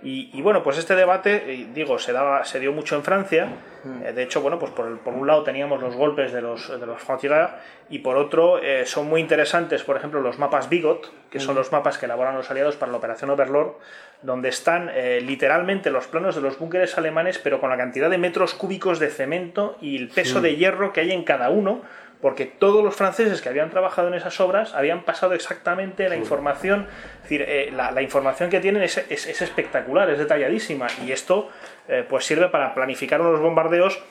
Y, 0.03 0.41
bueno, 0.41 0.63
pues 0.63 0.77
este 0.77 0.95
debate, 0.95 1.43
eh, 1.47 1.67
digo, 1.73 1.97
se, 1.97 2.13
daba, 2.13 2.45
se 2.45 2.59
dio 2.59 2.71
mucho 2.71 2.95
en 2.95 3.03
Francia. 3.03 3.47
Mm. 3.83 4.05
Eh, 4.05 4.13
de 4.13 4.23
hecho, 4.23 4.41
bueno, 4.41 4.59
pues 4.59 4.71
por, 4.71 4.99
por, 4.99 5.13
un 5.13 5.25
lado 5.25 5.43
teníamos 5.43 5.81
los 5.81 5.95
golpes 5.95 6.31
de 6.31 6.41
los, 6.41 6.79
de 6.79 6.85
los 6.85 7.01
y 7.89 7.99
por 7.99 8.17
otro 8.17 8.59
eh, 8.59 8.85
son 8.85 9.07
muy 9.07 9.21
interesantes, 9.21 9.83
por 9.83 9.97
ejemplo, 9.97 10.21
los 10.21 10.37
mapas 10.37 10.69
Bigot, 10.69 11.11
que 11.31 11.39
son 11.39 11.55
mm. 11.55 11.57
los 11.57 11.71
mapas 11.71 11.97
que 11.97 12.05
elaboran 12.05 12.35
los 12.35 12.49
aliados 12.51 12.75
para 12.75 12.91
la 12.91 12.99
operación 12.99 13.29
Overlord, 13.31 13.73
donde 14.21 14.49
están 14.49 14.91
literalmente 15.21 15.91
los 15.91 16.07
planos 16.07 16.35
de 16.35 16.41
los 16.41 16.57
búnkeres 16.57 16.97
alemanes, 16.97 17.37
pero 17.37 17.59
con 17.59 17.69
la 17.69 17.77
cantidad 17.77 18.09
de 18.09 18.17
metros 18.17 18.55
cúbicos 18.55 18.99
de 18.99 19.09
cemento 19.09 19.77
y 19.79 19.95
el 19.95 20.09
peso 20.09 20.41
de 20.41 20.55
hierro 20.55 20.91
que 20.91 21.01
hay 21.01 21.11
en 21.11 21.23
cada 21.23 21.49
uno 21.49 21.81
porque 22.22 22.45
todos 22.45 22.84
los 22.84 22.95
franceses 22.95 23.41
que 23.41 23.49
habían 23.49 23.70
trabajado 23.70 24.07
en 24.07 24.15
esas 24.15 24.39
obras 24.39 24.74
habían 24.74 25.03
pasado 25.03 25.34
exactamente 25.34 26.09
la 26.09 26.15
información, 26.15 26.88
es 27.18 27.24
decir, 27.24 27.45
eh, 27.47 27.72
la, 27.72 28.01
información 28.01 28.49
que 28.49 28.59
tienen 28.59 28.84
es, 28.84 28.97
espectacular, 28.97 30.09
es 30.09 30.18
detalladísima, 30.18 30.88
y 31.05 31.11
esto 31.11 31.49
eh, 31.88 32.05
pues 32.07 32.26
sirve 32.26 32.49
para 32.49 32.74
planificar 32.74 33.22
unos 33.22 33.39
bombardeos 33.39 34.01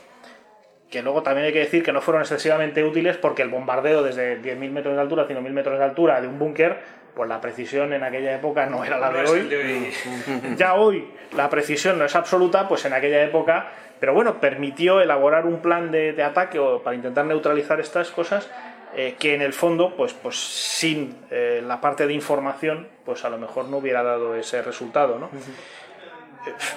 que 0.91 1.03
luego 1.03 1.23
también 1.23 1.47
hay 1.47 1.53
que 1.53 1.59
decir 1.59 1.83
que 1.83 1.93
no 1.93 2.01
fueron 2.01 2.23
excesivamente 2.23 2.85
útiles 2.85 3.17
porque 3.17 3.43
el 3.43 3.49
bombardeo 3.49 4.03
desde 4.03 4.41
10.000 4.41 4.71
metros 4.71 4.95
de 4.95 5.01
altura, 5.01 5.27
100.000 5.27 5.51
metros 5.51 5.79
de 5.79 5.85
altura 5.85 6.21
de 6.21 6.29
un 6.29 6.39
búnker, 6.39 6.79
pues 7.17 7.29
la 7.29 7.41
precisión 7.41 7.93
en 7.93 8.05
aquella 8.05 8.37
época 8.37 8.67
no 8.67 8.85
era 8.85 8.99
la 8.99 9.11
de 9.11 9.29
hoy. 9.29 9.93
Ya 10.57 10.75
hoy 10.75 11.09
la 11.35 11.51
precisión 11.51 11.99
no 11.99 12.05
es 12.05 12.14
absoluta, 12.14 12.69
pues 12.69 12.85
en 12.85 12.93
aquella 12.93 13.25
época 13.25 13.73
pero 14.01 14.12
bueno, 14.12 14.41
permitió 14.41 15.01
elaborar 15.01 15.47
un 15.47 15.61
plan 15.61 15.91
de, 15.91 16.23
ataque 16.23 16.59
o 16.59 16.83
para 16.83 16.97
intentar 16.97 17.25
neutralizar 17.25 17.81
estas 17.81 18.11
cosas 18.11 18.51
eh, 18.95 19.17
que 19.19 19.35
en 19.35 19.43
el 19.43 19.53
fondo, 19.53 19.97
pues, 19.97 20.12
pues 20.14 20.37
sin 20.37 21.17
eh, 21.31 21.62
la 21.67 21.81
parte 21.81 22.07
de 22.07 22.12
información, 22.12 22.89
pues 23.05 23.25
a 23.25 23.31
lo 23.31 23.39
mejor 23.39 23.67
no 23.67 23.79
hubiera 23.79 24.03
dado 24.03 24.35
ese 24.35 24.62
resultado, 24.62 25.19
¿no? 25.19 25.31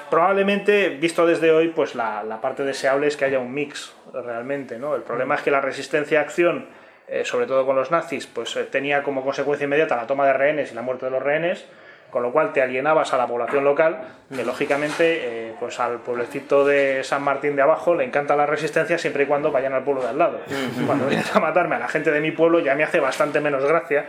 Probablemente, 0.09 0.89
visto 0.89 1.27
desde 1.27 1.51
hoy, 1.51 1.69
pues 1.69 1.93
la, 1.93 2.23
la, 2.23 2.41
parte 2.41 2.63
deseable 2.63 3.07
es 3.07 3.15
que 3.15 3.25
haya 3.25 3.39
un 3.39 3.53
mix 3.53 3.93
realmente, 4.11 4.79
¿no? 4.79 4.95
El 4.95 5.03
problema 5.03 5.35
es 5.35 5.41
que 5.41 5.51
la 5.51 5.61
resistencia 5.61 6.19
a 6.19 6.23
acción, 6.23 6.67
eh, 7.09 7.25
sobre 7.25 7.47
todo 7.47 7.65
con 7.65 7.75
los 7.75 7.91
nazis, 7.91 8.27
pues 8.27 8.57
tenía 8.71 9.03
como 9.03 9.23
consecuencia 9.23 9.65
inmediata 9.65 9.95
la 9.95 10.07
toma 10.07 10.25
de 10.25 10.33
rehenes 10.33 10.71
y 10.71 10.75
la 10.75 10.81
muerte 10.81 11.05
de 11.05 11.11
los 11.11 11.23
rehenes, 11.23 11.65
con 12.09 12.23
lo 12.23 12.31
cual 12.31 12.53
te 12.53 12.61
alienabas 12.61 13.13
a 13.13 13.17
la 13.17 13.27
población 13.27 13.63
local, 13.63 13.99
que 14.33 14.43
lógicamente 14.43 15.49
eh, 15.49 15.53
pues 15.59 15.79
al 15.79 15.99
pueblecito 15.99 16.65
de 16.65 17.03
San 17.03 17.23
Martín 17.23 17.55
de 17.55 17.61
abajo 17.61 17.95
le 17.95 18.03
encanta 18.03 18.35
la 18.35 18.45
resistencia 18.45 18.97
siempre 18.97 19.23
y 19.23 19.25
cuando 19.27 19.51
vayan 19.51 19.73
al 19.73 19.83
pueblo 19.83 20.01
de 20.01 20.09
al 20.09 20.17
lado. 20.17 20.39
Cuando 20.85 21.05
vienes 21.07 21.35
a 21.35 21.39
matarme 21.39 21.75
a 21.75 21.79
la 21.79 21.87
gente 21.87 22.11
de 22.11 22.19
mi 22.19 22.31
pueblo 22.31 22.59
ya 22.59 22.75
me 22.75 22.83
hace 22.83 22.99
bastante 22.99 23.39
menos 23.39 23.63
gracia 23.63 24.07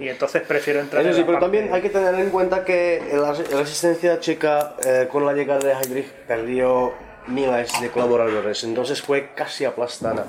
y 0.00 0.08
entonces 0.08 0.42
prefiero 0.42 0.80
entrar 0.80 1.04
Eso 1.04 1.16
sí, 1.16 1.24
pero 1.26 1.38
también 1.38 1.72
hay 1.72 1.82
que 1.82 1.90
tener 1.90 2.14
en 2.14 2.30
cuenta 2.30 2.64
que 2.64 3.02
la 3.12 3.32
resistencia 3.32 4.20
checa 4.20 4.74
eh, 4.84 5.08
con 5.10 5.26
la 5.26 5.32
llegada 5.32 5.60
de 5.60 5.72
Heydrich 5.72 6.10
perdió 6.26 6.94
miles 7.26 7.78
de 7.80 7.90
colaboradores, 7.90 8.64
entonces 8.64 9.02
fue 9.02 9.30
casi 9.34 9.66
aplastada. 9.66 10.26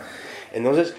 Entonces, 0.51 0.95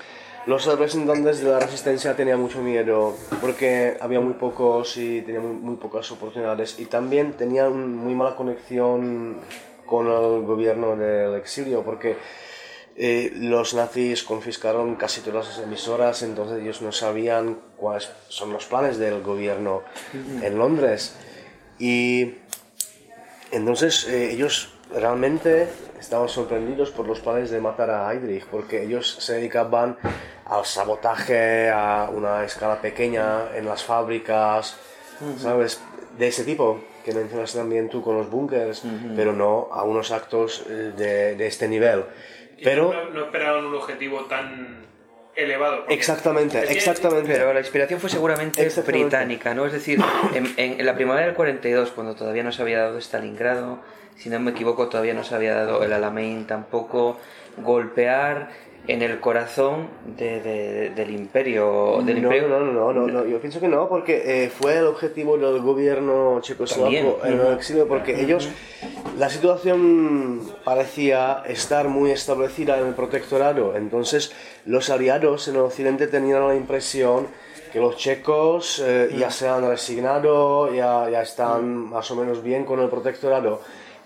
los 0.47 0.67
representantes 0.67 1.41
de 1.41 1.51
la 1.51 1.61
resistencia 1.61 2.17
tenían 2.17 2.41
mucho 2.41 2.61
miedo 2.63 3.17
porque 3.41 3.97
había 4.01 4.21
muy 4.21 4.35
pocos 4.35 4.97
y 4.97 5.21
tenían 5.23 5.61
muy, 5.61 5.77
pocas 5.77 6.11
oportunidades 6.11 6.79
y 6.79 6.87
también 6.87 7.35
tenían 7.35 7.97
muy 7.97 8.15
mala 8.15 8.37
conexión 8.37 9.39
con 9.87 10.07
el 10.07 10.43
gobierno 10.43 10.97
del 10.97 11.35
exilio 11.35 11.83
porque 11.83 12.17
eh, 12.97 13.33
los 13.37 13.75
nazis 13.75 14.23
confiscaron 14.25 14.97
casi 14.97 15.21
todas 15.21 15.49
las 15.49 15.59
emisoras, 15.59 16.23
entonces 16.23 16.61
ellos 16.63 16.83
no 16.83 16.93
sabían 16.93 17.59
cuáles 17.77 18.11
son 18.29 18.53
los 18.53 18.67
planes 18.67 18.99
del 18.99 19.23
gobierno 19.23 19.83
en 20.43 20.59
Londres. 20.59 21.17
Y 21.79 22.35
entonces 23.53 24.07
eh, 24.07 24.33
ellos 24.33 24.75
realmente 24.95 25.69
estaban 25.99 26.29
sorprendidos 26.29 26.91
por 26.91 27.07
los 27.07 27.21
planes 27.21 27.51
de 27.51 27.61
matar 27.61 27.91
a 27.91 28.13
Heydrich, 28.13 28.45
porque 28.47 28.83
ellos 28.83 29.17
se 29.21 29.35
dedicaban 29.35 29.97
al 30.47 30.65
sabotaje 30.65 31.71
a 31.71 32.11
una 32.13 32.45
escala 32.45 32.81
pequeña 32.81 33.55
en 33.55 33.67
las 33.67 33.85
fábricas, 33.85 34.79
¿sabes? 35.39 35.81
De 36.19 36.29
ese 36.29 36.45
tipo 36.45 36.81
que 37.05 37.13
mencionaste 37.13 37.59
también 37.59 37.89
tú 37.89 38.03
con 38.03 38.17
los 38.17 38.29
búnkers, 38.31 38.83
pero 39.17 39.33
no 39.33 39.69
a 39.73 39.85
unos 39.85 40.11
actos 40.11 40.65
eh, 40.69 40.93
de, 40.97 41.37
de 41.37 41.47
este 41.47 41.69
nivel. 41.69 42.05
Pero 42.63 42.93
no, 42.93 43.11
no 43.11 43.25
esperaban 43.25 43.65
un 43.65 43.75
objetivo 43.75 44.27
tan 44.27 44.87
elevado. 45.35 45.85
Exactamente, 45.89 46.73
exactamente. 46.73 47.33
Pero 47.33 47.53
la 47.55 47.61
inspiración 47.61 48.01
fue 48.01 48.11
seguramente 48.11 48.69
británica, 48.87 49.55
¿no? 49.55 49.67
Es 49.67 49.73
decir, 49.73 49.99
en, 50.35 50.53
en, 50.57 50.85
la 50.85 50.95
primavera 50.95 51.27
del 51.27 51.35
42, 51.35 51.91
cuando 51.93 52.15
todavía 52.15 52.43
no 52.43 52.53
se 52.53 52.63
había 52.63 52.81
dado 52.81 52.99
Stalingrado, 52.99 53.81
si 54.17 54.29
no 54.29 54.41
me 54.41 54.51
equivoco 54.51 54.89
todavía 54.89 55.15
no 55.15 55.25
se 55.25 55.35
había 55.35 55.55
dado 55.55 55.83
el 55.83 55.93
Alamein 55.93 56.47
tampoco, 56.47 57.17
golpear 57.59 58.49
en 58.87 59.03
el 59.03 59.21
corazón 59.21 59.89
del 60.17 61.11
imperio 61.11 62.03
del 62.05 62.23
no, 62.23 62.35
imperio. 62.35 62.49
no, 62.49 62.61
no, 62.61 62.93
no, 62.93 63.07
no, 63.07 63.27
yo 63.27 63.41
pienso 63.41 63.61
que 63.61 63.69
no 63.69 63.89
porque 63.89 64.45
eh, 64.45 64.49
fue 64.51 64.79
el 64.79 64.87
objetivo 64.87 65.37
del 65.37 65.61
gobierno 65.61 66.41
checoslovaco 66.41 67.21
en 67.25 67.41
el 67.41 67.53
exilio 67.55 67.87
porque 67.87 68.21
ellos 68.21 68.49
la 69.19 69.29
situación 69.29 70.41
parecía 70.65 71.43
estar 71.47 71.89
muy 71.89 72.11
establecida 72.11 72.79
en 72.79 72.87
el 72.87 72.95
protectorado. 72.95 73.77
Entonces 73.77 74.33
los 74.65 74.89
aliados 74.89 75.47
en 75.49 75.57
el 75.57 75.61
occidente 75.61 76.07
tenían 76.07 76.47
la 76.49 76.55
impresión 76.55 77.29
que 77.73 77.79
los 77.79 77.97
checos 77.97 78.83
eh, 78.85 79.15
ya 79.17 79.31
se 79.31 79.47
han 79.47 79.69
resignado 79.69 80.75
ya, 80.75 81.09
ya 81.11 81.23
están 81.23 81.91
más 81.91 82.11
o 82.11 82.17
menos 82.17 82.43
bien 82.43 82.65
con 82.65 82.81
el 82.81 82.89
protectorado 82.89 83.61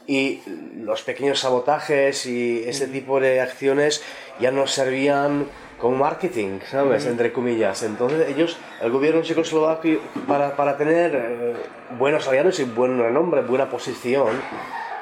y 0.06 0.42
los 0.80 1.02
pequeños 1.02 1.40
sabotajes 1.40 2.26
y 2.26 2.64
ese 2.64 2.88
tipo 2.88 3.20
de 3.20 3.40
acciones 3.40 4.02
ya 4.40 4.50
no 4.50 4.66
servían 4.66 5.46
como 5.78 5.96
marketing, 5.96 6.60
¿sabes? 6.70 7.06
Entre 7.06 7.32
comillas. 7.32 7.82
Entonces 7.82 8.28
ellos, 8.28 8.56
el 8.80 8.90
gobierno 8.90 9.22
checoslovaco, 9.22 9.88
para, 10.26 10.56
para 10.56 10.76
tener 10.76 11.14
eh, 11.14 11.54
buenos 11.98 12.26
aliados 12.28 12.58
y 12.60 12.64
buen 12.64 12.98
renombre, 12.98 13.42
buena 13.42 13.68
posición, 13.68 14.40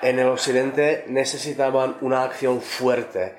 en 0.03 0.19
el 0.19 0.27
occidente 0.27 1.05
necesitaban 1.07 1.97
una 2.01 2.25
acción 2.25 2.61
fuerte, 2.61 3.35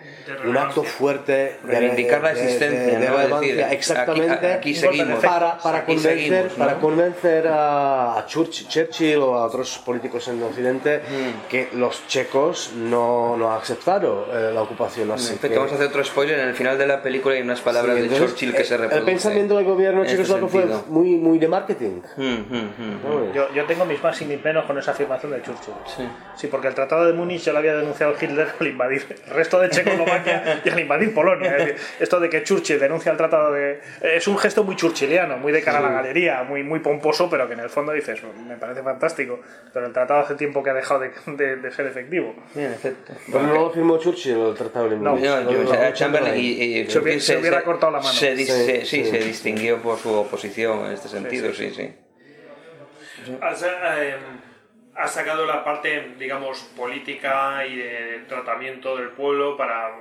un 0.46 0.56
acto 0.56 0.84
fuerte 0.84 1.58
de 1.62 1.80
reivindicar 1.80 2.22
la 2.22 2.32
existencia, 2.32 3.00
de, 3.00 3.10
relevancia, 3.10 3.72
exactamente, 3.74 4.54
aquí, 4.54 4.74
seguimos, 4.74 5.20
para, 5.24 5.58
para 5.58 5.86
convencer, 5.86 6.48
para 6.58 6.76
convencer 6.76 7.48
a, 7.50 8.24
Churchill 8.26 9.18
o 9.18 9.36
a 9.36 9.46
otros 9.46 9.78
políticos 9.80 10.26
en 10.30 10.38
el 10.38 10.44
occidente 10.44 11.00
mm. 11.00 11.50
que 11.50 11.70
los 11.74 12.08
checos 12.08 12.72
no, 12.78 13.36
no 13.36 13.52
han 13.52 13.60
aceptado 13.60 14.28
eh, 14.34 14.52
la 14.54 14.62
ocupación 14.62 15.12
así. 15.12 15.36
Que... 15.36 15.50
Vamos 15.50 15.74
a 15.74 15.76
hacer 15.76 15.88
otro 15.88 16.04
spoiler, 16.06 16.40
en 16.40 16.48
el 16.48 16.56
final 16.56 16.78
de 16.78 16.88
la 16.88 17.02
película 17.02 17.36
hay 17.36 17.42
unas 17.42 17.60
palabras 17.60 17.98
sí, 17.98 18.08
de 18.08 18.18
Churchill 18.18 18.54
que 18.54 18.62
el, 18.62 18.66
se 18.66 18.78
reproducen. 18.78 19.00
El 19.00 19.06
pensamiento 19.06 19.58
del 19.58 19.66
gobierno 19.66 20.04
este 20.04 20.16
checoslovaco 20.16 20.48
fue 20.48 20.66
muy, 20.88 21.18
muy 21.18 21.40
de 21.40 21.48
marketing. 21.50 22.02
Mm, 22.16 22.24
mm, 22.24 23.34
yo, 23.34 23.54
yo, 23.54 23.66
tengo 23.66 23.84
mis 23.84 24.02
más 24.02 24.22
y 24.22 24.26
mis 24.26 24.42
menos 24.42 24.64
con 24.64 24.78
esa 24.78 24.92
afirmación 24.92 25.34
de 25.34 25.42
Churchill. 25.42 25.74
Sí. 25.86 26.04
sí 26.38 26.48
porque 26.54 26.68
el 26.68 26.76
Tratado 26.76 27.08
de 27.08 27.14
Múnich 27.14 27.42
ya 27.42 27.52
lo 27.52 27.58
había 27.58 27.74
denunciado 27.74 28.14
Hitler 28.14 28.48
al 28.60 28.68
invadir 28.68 29.04
el 29.26 29.34
resto 29.34 29.60
de 29.60 29.72
Checoslovaquia 29.72 30.62
y 30.64 30.70
al 30.70 30.80
invadir 30.80 31.12
Polonia. 31.12 31.58
Es 31.58 31.66
decir, 31.66 31.76
esto 32.00 32.20
de 32.20 32.30
que 32.30 32.44
Churchill 32.44 32.80
denuncia 32.80 33.12
el 33.12 33.18
Tratado 33.18 33.52
de... 33.54 33.82
Es 34.04 34.28
un 34.28 34.38
gesto 34.38 34.64
muy 34.64 34.76
churchilliano, 34.76 35.38
muy 35.38 35.52
de 35.52 35.64
cara 35.64 35.80
a 35.80 35.82
la 35.82 35.90
galería, 35.90 36.44
muy, 36.44 36.62
muy 36.62 36.80
pomposo, 36.80 37.28
pero 37.28 37.48
que 37.48 37.54
en 37.54 37.62
el 37.62 37.72
fondo 37.72 37.92
dices, 37.92 38.22
me 38.48 38.56
parece 38.58 38.84
fantástico, 38.84 39.40
pero 39.74 39.88
el 39.88 39.94
tratado 39.94 40.20
hace 40.20 40.36
tiempo 40.36 40.62
que 40.62 40.70
ha 40.70 40.76
dejado 40.76 41.00
de, 41.00 41.12
de, 41.26 41.56
de 41.56 41.72
ser 41.72 41.88
efectivo. 41.88 42.36
Bien, 42.54 42.72
efecto. 42.72 43.14
Pero 43.32 43.48
no 43.48 43.54
lo 43.56 43.72
firmó 43.72 43.98
Churchill 43.98 44.38
el 44.38 44.54
Tratado 44.54 44.90
de 44.90 44.98
No, 44.98 45.16
Múnich. 45.16 45.26
No, 45.26 45.52
yo, 45.52 45.64
no, 45.64 45.74
no, 45.74 45.94
Chamberlain 45.94 46.40
y, 46.40 46.50
y 46.82 46.88
se, 46.88 47.00
hubiera, 47.00 47.20
se 47.20 47.38
hubiera 47.40 47.64
cortado 47.64 47.94
la 47.94 47.98
mano. 47.98 48.14
Se, 48.14 48.38
sí, 48.38 48.46
Sí, 48.46 48.86
sí, 48.86 48.86
sí. 48.86 49.06
se 49.06 49.18
distinguió 49.18 49.82
por 49.82 49.98
su 49.98 50.14
oposición 50.14 50.86
en 50.86 50.92
este 50.92 51.08
sentido, 51.10 51.52
sí, 51.52 51.72
sí. 51.72 51.96
Has, 53.42 53.64
eh, 53.64 54.16
has 54.96 55.14
sacado 55.14 55.46
la 55.46 55.64
parte, 55.64 56.14
digamos, 56.18 56.60
política 56.76 57.66
y 57.66 57.78
de 57.78 58.24
tratamiento 58.28 58.98
del 58.98 59.10
pueblo 59.10 59.58
para, 59.58 59.92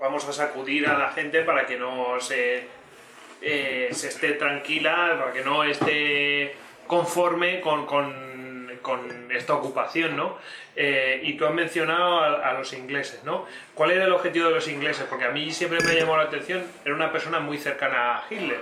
vamos 0.00 0.26
a 0.28 0.32
sacudir 0.32 0.86
a 0.86 0.98
la 0.98 1.10
gente 1.10 1.42
para 1.42 1.66
que 1.66 1.76
no 1.76 2.18
se, 2.20 2.64
eh, 3.42 3.88
se 3.92 4.08
esté 4.08 4.32
tranquila, 4.32 5.16
para 5.18 5.32
que 5.32 5.42
no 5.42 5.64
esté 5.64 6.54
conforme 6.86 7.60
con, 7.60 7.84
con, 7.86 8.78
con 8.80 9.30
esta 9.30 9.54
ocupación, 9.54 10.16
¿no? 10.16 10.38
Eh, 10.74 11.20
y 11.24 11.34
tú 11.34 11.44
has 11.44 11.52
mencionado 11.52 12.20
a, 12.20 12.48
a, 12.48 12.52
los 12.54 12.72
ingleses, 12.72 13.24
¿no? 13.24 13.46
¿Cuál 13.74 13.90
era 13.90 14.04
el 14.04 14.12
objetivo 14.12 14.48
de 14.48 14.54
los 14.54 14.68
ingleses? 14.68 15.04
Porque 15.10 15.24
a 15.24 15.30
mí 15.30 15.50
siempre 15.50 15.80
me 15.80 15.94
llamó 15.94 16.16
la 16.16 16.24
atención, 16.24 16.62
era 16.84 16.94
una 16.94 17.12
persona 17.12 17.40
muy 17.40 17.58
cercana 17.58 18.18
a 18.18 18.24
Hitler, 18.30 18.60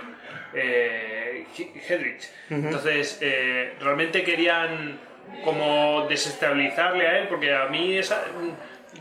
eh, 0.53 1.45
Heydrich. 1.87 2.29
Entonces, 2.49 3.19
eh, 3.21 3.75
realmente 3.79 4.23
querían 4.23 4.99
como 5.43 6.07
desestabilizarle 6.07 7.07
a 7.07 7.19
él, 7.19 7.27
porque 7.27 7.53
a 7.53 7.67
mí 7.67 7.97
esa, 7.97 8.23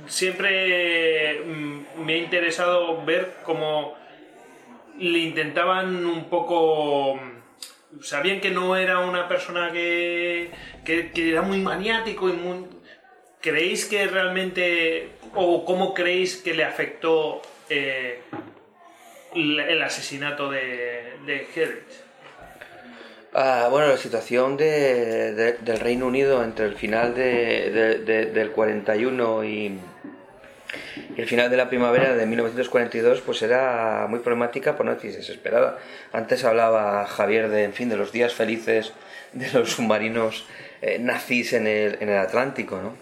siempre 0.06 1.40
mm, 1.44 2.04
me 2.04 2.14
ha 2.14 2.18
interesado 2.18 3.04
ver 3.04 3.34
cómo 3.44 3.94
le 4.98 5.18
intentaban 5.18 6.06
un 6.06 6.28
poco 6.28 7.20
sabían 8.02 8.40
que 8.40 8.50
no 8.50 8.76
era 8.76 9.00
una 9.00 9.28
persona 9.28 9.70
que, 9.72 10.50
que, 10.84 11.10
era 11.14 11.42
muy 11.42 11.58
maniático 11.58 12.28
y 12.28 12.32
muy... 12.32 12.66
¿Creéis 13.40 13.84
que 13.84 14.06
realmente, 14.06 15.10
o 15.34 15.64
cómo 15.64 15.94
creéis 15.94 16.36
que 16.36 16.54
le 16.54 16.64
afectó 16.64 17.42
eh, 17.68 18.20
el 19.34 19.82
asesinato 19.82 20.50
de, 20.50 21.14
de 21.26 21.46
Heydrich? 21.54 22.05
Ah, 23.38 23.68
bueno, 23.70 23.88
la 23.88 23.98
situación 23.98 24.56
de, 24.56 25.34
de, 25.34 25.52
del 25.60 25.78
Reino 25.78 26.06
Unido 26.06 26.42
entre 26.42 26.64
el 26.64 26.74
final 26.74 27.14
de, 27.14 28.30
del 28.32 28.50
41 28.50 29.44
y, 29.44 29.78
y 31.14 31.20
el 31.20 31.26
final 31.26 31.50
de 31.50 31.58
la 31.58 31.68
primavera 31.68 32.14
de 32.14 32.24
1942 32.24 33.20
pues 33.20 33.42
era 33.42 34.06
muy 34.08 34.20
problemática 34.20 34.74
por 34.74 34.86
no 34.86 34.94
decir 34.94 35.14
desesperada. 35.14 35.76
Antes 36.14 36.44
hablaba 36.44 37.06
Javier 37.06 37.50
de, 37.50 37.64
en 37.64 37.74
fin, 37.74 37.90
de 37.90 37.98
los 37.98 38.10
días 38.10 38.32
felices 38.32 38.94
de 39.34 39.52
los 39.52 39.70
submarinos 39.70 40.46
eh, 40.80 40.98
nazis 40.98 41.52
en 41.52 41.66
el, 41.66 41.98
en 42.00 42.08
el 42.08 42.16
Atlántico, 42.16 42.80
¿no? 42.80 42.94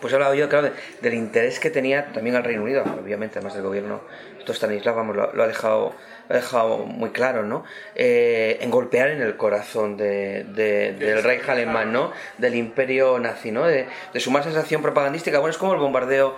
Pues 0.00 0.14
hablaba 0.14 0.34
yo, 0.34 0.48
claro, 0.48 0.68
de, 0.68 0.72
del 1.02 1.12
interés 1.12 1.60
que 1.60 1.68
tenía 1.68 2.12
también 2.14 2.34
el 2.34 2.44
Reino 2.44 2.62
Unido, 2.62 2.82
obviamente, 2.98 3.38
además 3.38 3.52
del 3.52 3.64
gobierno, 3.64 4.00
esto 4.38 4.54
Stanislav, 4.54 4.96
vamos, 4.96 5.16
lo, 5.16 5.34
lo 5.34 5.42
ha 5.42 5.46
dejado 5.46 5.94
ha 6.30 6.34
dejado 6.34 6.78
muy 6.78 7.10
claro, 7.10 7.42
¿no? 7.42 7.64
Eh, 7.94 8.58
en 8.60 8.70
golpear 8.70 9.10
en 9.10 9.20
el 9.20 9.36
corazón 9.36 9.96
de, 9.96 10.44
de, 10.44 10.92
del 10.92 11.22
Reich 11.22 11.48
alemán, 11.48 11.92
¿no? 11.92 12.12
Del 12.38 12.54
imperio 12.54 13.18
nazi, 13.18 13.50
¿no? 13.50 13.66
De, 13.66 13.88
de 14.12 14.20
su 14.20 14.30
más 14.30 14.44
sensación 14.44 14.80
propagandística. 14.80 15.38
Bueno, 15.40 15.50
es 15.50 15.58
como 15.58 15.74
el 15.74 15.80
bombardeo 15.80 16.36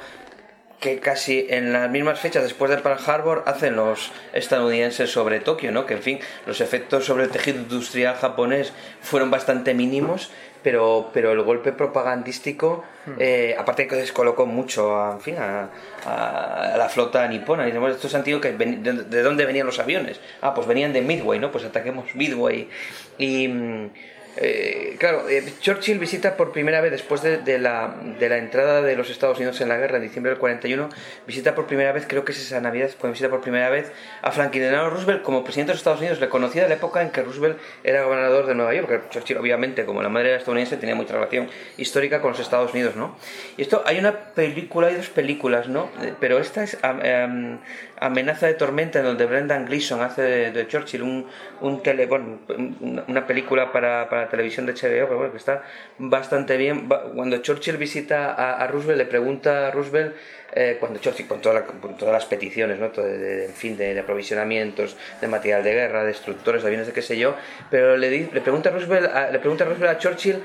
que 0.80 0.98
casi 0.98 1.46
en 1.48 1.72
las 1.72 1.88
mismas 1.90 2.18
fechas 2.18 2.42
después 2.42 2.68
de 2.68 2.78
Pearl 2.78 2.98
Harbor 3.06 3.44
hacen 3.46 3.76
los 3.76 4.10
estadounidenses 4.32 5.10
sobre 5.12 5.38
Tokio, 5.38 5.70
¿no? 5.70 5.86
Que 5.86 5.94
en 5.94 6.02
fin, 6.02 6.18
los 6.44 6.60
efectos 6.60 7.04
sobre 7.04 7.24
el 7.24 7.30
tejido 7.30 7.58
industrial 7.58 8.16
japonés 8.16 8.72
fueron 9.00 9.30
bastante 9.30 9.74
mínimos, 9.74 10.32
pero, 10.62 11.10
pero 11.12 11.32
el 11.32 11.42
golpe 11.42 11.72
propagandístico, 11.72 12.84
eh, 13.18 13.54
aparte 13.58 13.86
que 13.86 13.96
descolocó 13.96 14.46
mucho 14.46 14.96
a, 14.96 15.12
en 15.12 15.20
fin, 15.20 15.36
a, 15.38 15.70
a- 16.06 16.74
a 16.74 16.76
la 16.76 16.88
flota 16.88 17.26
nipona. 17.26 17.64
Y 17.64 17.66
decimos, 17.72 17.90
estos 17.92 18.14
han 18.14 18.22
tenido 18.24 18.40
que 18.40 18.52
ven- 18.52 18.82
de, 18.82 18.92
de 18.92 19.22
dónde 19.22 19.44
venían 19.46 19.66
los 19.66 19.78
aviones? 19.78 20.20
Ah, 20.40 20.54
pues 20.54 20.66
venían 20.66 20.92
de 20.92 21.00
Midway, 21.02 21.38
¿no? 21.40 21.50
Pues 21.50 21.64
ataquemos 21.64 22.14
Midway. 22.14 22.68
Y 23.18 23.48
mm, 23.48 23.90
eh, 24.36 24.96
claro, 24.98 25.28
eh, 25.28 25.44
Churchill 25.60 25.98
visita 25.98 26.36
por 26.36 26.52
primera 26.52 26.80
vez 26.80 26.90
después 26.90 27.22
de, 27.22 27.58
la, 27.58 27.94
de 28.18 28.28
la 28.28 28.38
entrada 28.38 28.80
de 28.82 28.96
los 28.96 29.10
Estados 29.10 29.36
Unidos 29.38 29.60
en 29.60 29.68
la 29.68 29.76
guerra 29.76 29.96
en 29.98 30.02
diciembre 30.04 30.30
del 30.30 30.38
41, 30.38 30.88
visita 31.26 31.54
por 31.54 31.66
primera 31.66 31.92
vez, 31.92 32.06
creo 32.08 32.24
que 32.24 32.32
es 32.32 32.40
esa 32.40 32.60
Navidad, 32.60 32.90
cuando 32.98 33.12
visita 33.12 33.28
por 33.28 33.40
primera 33.42 33.68
vez 33.68 33.92
a 34.22 34.32
Franklin 34.32 34.62
Delano 34.62 34.90
Roosevelt 34.90 35.22
como 35.22 35.44
presidente 35.44 35.68
de 35.70 35.74
los 35.74 35.80
Estados 35.80 36.00
Unidos. 36.00 36.18
Le 36.20 36.28
conocía 36.28 36.62
de 36.62 36.68
la 36.70 36.74
época 36.76 37.02
en 37.02 37.10
que 37.10 37.22
Roosevelt 37.22 37.58
era 37.84 38.04
gobernador 38.04 38.46
de 38.46 38.54
Nueva 38.54 38.74
York, 38.74 39.10
Churchill 39.10 39.36
obviamente 39.36 39.84
como 39.84 40.02
la 40.02 40.08
madre 40.08 40.28
era 40.30 40.38
estadounidense 40.38 40.76
tenía 40.78 40.94
mucha 40.94 41.14
relación 41.14 41.48
histórica 41.76 42.20
con 42.20 42.30
los 42.30 42.40
Estados 42.40 42.72
Unidos, 42.72 42.96
¿no? 42.96 43.16
Y 43.56 43.62
esto, 43.62 43.82
hay 43.86 43.98
una 43.98 44.12
película, 44.34 44.88
hay 44.88 44.94
dos 44.96 45.10
películas, 45.10 45.68
¿no? 45.68 45.90
Eh, 46.02 46.14
Pero 46.20 46.38
esta 46.38 46.62
es 46.64 46.78
am- 46.82 47.60
Amenaza 48.00 48.46
de 48.48 48.54
Tormenta, 48.54 48.98
en 48.98 49.04
donde 49.04 49.26
Brendan 49.26 49.66
Gleeson 49.66 50.00
hace 50.02 50.22
de, 50.50 50.66
Churchill 50.66 51.02
un, 51.02 51.26
un 51.60 51.82
tele, 51.84 52.08
una 53.06 53.26
película 53.28 53.70
para 53.70 54.21
televisión 54.28 54.66
de 54.66 54.72
HBO, 54.74 55.06
pero 55.06 55.16
bueno, 55.16 55.32
que 55.32 55.38
está 55.38 55.62
bastante 55.98 56.56
bien. 56.56 56.88
Cuando 57.14 57.38
Churchill 57.38 57.76
visita 57.76 58.32
a, 58.34 58.66
Roosevelt, 58.66 58.98
le 58.98 59.06
pregunta 59.06 59.68
a 59.68 59.70
Roosevelt, 59.70 60.14
eh, 60.54 60.76
cuando 60.78 60.98
Churchill, 61.00 61.26
con, 61.26 61.40
toda 61.40 61.54
la- 61.60 61.64
todas 61.98 62.12
las 62.12 62.26
peticiones, 62.26 62.78
¿no? 62.78 62.88
Todo 62.90 63.06
de, 63.06 63.18
de- 63.18 63.44
en 63.46 63.52
fin, 63.54 63.76
de, 63.76 63.94
aprovisionamientos, 64.00 64.96
de 65.20 65.28
material 65.28 65.64
de 65.64 65.72
guerra, 65.72 66.04
destructores, 66.04 66.62
de 66.62 66.68
aviones, 66.68 66.86
de 66.86 66.92
qué 66.92 67.02
sé 67.02 67.16
yo, 67.16 67.34
pero 67.70 67.96
le, 67.96 68.10
di- 68.10 68.24
pregunta 68.40 68.70
Roosevelt, 68.70 69.10
le 69.32 69.38
pregunta 69.38 69.64
a 69.64 69.68
Roosevelt 69.68 69.96
a 69.96 69.98
Churchill 69.98 70.36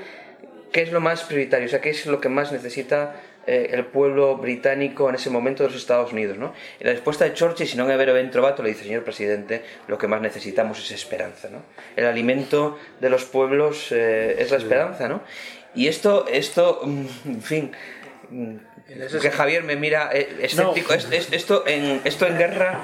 qué 0.72 0.82
es 0.82 0.92
lo 0.92 1.00
más 1.00 1.22
prioritario, 1.24 1.66
o 1.66 1.68
sea, 1.70 1.80
qué 1.80 1.90
es 1.90 2.06
lo 2.06 2.20
que 2.20 2.28
más 2.28 2.52
necesita 2.52 3.16
eh, 3.50 3.70
el 3.72 3.86
pueblo 3.86 4.36
británico 4.36 5.08
en 5.08 5.14
ese 5.14 5.30
momento 5.30 5.62
de 5.62 5.70
los 5.70 5.78
Estados 5.78 6.12
Unidos, 6.12 6.36
¿no? 6.36 6.52
Y 6.78 6.84
la 6.84 6.92
respuesta 6.92 7.24
de 7.24 7.32
Churchill, 7.32 7.66
si 7.66 7.78
no 7.78 7.90
es 7.90 7.96
vero 7.96 8.12
ben 8.12 8.30
trovato, 8.30 8.62
le 8.62 8.68
dice, 8.68 8.84
señor 8.84 9.04
presidente, 9.04 9.62
lo 9.86 9.96
que 9.96 10.06
más 10.06 10.20
necesitamos 10.20 10.78
es 10.78 10.90
esperanza, 10.90 11.48
¿no? 11.48 11.62
El 11.96 12.04
alimento 12.04 12.78
de 13.00 13.08
los 13.08 13.24
pueblos 13.24 13.90
eh, 13.90 14.36
es 14.38 14.50
la 14.50 14.58
esperanza, 14.58 15.08
¿no? 15.08 15.22
Y 15.74 15.86
esto, 15.86 16.26
esto, 16.30 16.82
mm, 16.84 17.06
en 17.24 17.42
fin, 17.42 17.72
mm, 18.28 18.56
que 18.88 19.30
Javier 19.30 19.62
me 19.64 19.76
mira 19.76 20.08
eh, 20.12 20.38
escéptico, 20.40 20.94
es- 20.94 21.10
es- 21.12 21.32
esto, 21.32 21.64
en, 21.66 22.00
esto 22.04 22.26
en 22.26 22.38
guerra 22.38 22.80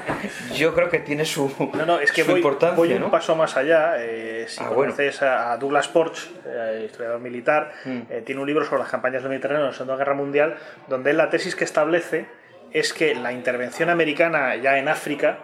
yo 0.54 0.74
creo 0.74 0.90
que 0.90 0.98
tiene 1.00 1.24
su, 1.24 1.50
No, 1.72 1.86
no, 1.86 1.98
es 1.98 2.12
que 2.12 2.22
voy, 2.24 2.36
importancia, 2.36 2.76
voy 2.76 2.92
un 2.92 3.00
¿no? 3.00 3.10
paso 3.10 3.34
más 3.34 3.56
allá. 3.56 3.94
eh, 3.98 4.44
si 4.46 4.62
Ah, 4.62 4.68
conoces 4.68 5.22
a 5.22 5.52
a 5.52 5.56
Douglas 5.56 5.88
Porch, 5.88 6.30
eh, 6.46 6.82
historiador 6.86 7.20
militar, 7.20 7.72
Mm. 7.84 8.00
eh, 8.10 8.22
tiene 8.24 8.40
un 8.40 8.46
libro 8.46 8.64
sobre 8.64 8.80
las 8.82 8.90
campañas 8.90 9.22
del 9.22 9.30
Mediterráneo 9.30 9.62
en 9.64 9.70
la 9.70 9.72
Segunda 9.76 9.96
Guerra 9.96 10.14
Mundial, 10.14 10.56
donde 10.88 11.12
la 11.14 11.30
tesis 11.30 11.56
que 11.56 11.64
establece 11.64 12.26
es 12.72 12.92
que 12.92 13.14
la 13.14 13.32
intervención 13.32 13.88
americana 13.88 14.56
ya 14.56 14.78
en 14.78 14.88
África 14.88 15.38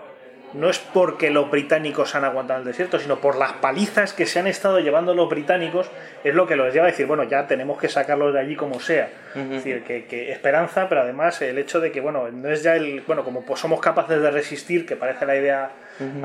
no 0.53 0.69
es 0.69 0.79
porque 0.79 1.31
los 1.31 1.51
británicos 1.51 2.15
han 2.15 2.25
aguantado 2.25 2.61
el 2.61 2.67
desierto, 2.67 2.99
sino 2.99 3.21
por 3.21 3.37
las 3.37 3.53
palizas 3.55 4.13
que 4.13 4.27
se 4.27 4.39
han 4.39 4.47
estado 4.47 4.81
llevando 4.81 5.15
los 5.15 5.29
británicos, 5.29 5.91
es 6.25 6.35
lo 6.35 6.47
que 6.47 6.57
los 6.57 6.73
lleva 6.73 6.87
a 6.87 6.91
decir, 6.91 7.07
bueno, 7.07 7.25
ya 7.25 7.47
tenemos 7.47 7.79
que 7.79 7.89
sacarlos 7.89 8.33
de 8.35 8.41
allí 8.41 8.57
como 8.57 8.81
sea. 8.81 9.09
Es 9.35 9.49
decir, 9.49 9.85
que, 9.85 10.07
que 10.07 10.33
esperanza, 10.33 10.89
pero 10.89 11.03
además 11.03 11.41
el 11.43 11.59
hecho 11.59 11.81
de 11.81 11.93
que, 11.93 12.01
bueno, 12.01 12.29
no 12.31 12.51
es 12.51 12.63
ya 12.63 12.77
el, 12.77 13.03
bueno, 13.03 13.25
como 13.25 13.43
pues 13.43 13.61
somos 13.61 13.81
capaces 13.81 14.21
de 14.21 14.31
resistir, 14.31 14.87
que 14.87 14.97
parece 14.97 15.27
la 15.27 15.37
idea 15.37 15.71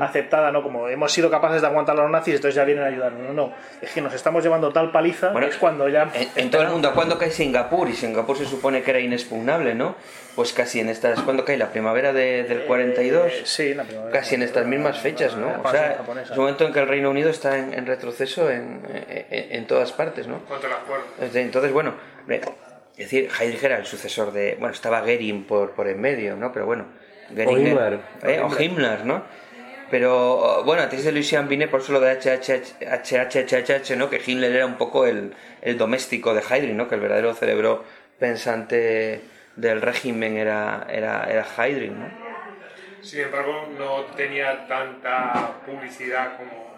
aceptada, 0.00 0.50
¿no? 0.52 0.62
Como 0.62 0.88
hemos 0.88 1.12
sido 1.12 1.30
capaces 1.30 1.60
de 1.60 1.66
aguantar 1.66 1.98
a 1.98 2.02
los 2.02 2.10
nazis, 2.10 2.34
entonces 2.36 2.54
ya 2.54 2.64
vienen 2.64 2.84
a 2.84 2.88
ayudarnos. 2.88 3.22
No, 3.22 3.32
no, 3.32 3.54
es 3.80 3.90
que 3.90 4.00
nos 4.00 4.14
estamos 4.14 4.42
llevando 4.42 4.72
tal 4.72 4.90
paliza, 4.92 5.30
Bueno, 5.30 5.46
que 5.46 5.52
es 5.54 5.58
cuando 5.58 5.88
ya... 5.88 6.10
En, 6.14 6.28
en 6.36 6.50
todo 6.50 6.62
el 6.62 6.68
mundo, 6.68 6.92
¿cuándo 6.94 7.18
cae 7.18 7.30
Singapur? 7.30 7.88
Y 7.88 7.92
Singapur 7.94 8.36
se 8.36 8.44
supone 8.46 8.82
que 8.82 8.90
era 8.90 9.00
inexpugnable, 9.00 9.74
¿no? 9.74 9.96
Pues 10.34 10.52
casi 10.52 10.80
en 10.80 10.88
estas, 10.90 11.20
¿cuándo 11.22 11.44
cae? 11.44 11.56
La 11.56 11.70
primavera 11.70 12.12
de- 12.12 12.44
del 12.44 12.62
42. 12.64 13.26
Eh, 13.32 13.40
sí, 13.44 13.74
la 13.74 13.84
primavera. 13.84 14.12
Casi 14.18 14.34
en 14.34 14.42
estas 14.42 14.66
mismas 14.66 14.98
fechas, 14.98 15.34
¿no? 15.36 15.48
O 15.64 15.70
sea, 15.70 15.98
es 16.22 16.30
un 16.30 16.36
momento 16.36 16.66
en 16.66 16.72
que 16.74 16.80
el 16.80 16.88
Reino 16.88 17.08
Unido 17.10 17.30
está 17.30 17.56
en, 17.56 17.72
en 17.72 17.86
retroceso 17.86 18.50
en, 18.50 18.82
en- 19.08 19.52
en 19.52 19.66
todas 19.66 19.92
partes, 19.92 20.26
¿no? 20.26 20.40
Contra 20.44 20.68
el 20.68 20.74
acuerdo. 20.76 21.04
Entonces, 21.32 21.72
bueno, 21.72 21.94
eh, 22.28 22.42
es 22.98 23.10
decir, 23.10 23.30
Heydrich 23.40 23.62
era 23.64 23.78
el 23.78 23.86
sucesor 23.86 24.30
de. 24.32 24.56
Bueno, 24.60 24.74
estaba 24.74 25.00
Goering 25.00 25.44
por, 25.44 25.70
por 25.72 25.88
en 25.88 26.00
medio, 26.00 26.36
¿no? 26.36 26.52
Pero 26.52 26.66
bueno. 26.66 26.84
Goering 27.30 27.48
O 27.56 27.58
Himmler. 27.58 28.00
eh, 28.24 28.40
o 28.40 28.62
Himmler, 28.62 29.04
¿no? 29.06 29.22
Pero 29.90 30.64
bueno, 30.64 30.82
antes 30.82 31.04
de 31.04 31.12
Lucien 31.12 31.48
Binet, 31.48 31.70
por 31.70 31.80
eso 31.80 31.92
lo 31.92 32.00
de 32.00 32.12
HHHH, 32.18 33.96
¿no? 33.96 34.10
Que 34.10 34.20
Himmler 34.24 34.52
era 34.56 34.66
un 34.66 34.76
poco 34.76 35.06
el, 35.06 35.34
el 35.62 35.78
doméstico 35.78 36.34
de 36.34 36.40
Heydrich, 36.40 36.74
¿no? 36.74 36.88
Que 36.88 36.96
el 36.96 37.00
verdadero 37.00 37.34
cerebro 37.34 37.84
pensante 38.18 39.20
del 39.54 39.80
régimen 39.80 40.36
era, 40.36 40.86
era, 40.90 41.24
era 41.30 41.46
Heydrich, 41.56 41.92
¿no? 41.92 42.26
Sin 43.00 43.20
embargo, 43.20 43.68
no 43.78 44.04
tenía 44.16 44.66
tanta 44.66 45.60
publicidad 45.64 46.36
como, 46.36 46.74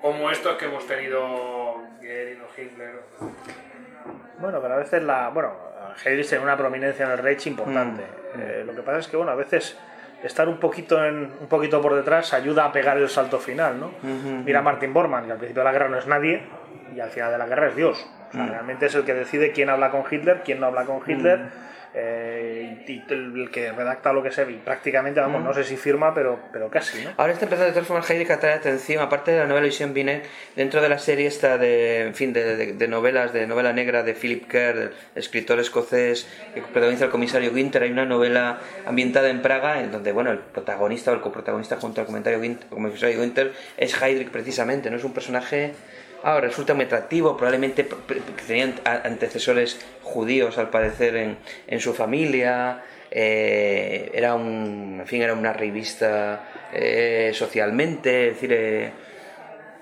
como 0.00 0.30
estos 0.30 0.56
que 0.56 0.64
hemos 0.64 0.86
tenido 0.86 1.82
Goering 2.00 2.40
o 2.40 2.60
Hitler. 2.60 3.00
Bueno, 4.38 4.62
pero 4.62 4.74
a 4.74 4.78
veces 4.78 5.02
la. 5.02 5.28
Bueno, 5.28 5.54
Heydrich 6.02 6.28
tiene 6.28 6.44
una 6.44 6.56
prominencia 6.56 7.04
en 7.04 7.12
el 7.12 7.18
Reich 7.18 7.46
importante. 7.48 8.04
Eh, 8.38 8.62
lo 8.64 8.74
que 8.74 8.82
pasa 8.82 9.00
es 9.00 9.08
que, 9.08 9.18
bueno, 9.18 9.32
a 9.32 9.34
veces 9.34 9.76
estar 10.22 10.48
un 10.48 10.58
poquito, 10.58 11.04
en, 11.04 11.32
un 11.40 11.46
poquito 11.48 11.80
por 11.80 11.94
detrás 11.94 12.32
ayuda 12.34 12.64
a 12.64 12.72
pegar 12.72 12.98
el 12.98 13.08
salto 13.08 13.38
final, 13.38 13.78
¿no? 13.78 13.90
Mira 14.44 14.60
a 14.60 14.62
Martin 14.62 14.92
Bormann, 14.92 15.26
que 15.26 15.32
al 15.32 15.38
principio 15.38 15.62
de 15.62 15.64
la 15.64 15.72
guerra 15.72 15.88
no 15.88 15.98
es 15.98 16.06
nadie 16.06 16.42
y 16.94 17.00
al 17.00 17.10
final 17.10 17.30
de 17.30 17.38
la 17.38 17.46
guerra 17.46 17.68
es 17.68 17.76
Dios. 17.76 18.06
O 18.28 18.32
sea, 18.32 18.46
realmente 18.46 18.86
es 18.86 18.94
el 18.94 19.04
que 19.04 19.14
decide 19.14 19.52
quién 19.52 19.70
habla 19.70 19.90
con 19.90 20.04
Hitler, 20.10 20.42
quién 20.44 20.60
no 20.60 20.66
habla 20.66 20.84
con 20.84 21.00
Hitler. 21.06 21.40
Eh, 22.00 22.84
y 22.86 23.02
el 23.12 23.50
que 23.50 23.72
redacta 23.72 24.12
lo 24.12 24.22
que 24.22 24.30
sea, 24.30 24.48
y 24.48 24.54
prácticamente, 24.54 25.20
vamos, 25.20 25.42
no 25.42 25.52
sé 25.52 25.64
si 25.64 25.76
firma, 25.76 26.14
pero, 26.14 26.38
pero 26.52 26.70
casi, 26.70 27.02
¿no? 27.04 27.10
Ahora 27.16 27.32
está 27.32 27.44
empezando 27.46 27.66
de 27.66 27.72
todas 27.72 27.86
formas 27.88 28.08
Heydrich 28.08 28.30
a 28.30 28.38
traer 28.40 28.58
atención, 28.58 29.02
aparte 29.02 29.32
de 29.32 29.38
la 29.40 29.46
novela 29.46 29.66
Lucien 29.66 29.92
Binet, 29.92 30.24
dentro 30.56 30.80
de 30.80 30.88
la 30.88 30.98
serie 30.98 31.26
esta 31.26 31.58
de, 31.58 32.02
en 32.02 32.14
fin, 32.14 32.32
de, 32.32 32.56
de- 32.56 32.72
de 32.74 32.88
novelas, 32.88 33.32
de 33.32 33.46
novela 33.46 33.72
negra 33.72 34.02
de 34.04 34.14
Philip 34.14 34.46
Kerr, 34.48 34.92
escritor 35.14 35.58
escocés 35.60 36.26
que 36.54 36.62
protagoniza 36.62 37.06
el 37.06 37.10
comisario 37.10 37.50
Winter, 37.52 37.82
hay 37.82 37.90
una 37.90 38.04
novela 38.06 38.58
ambientada 38.86 39.28
en 39.28 39.42
Praga, 39.42 39.80
en 39.80 39.90
donde, 39.92 40.12
bueno, 40.12 40.30
el 40.30 40.38
protagonista 40.38 41.10
o 41.10 41.14
el 41.14 41.20
coprotagonista 41.20 41.76
junto 41.76 42.00
al 42.00 42.06
comentario 42.06 42.38
Winter, 42.38 42.68
comisario 42.68 43.20
Winter 43.20 43.52
es 43.76 44.00
Heydrich 44.00 44.30
precisamente, 44.30 44.90
¿no? 44.90 44.96
Es 44.96 45.04
un 45.04 45.12
personaje... 45.12 45.72
Ahora 46.22 46.48
resulta 46.48 46.74
muy 46.74 46.86
atractivo, 46.86 47.36
probablemente 47.36 47.86
tenían 48.46 48.74
antecesores 48.84 49.78
judíos 50.02 50.58
al 50.58 50.68
parecer 50.70 51.16
en, 51.16 51.38
en 51.68 51.80
su 51.80 51.94
familia, 51.94 52.82
eh, 53.10 54.10
era 54.14 54.34
un, 54.34 54.98
en 55.00 55.06
fin, 55.06 55.22
era 55.22 55.34
una 55.34 55.52
revista 55.52 56.44
eh, 56.72 57.30
socialmente, 57.34 58.28
es 58.28 58.34
decir, 58.34 58.52
eh, 58.52 58.90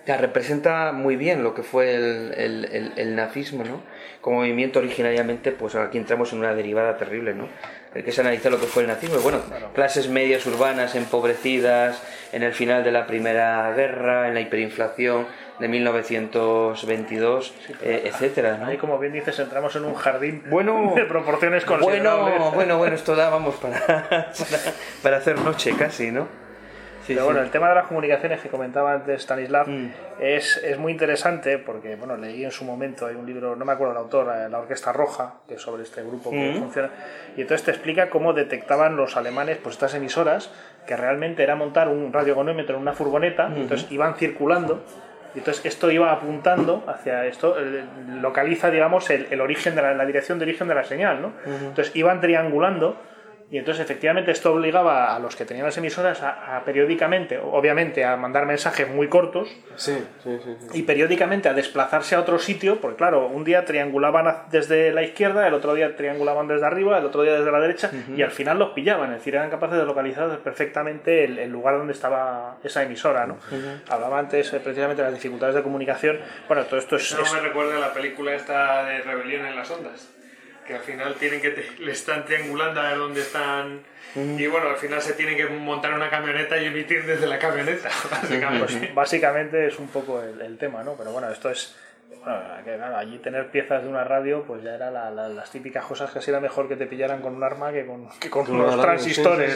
ya, 0.07 0.16
representa 0.18 0.93
muy 0.93 1.16
bien 1.16 1.43
lo 1.43 1.53
que 1.55 1.62
fue 1.64 1.95
el, 1.95 2.34
el- 2.37 2.64
el- 2.70 2.93
el 2.97 3.16
nazismo, 3.16 3.64
¿no? 3.64 3.80
Como 4.20 4.37
movimiento 4.39 4.78
originariamente, 4.78 5.51
pues 5.53 5.74
aquí 5.74 5.99
entramos 5.99 6.32
en 6.32 6.41
una 6.41 6.55
derivada 6.55 6.97
terrible, 6.97 7.34
¿no? 7.34 7.49
El 7.95 8.05
que 8.05 8.12
se 8.12 8.20
analiza 8.20 8.51
lo 8.51 8.61
que 8.61 8.66
fue 8.66 8.82
el 8.82 8.89
nazismo, 8.89 9.18
bueno, 9.20 9.41
clases 9.74 10.09
medias 10.09 10.45
urbanas 10.47 10.95
empobrecidas 10.95 12.01
en 12.32 12.43
el 12.43 12.53
final 12.53 12.84
de 12.84 12.93
la 12.93 13.07
Primera 13.07 13.72
Guerra, 13.74 14.28
en 14.28 14.34
la 14.34 14.41
hiperinflación 14.43 15.26
de 15.59 15.68
1922, 15.68 17.54
eh, 17.82 18.02
etcétera, 18.07 18.59
¿no? 18.59 18.66
Ahí, 18.66 18.76
como 18.76 18.98
bien 18.98 19.12
dices, 19.12 19.38
entramos 19.38 19.74
en 19.76 19.84
un 19.84 19.94
jardín 19.94 20.42
Bueno, 20.50 20.92
de 20.96 21.04
proporciones 21.04 21.64
considerables. 21.64 22.38
Bueno, 22.38 22.50
bueno, 22.52 22.78
bueno, 22.78 22.94
esto 22.94 23.14
da, 23.16 23.30
vamos, 23.30 23.54
para, 23.57 23.78
para, 23.86 24.32
para 25.02 25.16
hacer 25.18 25.38
noche 25.38 25.74
casi, 25.78 26.11
¿no? 26.11 26.28
Sí, 27.07 27.12
Pero 27.14 27.20
sí. 27.20 27.24
bueno, 27.26 27.40
el 27.42 27.50
tema 27.52 27.68
de 27.68 27.76
las 27.76 27.86
comunicaciones 27.86 28.40
que 28.40 28.48
comentaba 28.48 28.92
antes 28.94 29.22
Stanislav 29.22 29.68
Mm. 29.68 29.92
es, 30.20 30.57
es 30.64 30.76
muy 30.76 30.90
interesante 30.90 31.57
porque, 31.59 31.94
bueno, 31.94 32.16
leí 32.16 32.44
en 32.44 32.50
su 32.50 32.64
momento, 32.64 33.07
hay 33.07 33.14
un 33.14 33.24
libro, 33.24 33.54
no 33.54 33.64
me 33.64 33.72
acuerdo 33.72 33.92
el 33.92 33.98
autor, 33.98 34.34
eh, 34.36 34.48
La 34.48 34.59
Orquesta 34.59 34.92
Roja, 34.92 35.34
que 35.46 35.54
es 35.54 35.62
sobre 35.62 35.84
este 35.84 36.02
grupo 36.02 36.30
que 36.30 36.50
Mm. 36.54 36.59
funciona, 36.59 36.90
y 37.36 37.42
entonces 37.42 37.64
te 37.64 37.70
explica 37.70 38.11
cómo 38.11 38.32
detectaban 38.32 38.96
los 38.96 39.16
alemanes 39.16 39.59
pues 39.62 39.76
estas 39.76 39.94
emisoras, 39.94 40.50
que 40.84 40.96
realmente 40.96 41.44
era 41.44 41.54
montar 41.54 41.86
un 41.88 42.12
radiogonómetro 42.12 42.74
en 42.74 42.82
una 42.82 42.92
furgoneta, 42.92 43.50
y 43.57 43.61
entonces 43.61 43.86
iban 43.92 44.16
circulando, 44.16 44.82
entonces 45.39 45.64
esto 45.66 45.91
iba 45.91 46.12
apuntando 46.12 46.84
hacia 46.87 47.26
esto, 47.26 47.57
localiza, 48.20 48.70
digamos, 48.70 49.11
el, 49.11 49.26
el 49.30 49.41
origen 49.41 49.74
de 49.74 49.82
la, 49.82 49.95
la 49.95 50.07
dirección 50.07 50.39
de 50.39 50.45
origen 50.45 50.68
de 50.68 50.74
la 50.74 50.84
señal, 50.84 51.22
¿no? 51.22 51.32
Entonces 51.47 51.95
iban 51.95 52.20
triangulando 52.20 52.97
Y 53.49 53.59
entonces 53.59 53.84
efectivamente 53.84 54.32
esto 54.32 54.53
obligaba 54.53 55.14
a 55.14 55.20
los 55.20 55.36
que 55.36 55.44
tenían 55.44 55.66
las 55.66 55.78
emisoras 55.78 56.20
a, 56.20 56.62
periódicamente, 56.64 57.38
obviamente, 57.38 58.05
a 58.05 58.16
mandar 58.16 58.44
mensajes 58.44 58.88
muy 58.88 59.09
cortos 59.09 59.49
sí, 59.76 59.97
sí, 60.24 60.38
sí, 60.44 60.57
y 60.74 60.82
periódicamente 60.82 61.49
a 61.49 61.55
desplazarse 61.55 62.16
a 62.16 62.20
otro 62.20 62.40
sitio, 62.40 62.80
porque 62.80 62.97
claro, 62.97 63.28
un 63.28 63.44
día 63.44 63.64
triangulaban 63.64 64.47
desde 64.51 64.92
la 64.92 65.05
izquierda, 65.05 65.47
el 65.47 65.55
otro 65.55 65.74
día 65.74 65.94
triangulaban 65.94 66.49
desde 66.49 66.66
arriba, 66.66 66.99
el 66.99 67.05
otro 67.05 67.22
día 67.22 67.34
desde 67.34 67.53
la 67.53 67.61
derecha 67.61 67.92
y 68.16 68.22
al 68.22 68.32
final 68.32 68.59
los 68.59 68.70
pillaban, 68.70 69.12
es 69.12 69.18
decir, 69.18 69.36
eran 69.36 69.49
capaces 69.49 69.78
de 69.78 69.84
localizar 69.84 70.38
perfectamente 70.40 71.24
el, 71.24 71.51
lugar 71.51 71.78
donde 71.78 71.92
estaba 71.92 72.57
esa 72.64 72.82
emisora. 72.82 73.26
¿no? 73.26 73.38
Hablaba 73.88 74.18
antes 74.18 74.53
eh, 74.53 74.61
precisamente 74.61 75.03
de 75.03 75.11
las 75.11 75.14
dificultades 75.14 75.55
de 75.55 75.62
comunicación. 75.62 76.18
Bueno, 76.49 76.64
todo 76.64 76.80
esto 76.80 76.97
es... 76.97 77.12
Eso 77.12 77.34
me 77.34 77.40
recuerda 77.40 77.76
a 77.76 77.80
la 77.80 77.94
película 77.94 78.34
esta 78.34 78.84
de 78.84 79.03
Rebelión 79.03 79.47
en 79.47 79.55
las 79.55 79.70
Ondas 79.70 80.15
que 80.66 80.74
al 80.74 80.80
final 80.80 81.14
tienen 81.14 81.40
que 81.40 81.72
le 81.78 81.92
están 81.92 82.24
triangulando 82.24 82.80
a 82.80 82.90
ver 82.90 82.98
dónde 82.98 83.20
están. 83.20 83.80
Y 84.14 84.46
bueno 84.46 84.70
al 84.70 84.76
final 84.76 85.02
se 85.02 85.12
tienen 85.12 85.36
que 85.36 85.46
montar 85.46 85.92
una 85.92 86.08
camioneta 86.08 86.56
y 86.56 86.66
emitir 86.66 87.04
desde 87.04 87.26
la 87.26 87.38
camioneta 87.38 87.90
básicamente, 88.10 88.92
básicamente 88.94 89.66
es 89.66 89.78
un 89.78 89.88
poco 89.88 90.22
el, 90.22 90.40
el, 90.40 90.56
tema 90.56 90.82
no 90.82 90.94
pero 90.96 91.12
bueno 91.12 91.30
esto 91.30 91.50
es 91.50 91.76
bueno, 92.09 92.96
allí 92.96 93.18
tener 93.18 93.50
piezas 93.50 93.82
de 93.84 93.88
una 93.88 94.02
radio, 94.02 94.42
pues 94.46 94.62
ya 94.62 94.74
era 94.74 94.90
las 94.90 95.50
típicas 95.50 95.84
cosas 95.84 96.11
que 96.11 96.30
era 96.30 96.40
mejor 96.40 96.66
que 96.68 96.74
te 96.76 96.86
pillaran 96.86 97.22
con 97.22 97.36
un 97.36 97.44
arma 97.44 97.70
que 97.70 97.86
con, 97.86 98.09
que 98.18 98.28
con 98.28 98.50
unos 98.50 98.80
transistores. 98.80 99.54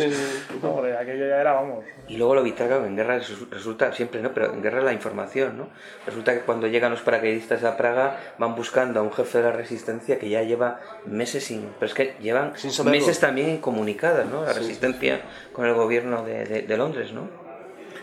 aquello 0.99 1.29
ya 1.29 1.41
era, 1.41 1.53
vamos. 1.53 1.85
Y 2.07 2.17
luego 2.17 2.37
lo 2.37 2.43
vital, 2.43 2.71
en 2.87 2.97
guerra 2.97 3.19
resulta, 3.51 3.93
siempre, 3.93 4.23
¿no? 4.23 4.33
Pero 4.33 4.53
en 4.53 4.63
guerra 4.63 4.83
la 4.83 4.93
información, 4.93 5.59
¿no? 5.59 5.69
Resulta 6.07 6.33
que 6.33 6.41
cuando 6.41 6.69
llegan 6.69 6.93
los 6.93 7.03
paracaidistas 7.03 7.65
a 7.65 7.77
Praga 7.77 8.17
van 8.39 8.55
buscando 8.55 9.01
a 9.01 9.03
un 9.03 9.13
jefe 9.13 9.39
de 9.39 9.45
la 9.45 9.53
resistencia 9.53 10.19
que 10.19 10.29
ya 10.29 10.43
lleva 10.43 10.81
meses 11.07 11.45
sin. 11.45 11.73
Pero 11.79 11.87
es 11.87 11.95
que 11.95 12.15
llevan 12.21 12.53
meses 12.85 13.19
también 13.19 13.51
incomunicadas, 13.51 14.27
¿no? 14.27 14.45
La 14.45 14.53
resistencia 14.53 15.23
con 15.53 15.67
el 15.67 15.75
gobierno 15.75 16.25
de, 16.25 16.63
de 16.63 16.77
Londres, 16.77 17.13
¿no? 17.13 17.40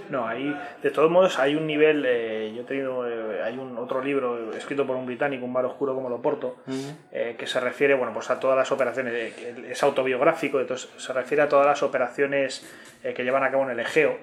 No, 0.09 0.27
ahí, 0.27 0.55
de 0.81 0.91
todos 0.91 1.09
modos, 1.11 1.39
hay 1.39 1.55
un 1.55 1.67
nivel. 1.67 2.05
Eh, 2.05 2.53
yo 2.55 2.61
he 2.61 2.65
tenido. 2.65 3.07
Eh, 3.07 3.41
hay 3.43 3.57
un 3.57 3.77
otro 3.77 4.01
libro 4.01 4.53
escrito 4.53 4.85
por 4.85 4.95
un 4.95 5.05
británico, 5.05 5.45
un 5.45 5.53
mar 5.53 5.65
oscuro 5.65 5.93
como 5.93 6.09
lo 6.09 6.21
porto, 6.21 6.57
eh, 7.11 7.35
que 7.37 7.47
se 7.47 7.59
refiere, 7.59 7.93
bueno, 7.93 8.13
pues 8.13 8.29
a 8.29 8.39
todas 8.39 8.57
las 8.57 8.71
operaciones. 8.71 9.33
es 9.69 9.83
autobiográfico, 9.83 10.59
entonces 10.59 10.89
se 10.97 11.13
refiere 11.13 11.43
a 11.43 11.49
todas 11.49 11.65
las 11.65 11.83
operaciones 11.83 12.65
que 13.01 13.23
llevan 13.23 13.43
a 13.43 13.51
cabo 13.51 13.63
en 13.63 13.71
el 13.71 13.79
Egeo. 13.79 14.17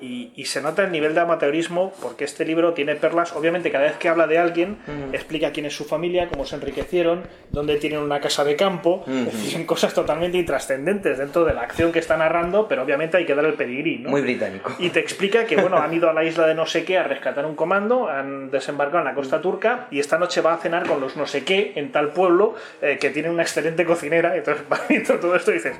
Y, 0.00 0.44
se 0.44 0.62
nota 0.62 0.84
el 0.84 0.92
nivel 0.92 1.14
de 1.14 1.20
amateurismo 1.20 1.92
porque 2.00 2.24
este 2.24 2.44
libro 2.44 2.72
tiene 2.72 2.94
perlas. 2.94 3.34
Obviamente, 3.34 3.70
cada 3.70 3.84
vez 3.84 3.96
que 3.98 4.08
habla 4.08 4.26
de 4.26 4.38
alguien, 4.38 4.78
explica 5.12 5.50
quién 5.52 5.66
es 5.66 5.76
su 5.76 5.84
familia, 5.84 6.28
cómo 6.28 6.46
se 6.46 6.54
enriquecieron, 6.56 7.24
dónde 7.50 7.76
tienen 7.76 7.98
una 7.98 8.20
casa 8.20 8.44
de 8.44 8.56
campo. 8.56 9.04
Son 9.50 9.64
cosas 9.66 9.92
totalmente 9.92 10.38
intrascendentes 10.38 11.18
dentro 11.18 11.44
de 11.44 11.52
la 11.52 11.62
acción 11.62 11.92
que 11.92 11.98
está 11.98 12.16
narrando, 12.16 12.68
pero 12.68 12.82
obviamente 12.82 13.16
hay 13.16 13.26
que 13.26 13.34
dar 13.34 13.44
el 13.44 13.54
pedigrí. 13.54 13.98
¿no? 13.98 14.10
Muy 14.10 14.22
británico. 14.22 14.72
Y 14.78 14.90
te 14.90 15.00
explica 15.00 15.44
que 15.44 15.56
bueno, 15.56 15.78
han 15.78 15.92
ido 15.92 16.08
a 16.08 16.12
la 16.12 16.24
isla 16.24 16.46
de 16.46 16.54
no 16.54 16.66
sé 16.66 16.84
qué 16.84 16.98
a 16.98 17.02
rescatar 17.02 17.44
un 17.44 17.56
comando, 17.56 18.08
han 18.08 18.50
desembarcado 18.50 19.00
en 19.00 19.04
la 19.04 19.14
costa 19.14 19.40
turca 19.40 19.88
y 19.90 19.98
esta 19.98 20.18
noche 20.18 20.40
va 20.40 20.54
a 20.54 20.58
cenar 20.58 20.86
con 20.86 21.00
los 21.00 21.16
no 21.16 21.26
sé 21.26 21.44
qué 21.44 21.72
en 21.74 21.92
tal 21.92 22.10
pueblo 22.10 22.54
eh, 22.80 22.98
que 23.00 23.10
tiene 23.10 23.30
una 23.30 23.42
excelente 23.42 23.84
cocinera. 23.84 24.34
Y 24.34 24.38
entonces 24.38 24.64
va 24.72 24.80
viendo 24.88 25.14
todo 25.18 25.34
esto 25.34 25.50
y 25.50 25.54
dices, 25.54 25.76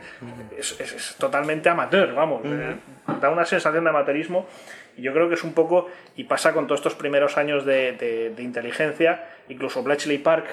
es, 0.58 1.16
totalmente 1.18 1.68
amateur, 1.68 2.12
vamos. 2.14 2.42
Eh, 2.44 2.76
da 3.20 3.30
una 3.30 3.44
sensación 3.44 3.84
de 3.84 3.90
amateurismo 3.90 4.46
y 4.96 5.02
yo 5.02 5.12
creo 5.12 5.28
que 5.28 5.34
es 5.34 5.44
un 5.44 5.52
poco, 5.52 5.88
y 6.16 6.24
pasa 6.24 6.52
con 6.52 6.66
todos 6.66 6.80
estos 6.80 6.94
primeros 6.94 7.36
años 7.36 7.64
de, 7.64 8.34
inteligencia, 8.38 9.24
incluso 9.48 9.82
Bletchley 9.82 10.18
Park, 10.18 10.46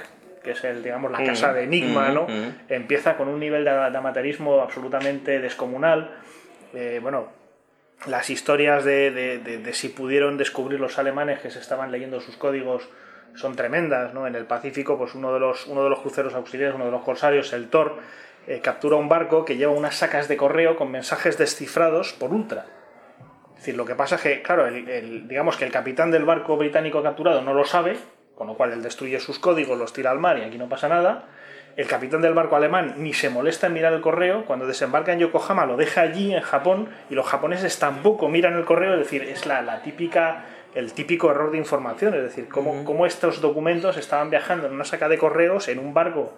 que 0.44 0.52
es 0.52 0.64
el, 0.64 0.84
digamos, 0.84 1.12
la 1.12 1.24
casa 1.24 1.52
de 1.52 1.64
Enigma, 1.64 2.10
¿no? 2.10 2.28
empieza 2.70 3.18
con 3.18 3.28
un 3.28 3.40
nivel 3.40 3.66
de, 3.66 3.72
amateurismo 3.72 4.62
absolutamente 4.62 5.40
descomunal. 5.40 6.12
Eh, 6.76 7.00
bueno, 7.02 7.30
las 8.06 8.30
historias 8.30 8.86
de, 8.86 9.68
si 9.74 9.90
pudieron 9.90 10.38
descubrir 10.38 10.80
los 10.80 11.00
alemanes 11.00 11.40
que 11.40 11.50
se 11.50 11.60
estaban 11.60 11.92
leyendo 11.92 12.22
sus 12.22 12.38
códigos 12.38 12.88
son 13.34 13.56
tremendas, 13.56 14.14
¿no? 14.14 14.28
En 14.28 14.36
el 14.36 14.46
Pacífico, 14.46 14.98
pues 14.98 15.16
uno 15.16 15.34
de 15.34 15.40
los, 15.40 15.66
uno 15.68 15.84
de 15.84 15.90
los 15.90 16.00
cruceros 16.00 16.34
auxiliares, 16.36 16.76
uno 16.76 16.86
de 16.86 16.92
los 16.92 17.02
corsarios, 17.02 17.52
el 17.52 17.68
Thor, 17.68 17.98
eh, 18.48 18.62
captura 18.62 18.96
un 18.96 19.10
barco 19.10 19.46
que 19.46 19.58
lleva 19.58 19.74
unas 19.74 19.96
sacas 19.96 20.28
de 20.28 20.38
correo 20.38 20.76
con 20.76 20.92
mensajes 20.92 21.38
descifrados 21.38 22.14
por 22.14 22.34
ultra. 22.34 22.66
Es 23.52 23.62
decir, 23.62 23.76
lo 23.76 23.86
que 23.86 23.96
pasa 23.96 24.16
es 24.16 24.22
que, 24.22 24.42
claro, 24.42 24.68
el, 24.68 25.28
digamos 25.28 25.58
que 25.58 25.66
el 25.66 25.72
capitán 25.72 26.12
del 26.12 26.26
barco 26.26 26.56
británico 26.58 27.02
capturado 27.02 27.42
no 27.42 27.54
lo 27.54 27.66
sabe, 27.66 27.98
con 28.36 28.48
lo 28.48 28.56
cual 28.56 28.74
él 28.74 28.84
destruye 28.84 29.20
sus 29.20 29.40
códigos, 29.40 29.80
los 29.80 29.94
tira 29.94 30.12
al 30.12 30.20
mar 30.20 30.38
y 30.38 30.44
aquí 30.44 30.58
no 30.58 30.70
pasa 30.70 30.88
nada. 30.88 31.26
El 31.76 31.88
capitán 31.88 32.22
del 32.22 32.34
barco 32.34 32.56
alemán 32.56 32.96
ni 32.98 33.14
se 33.14 33.30
molesta 33.30 33.68
en 33.68 33.74
mirar 33.74 33.94
el 33.94 34.02
correo, 34.02 34.46
cuando 34.46 34.68
desembarca 34.68 35.14
en 35.14 35.20
Yokohama 35.20 35.66
lo 35.66 35.76
deja 35.76 36.02
allí 36.02 36.34
en 36.34 36.42
Japón 36.42 36.90
y 37.10 37.16
los 37.16 37.26
japoneses 37.26 37.80
tampoco 37.80 38.30
miran 38.30 38.54
el 38.54 38.66
correo, 38.66 38.94
es 38.94 39.00
decir, 39.00 39.24
es 39.24 39.46
la, 39.46 39.62
la 39.62 39.82
típica 39.82 40.46
el 40.76 40.92
típico 40.92 41.32
error 41.32 41.52
de 41.52 41.58
información, 41.58 42.14
es 42.16 42.22
decir, 42.22 42.50
cómo, 42.50 42.84
cómo, 42.84 43.06
estos 43.06 43.40
documentos 43.40 43.96
estaban 43.96 44.30
viajando 44.30 44.68
en 44.68 44.74
una 44.74 44.84
saca 44.84 45.08
de 45.08 45.18
correos 45.18 45.70
en 45.70 45.80
un 45.80 45.94
barco 45.94 46.34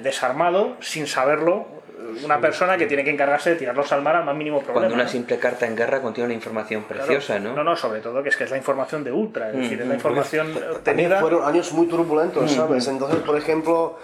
desarmado, 0.00 0.76
sin 0.80 1.06
saberlo, 1.06 1.76
una 2.24 2.40
persona 2.40 2.76
que 2.76 2.86
tiene 2.86 3.04
que 3.04 3.10
encargarse 3.10 3.50
de 3.50 3.56
tirarlos 3.56 3.90
al 3.92 4.02
mar 4.02 4.16
al 4.16 4.24
más 4.24 4.36
mínimo 4.36 4.58
problema. 4.58 4.80
Cuando 4.80 4.94
una 4.94 5.08
simple 5.08 5.38
carta 5.38 5.66
en 5.66 5.76
guerra 5.76 6.00
contiene 6.00 6.26
una 6.26 6.34
información 6.34 6.84
preciosa, 6.84 7.38
¿no? 7.38 7.54
No, 7.54 7.64
no, 7.64 7.76
sobre 7.76 8.00
todo 8.00 8.22
que 8.22 8.28
es 8.28 8.36
que 8.36 8.44
es 8.44 8.50
la 8.50 8.56
información 8.56 9.04
de 9.04 9.12
ultra, 9.12 9.50
es 9.50 9.56
decir, 9.56 9.80
es 9.80 9.86
la 9.86 9.94
información 9.94 10.52
obtenida... 10.72 11.20
Fueron 11.20 11.44
años 11.44 11.72
muy 11.72 11.86
turbulentos, 11.86 12.50
¿sabes? 12.52 12.86
Entonces, 12.88 13.20
por 13.20 13.36
ejemplo, 13.36 13.98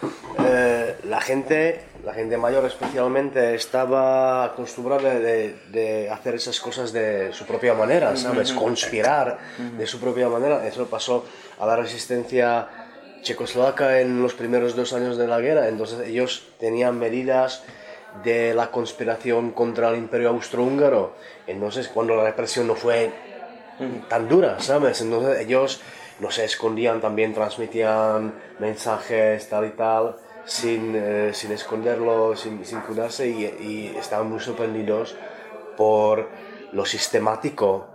eh, 0.44 0.96
la 1.04 1.20
gente, 1.20 1.82
la 2.04 2.14
gente 2.14 2.36
mayor 2.36 2.64
especialmente, 2.64 3.54
estaba 3.54 4.44
acostumbrada 4.44 5.14
de, 5.14 5.56
de, 5.68 6.10
hacer 6.10 6.34
esas 6.34 6.58
cosas 6.60 6.92
de 6.92 7.32
su 7.32 7.46
propia 7.46 7.74
manera, 7.74 8.16
¿sabes? 8.16 8.52
Conspirar 8.52 9.38
de 9.78 9.86
su 9.86 10.00
propia 10.00 10.28
manera. 10.28 10.66
Eso 10.66 10.86
pasó 10.86 11.24
a 11.58 11.66
la 11.66 11.76
resistencia 11.76 12.81
checoslovaca 13.22 14.00
en 14.00 14.22
los 14.22 14.34
primeros 14.34 14.76
dos 14.76 14.92
años 14.92 15.16
de 15.16 15.26
la 15.26 15.40
guerra, 15.40 15.68
entonces 15.68 16.06
ellos 16.08 16.48
tenían 16.58 16.98
medidas 16.98 17.62
de 18.24 18.52
la 18.54 18.70
conspiración 18.70 19.52
contra 19.52 19.88
el 19.90 19.96
imperio 19.96 20.30
austrohúngaro, 20.30 21.14
entonces 21.46 21.88
cuando 21.88 22.14
la 22.16 22.24
represión 22.24 22.66
no 22.66 22.74
fue 22.74 23.10
tan 24.08 24.28
dura, 24.28 24.60
¿sabes? 24.60 25.00
Entonces 25.00 25.40
ellos 25.40 25.80
no 26.20 26.30
se 26.30 26.44
escondían, 26.44 27.00
también 27.00 27.32
transmitían 27.32 28.34
mensajes 28.58 29.48
tal 29.48 29.66
y 29.66 29.70
tal, 29.70 30.16
sin, 30.44 30.94
eh, 30.94 31.30
sin 31.32 31.52
esconderlo, 31.52 32.36
sin, 32.36 32.64
sin 32.64 32.80
cuidarse 32.80 33.28
y, 33.28 33.44
y, 33.44 33.96
estaban 33.98 34.30
muy 34.30 34.40
sorprendidos 34.40 35.16
por 35.76 36.28
lo 36.72 36.84
sistemático, 36.84 37.88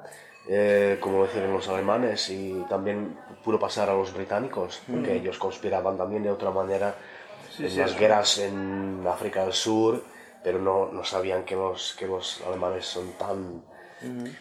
eh, 0.49 0.97
como 0.99 1.23
decían 1.23 1.51
los 1.51 1.67
alemanes, 1.67 2.29
y 2.29 2.63
también 2.69 3.17
pudo 3.47 3.59
pasar 3.59 3.89
a 3.89 3.93
los 3.93 4.13
británicos, 4.13 4.81
porque 4.91 5.15
ellos 5.15 5.37
conspiraban 5.37 5.97
también 5.97 6.21
de 6.21 6.29
otra 6.29 6.51
manera 6.51 6.95
en 7.57 7.77
las 7.77 7.97
guerras 7.97 8.39
en 8.39 9.05
África 9.09 9.45
del 9.45 9.53
Sur, 9.53 10.03
pero 10.43 10.59
no, 10.59 10.91
no 10.91 11.05
sabían 11.05 11.45
que 11.45 11.55
los, 11.55 11.95
que 11.97 12.07
los 12.07 12.43
alemanes 12.45 12.85
son 12.85 13.13
tan, 13.13 13.63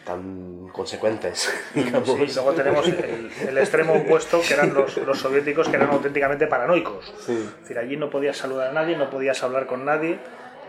tan 0.03 0.67
consecuentes. 0.73 1.49
Digamos. 1.73 2.05
Sí, 2.05 2.35
luego 2.35 2.51
tenemos 2.51 2.85
el, 2.85 3.57
extremo 3.57 3.93
opuesto, 3.93 4.41
que 4.45 4.55
eran 4.55 4.73
los, 4.73 4.97
los, 4.97 5.17
soviéticos, 5.17 5.69
que 5.69 5.77
eran 5.77 5.89
auténticamente 5.89 6.45
paranoicos. 6.47 7.07
Es 7.29 7.61
decir, 7.61 7.79
allí 7.79 7.95
no 7.95 8.09
podías 8.09 8.35
saludar 8.35 8.71
a 8.71 8.73
nadie, 8.73 8.97
no 8.97 9.09
podías 9.09 9.41
hablar 9.41 9.67
con 9.67 9.85
nadie. 9.85 10.19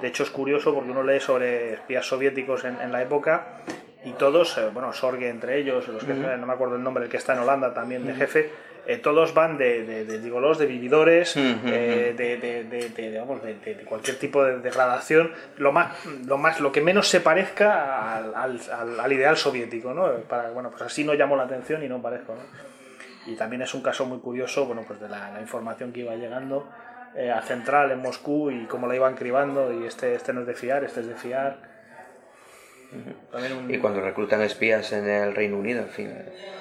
De 0.00 0.06
hecho, 0.06 0.22
es 0.22 0.30
curioso 0.30 0.72
porque 0.72 0.92
uno 0.92 1.02
lee 1.02 1.18
sobre 1.18 1.72
espías 1.72 2.06
soviéticos 2.06 2.62
en, 2.62 2.80
en 2.80 2.92
la 2.92 3.02
época 3.02 3.64
y 4.04 4.12
todos, 4.12 4.56
eh, 4.58 4.70
bueno, 4.72 4.92
Sorge 4.92 5.28
entre 5.28 5.58
ellos, 5.58 5.88
los 5.88 6.04
que, 6.04 6.14
no 6.14 6.46
me 6.46 6.52
acuerdo 6.52 6.76
el 6.76 6.82
nombre, 6.82 7.04
el 7.04 7.10
que 7.10 7.16
está 7.16 7.32
en 7.32 7.40
Holanda 7.40 7.74
también 7.74 8.06
de 8.06 8.14
jefe, 8.14 8.50
eh, 8.86 8.98
todos 8.98 9.34
van 9.34 9.58
de, 9.58 9.84
de, 9.84 10.04
de, 10.04 10.18
de 10.20 10.66
vividores, 10.66 11.36
eh, 11.36 12.14
de, 12.16 13.84
cualquier 13.84 14.18
tipo 14.18 14.44
de 14.44 14.60
degradación, 14.60 15.32
lo 15.56 15.72
más, 15.72 15.96
lo 16.26 16.38
más, 16.38 16.60
lo 16.60 16.70
que 16.70 16.80
menos 16.80 17.08
se 17.08 17.20
parezca 17.20 18.16
al, 18.16 18.60
al, 19.00 19.12
ideal 19.12 19.36
soviético, 19.36 19.92
¿no? 19.92 20.08
Para, 20.28 20.50
bueno, 20.50 20.70
pues 20.70 20.82
así 20.82 21.02
no 21.02 21.14
llamo 21.14 21.34
la 21.36 21.42
atención 21.42 21.82
y 21.82 21.88
no 21.88 22.00
parezco, 22.00 22.34
¿no? 22.34 22.42
Y 23.30 23.34
también 23.36 23.62
es 23.62 23.74
un 23.74 23.82
caso 23.82 24.06
muy 24.06 24.20
curioso, 24.20 24.64
bueno, 24.64 24.84
pues 24.86 25.00
de 25.00 25.08
la, 25.08 25.38
información 25.40 25.92
que 25.92 26.00
iba 26.00 26.14
llegando 26.14 26.68
a 27.34 27.42
Central 27.42 27.90
en 27.90 28.00
Moscú 28.00 28.50
y 28.50 28.66
cómo 28.66 28.86
la 28.86 28.94
iban 28.94 29.16
cribando 29.16 29.72
y 29.72 29.86
este, 29.86 30.14
este 30.14 30.32
no 30.32 30.42
es 30.42 30.46
de 30.46 30.54
fiar, 30.54 30.84
este 30.84 31.00
es 31.00 31.08
de 31.08 31.14
fiar 31.14 31.77
y 33.68 33.78
cuando 33.78 34.00
reclutan 34.00 34.40
espías 34.42 34.92
en 34.92 35.08
el 35.08 35.34
Reino 35.34 35.58
Unido, 35.58 35.82
en 35.82 35.88
fin, 35.88 36.10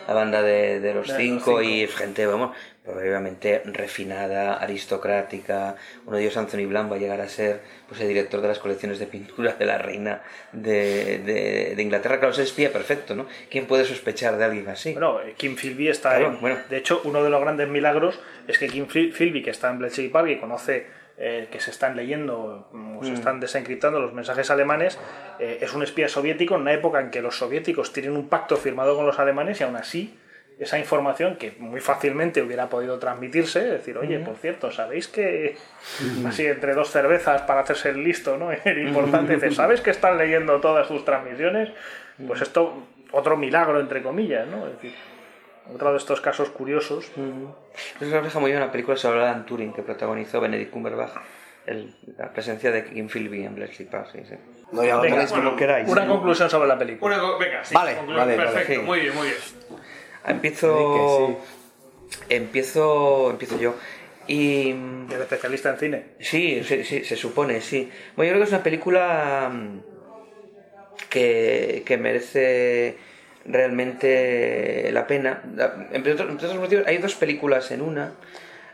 la 0.07 0.13
banda 0.13 0.41
de, 0.41 0.79
de 0.81 0.93
los, 0.93 1.07
cinco, 1.15 1.61
y 1.61 1.87
gente, 1.87 2.25
vamos, 2.25 2.55
probablemente 2.83 3.61
refinada, 3.65 4.55
aristocrática. 4.55 5.75
Uno 6.05 6.17
de 6.17 6.23
ellos, 6.23 6.35
Anthony 6.35 6.65
Blanc, 6.67 6.91
va 6.91 6.97
a 6.97 6.99
llegar 6.99 7.21
a 7.21 7.29
ser 7.29 7.61
pues, 7.87 8.01
el 8.01 8.09
director 8.09 8.41
de 8.41 8.47
las 8.49 8.59
colecciones 8.59 8.99
de 8.99 9.07
pintura 9.07 9.53
de 9.53 9.65
la 9.65 9.77
reina 9.77 10.21
de, 10.51 11.73
de, 11.75 11.81
Inglaterra. 11.81 12.19
Claro, 12.19 12.33
es 12.33 12.39
espía 12.39 12.73
perfecto, 12.73 13.15
¿no? 13.15 13.25
¿Quién 13.49 13.65
puede 13.65 13.85
sospechar 13.85 14.37
de 14.37 14.45
alguien 14.45 14.67
así? 14.67 14.93
Bueno, 14.93 15.19
Kim 15.37 15.55
Philby 15.55 15.87
está 15.87 16.15
ahí. 16.15 16.25
Bueno. 16.41 16.57
De 16.69 16.77
hecho, 16.77 17.01
uno 17.05 17.23
de 17.23 17.29
los 17.29 17.39
grandes 17.39 17.69
milagros 17.69 18.19
es 18.47 18.57
que 18.57 18.67
Kim 18.67 18.87
Philby, 18.87 19.43
que 19.43 19.51
está 19.51 19.69
en 19.69 19.79
Bletchley 19.79 20.09
Park 20.09 20.29
y 20.29 20.39
conoce 20.39 20.96
eh, 21.17 21.47
que 21.51 21.59
se 21.59 21.71
están 21.71 21.95
leyendo 21.95 22.69
o 22.71 23.03
se 23.03 23.13
están 23.13 23.39
desencriptando 23.39 23.99
los 23.99 24.13
mensajes 24.13 24.51
alemanes, 24.51 24.99
eh, 25.39 25.57
es 25.61 25.73
un 25.73 25.81
espía 25.81 26.07
soviético 26.09 26.55
en 26.55 26.61
una 26.61 26.73
época 26.73 26.99
en 26.99 27.09
que 27.09 27.21
los 27.21 27.37
soviéticos 27.37 27.91
tienen 27.91 28.11
un 28.11 28.29
pacto 28.29 28.55
firmado 28.55 28.95
con 28.95 29.05
los 29.05 29.17
alemanes 29.17 29.59
y 29.59 29.63
aún 29.63 29.75
así 29.75 30.17
esa 30.59 30.79
información 30.79 31.37
que 31.37 31.53
muy 31.59 31.81
fácilmente 31.81 32.41
hubiera 32.41 32.67
podido 32.69 32.97
transmitirse, 32.97 33.63
decir, 33.63 33.97
oye, 33.97 34.19
por 34.19 34.37
cierto, 34.37 34.71
¿sabéis 34.71 35.07
que 35.07 35.55
así 36.25 36.45
entre 36.45 36.73
dos 36.73 36.89
cervezas 36.89 37.43
para 37.43 37.61
hacerse 37.61 37.89
el 37.89 38.03
listo, 38.03 38.37
¿no? 38.37 38.51
Era 38.65 38.79
importante, 38.79 39.35
dice, 39.35 39.51
¿sabes 39.51 39.81
que 39.81 39.91
están 39.91 40.17
leyendo 40.17 40.59
todas 40.59 40.87
sus 40.87 41.05
transmisiones? 41.05 41.69
Pues 42.25 42.41
esto, 42.41 42.87
otro 43.11 43.37
milagro, 43.37 43.79
entre 43.79 44.01
comillas, 44.01 44.47
¿no? 44.47 44.65
Es 44.65 44.73
decir, 44.73 44.93
otro 45.73 45.91
de 45.91 45.97
estos 45.97 46.21
casos 46.21 46.49
curiosos. 46.49 47.05
Eso 47.99 48.11
refleja 48.11 48.39
muy 48.39 48.51
bien 48.51 48.61
una 48.61 48.71
película 48.71 48.97
sobre 48.97 49.21
Alan 49.21 49.45
Turing 49.45 49.73
que 49.73 49.81
protagonizó 49.83 50.39
Benedict 50.41 50.71
Cumberbatch. 50.71 51.11
el- 51.65 51.93
la 52.17 52.31
presencia 52.31 52.71
de 52.71 52.85
Kim 52.85 53.09
Philby 53.09 53.43
en 53.43 53.55
Bletchley 53.55 53.89
Park. 53.89 54.07
sí, 54.13 54.19
sí. 54.27 54.35
No, 54.71 54.85
ya 54.85 54.97
Venga, 55.01 55.25
como 55.27 55.53
queráis. 55.57 55.89
Una 55.89 56.07
conclusión 56.07 56.49
sobre 56.49 56.67
la 56.67 56.77
película. 56.77 57.17
Una 57.21 57.37
venga, 57.37 57.63
sí. 57.65 57.75
Vale, 57.75 57.95
vale, 57.95 58.15
vale, 58.15 58.35
Perfecto, 58.37 58.73
sí. 58.73 58.79
muy 58.79 58.99
bien, 59.01 59.13
muy 59.15 59.27
bien. 59.27 59.37
Empiezo, 60.25 61.37
empiezo, 62.29 63.31
empiezo 63.31 63.59
yo. 63.59 63.75
Y 64.27 64.71
El 64.71 65.21
especialista 65.21 65.69
en 65.71 65.77
cine. 65.77 66.05
Sí, 66.19 66.63
sí, 66.63 66.83
sí, 66.85 67.03
se 67.03 67.15
supone, 67.17 67.59
sí. 67.61 67.89
Bueno, 68.15 68.29
yo 68.29 68.33
creo 68.33 68.39
que 68.39 68.43
es 68.47 68.53
una 68.53 68.63
película 68.63 69.49
mm, 69.53 69.79
que, 71.09 71.83
que 71.85 71.97
merece 71.97 72.97
realmente 73.47 74.89
la 74.91 75.07
pena. 75.07 75.41
Entre 75.91 76.13
otros, 76.13 76.29
entre 76.29 76.83
hay 76.85 76.97
dos 76.97 77.15
películas 77.15 77.71
en 77.71 77.81
una. 77.81 78.11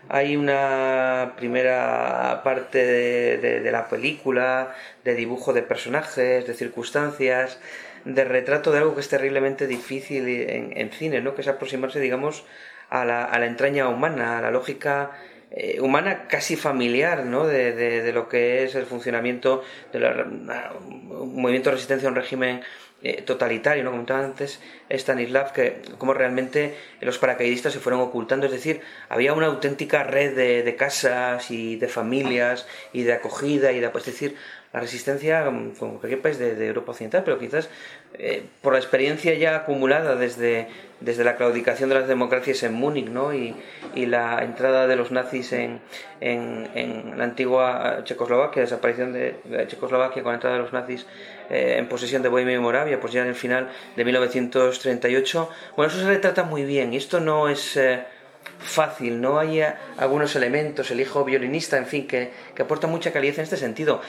Hay 0.09 0.35
una 0.35 1.33
primera 1.37 2.41
parte 2.43 2.85
de, 2.85 3.71
la 3.71 3.87
película, 3.87 4.75
de 5.05 5.15
dibujo 5.15 5.53
de 5.53 5.61
personajes, 5.61 6.45
de 6.45 6.53
circunstancias, 6.53 7.57
de 8.03 8.25
retrato 8.25 8.71
de 8.73 8.79
algo 8.79 8.95
que 8.95 8.99
es 9.01 9.07
terriblemente 9.07 9.65
difícil 9.65 10.27
en, 10.27 10.77
en 10.77 10.91
cine, 10.91 11.21
¿no? 11.21 11.35
Que 11.35 11.41
es 11.41 11.47
aproximarse, 11.47 12.01
digamos, 12.01 12.43
a 12.89 13.05
la, 13.05 13.23
a 13.23 13.39
la 13.39 13.45
entraña 13.45 13.87
humana, 13.87 14.39
a 14.39 14.41
la 14.41 14.51
lógica 14.51 15.11
eh, 15.51 15.79
humana 15.79 16.27
casi 16.27 16.57
familiar, 16.57 17.23
¿no? 17.25 17.47
De, 17.47 17.71
de- 17.71 18.01
de 18.03 18.11
lo 18.11 18.27
que 18.27 18.65
es 18.65 18.75
el 18.75 18.85
funcionamiento 18.85 19.63
de 19.93 19.99
un 19.99 21.41
movimiento 21.41 21.69
de 21.69 21.75
resistencia 21.75 22.09
a 22.09 22.11
un 22.11 22.17
régimen 22.17 22.61
eh, 23.05 23.21
totalitario, 23.21 23.83
¿no? 23.83 23.91
Comentaba 23.91 24.23
antes 24.23 24.61
Stanislav 24.89 25.51
que 25.51 25.81
como 25.97 26.13
realmente 26.13 26.73
los 27.01 27.17
paracaidistas 27.17 27.73
se 27.73 27.79
fueron 27.79 27.99
ocultando, 27.99 28.45
es 28.45 28.53
decir, 28.53 28.79
había 29.09 29.33
una 29.33 29.47
auténtica 29.47 30.05
red 30.05 30.33
de, 30.35 30.75
casas 30.77 31.51
y 31.51 31.75
de 31.75 31.89
familias 31.89 32.65
y 32.93 33.03
de 33.03 33.11
acogida 33.11 33.73
y 33.73 33.81
de, 33.81 33.89
pues, 33.89 34.07
es 34.07 34.13
decir, 34.13 34.35
la 34.71 34.79
resistencia 34.79 35.49
mm, 35.49 35.71
como 35.71 35.99
cualquier 35.99 36.21
país 36.21 36.39
de, 36.39 36.65
Europa 36.65 36.91
Occidental, 36.91 37.23
pero 37.25 37.39
quizás 37.39 37.69
eh, 38.13 38.43
por 38.61 38.71
la 38.71 38.79
experiencia 38.79 39.33
ya 39.33 39.57
acumulada 39.57 40.15
desde, 40.15 40.67
desde 41.01 41.25
la 41.25 41.35
claudicación 41.35 41.89
de 41.89 41.95
las 41.95 42.07
democracias 42.07 42.63
en 42.63 42.73
Múnich 42.73 43.09
¿no? 43.09 43.33
y, 43.33 43.53
y 43.95 44.05
la 44.05 44.43
entrada 44.43 44.87
de 44.87 44.95
los 44.95 45.11
nazis 45.11 45.51
en, 45.51 45.81
en, 46.21 47.17
la 47.17 47.25
antigua 47.25 47.99
Checoslovaquia, 48.05 48.61
desaparición 48.61 49.11
de, 49.11 49.35
de 49.43 49.67
Checoslovaquia 49.67 50.23
con 50.23 50.31
la 50.31 50.35
entrada 50.35 50.55
de 50.55 50.61
los 50.61 50.71
nazis 50.71 51.05
eh, 51.53 51.77
en 51.77 51.87
posesión 51.87 52.21
de 52.23 52.29
Bohemia 52.29 52.55
y 52.55 52.59
Moravia, 52.59 52.99
pues 52.99 53.13
ya 53.13 53.21
en 53.21 53.27
el 53.27 53.35
final 53.35 53.69
de 53.95 54.03
1938. 54.03 55.49
Bueno, 55.77 55.91
eso 55.91 56.01
se 56.01 56.07
retrata 56.07 56.43
muy 56.43 56.63
bien 56.63 56.93
y 56.93 56.97
esto 56.97 57.19
no 57.19 57.47
es... 57.47 57.77
eh, 57.77 58.03
fácil, 58.59 59.19
no 59.19 59.39
hay 59.39 59.61
eh, 59.61 59.73
algunos 59.97 60.35
elementos, 60.35 60.89
el 60.91 60.99
hijo 60.99 61.23
violinista, 61.23 61.77
en 61.77 61.85
fin, 61.85 62.07
que, 62.07 62.31
que 62.55 62.61
aporta 62.61 62.87
mucha 62.87 63.11
calidad 63.11 63.39
en 63.39 63.43
este 63.43 63.57
sentido. 63.57 64.01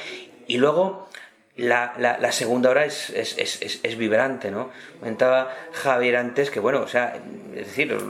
Y 0.47 0.59
luego 0.59 1.09
la, 1.57 1.95
la- 1.99 2.33
segunda 2.33 2.71
hora 2.71 2.85
es, 2.85 3.11
es, 3.11 3.39
es, 3.39 3.81
es- 3.83 3.97
vibrante, 3.97 4.51
¿no? 4.51 4.71
Comentaba 4.99 5.55
Javier 5.73 6.17
antes 6.17 6.51
que, 6.51 6.59
bueno, 6.59 6.81
o 6.81 6.89
sea, 6.89 7.17
es 7.55 7.67
decir, 7.67 7.93
los, 7.93 8.03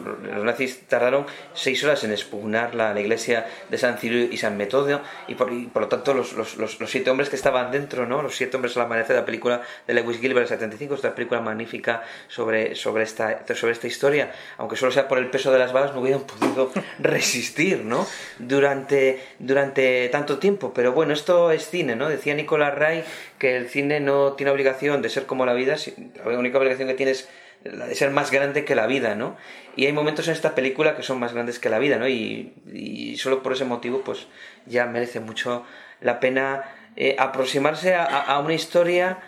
nazis 0.45 0.87
tardaron 0.89 1.27
seis 1.53 1.85
horas 1.85 2.05
en 2.05 2.13
expugnar 2.13 2.75
la, 2.75 2.99
iglesia 2.99 3.47
de 3.69 3.77
San 3.77 3.99
Ciro 3.99 4.17
y 4.17 4.37
San 4.39 4.57
Metodio 4.57 5.03
y 5.29 5.35
por, 5.35 5.53
y 5.53 5.67
por 5.67 5.83
lo 5.83 5.89
tanto 5.89 6.15
los, 6.15 6.33
los, 6.33 6.57
los, 6.57 6.79
siete 6.87 7.11
hombres 7.11 7.29
que 7.29 7.37
estaban 7.37 7.71
dentro, 7.71 8.07
¿no? 8.07 8.23
Los 8.23 8.35
siete 8.35 8.57
hombres 8.57 8.77
al 8.79 8.85
amanecer, 8.85 9.15
la 9.15 9.27
película 9.27 9.61
de 9.87 9.93
Lewis 9.93 10.21
Gilbert 10.21 10.49
del 10.49 10.59
75, 10.59 10.95
esta 10.95 11.15
película 11.15 11.43
magnífica 11.43 12.03
sobre, 12.29 12.75
sobre, 12.75 13.03
esta, 13.03 13.45
sobre 13.55 13.73
esta 13.73 13.87
historia, 13.87 14.33
aunque 14.57 14.77
solo 14.77 14.91
sea 14.91 15.07
por 15.07 15.19
el 15.19 15.29
peso 15.29 15.53
de 15.53 15.59
las 15.59 15.73
balas, 15.75 15.93
no 15.93 16.01
hubieran 16.01 16.23
podido 16.23 16.73
resistir, 16.99 17.85
¿no? 17.85 18.07
Durante, 18.39 19.23
durante 19.39 20.09
tanto 20.09 20.39
tiempo. 20.39 20.73
Pero 20.73 20.93
bueno, 20.93 21.13
esto 21.13 21.51
es 21.51 21.69
cine, 21.69 21.95
¿no? 21.95 22.09
Decía 22.09 22.35
Nicolás 22.35 22.75
Ray 22.75 23.05
que 23.39 23.57
el 23.57 23.69
cine 23.69 24.01
no 24.01 24.33
tiene 24.35 24.53
obligación 24.53 25.03
de 25.03 25.09
ser 25.09 25.27
como 25.27 25.47
la 25.47 25.55
vida, 25.55 25.77
la 26.25 26.39
única 26.39 26.59
obligación 26.59 26.89
que 26.89 26.95
tiene 26.95 27.13
es 27.13 27.29
la 27.65 27.87
de 27.87 27.95
ser 27.95 28.11
más 28.11 28.31
grande 28.31 28.65
que 28.65 28.75
la 28.75 28.87
vida, 28.87 29.15
¿no? 29.15 29.37
Y 29.77 29.87
hay 29.87 29.93
momentos 29.93 30.29
en 30.29 30.35
esta 30.35 30.55
película 30.55 30.97
que 30.97 31.03
son 31.03 31.19
más 31.19 31.33
grandes 31.33 31.59
que 31.59 31.71
la 31.71 31.79
vida, 31.79 31.99
¿no? 31.99 32.09
Y, 32.09 32.53
y 32.73 33.17
solo 33.17 33.43
por 33.43 33.53
ese 33.53 33.65
motivo, 33.65 34.03
pues 34.03 34.27
ya 34.67 34.87
merece 34.87 35.21
mucho 35.21 35.65
la 36.01 36.21
pena 36.21 36.65
eh, 36.97 37.17
aproximarse 37.19 37.95
a, 37.95 38.39
una 38.39 38.55
historia, 38.55 39.19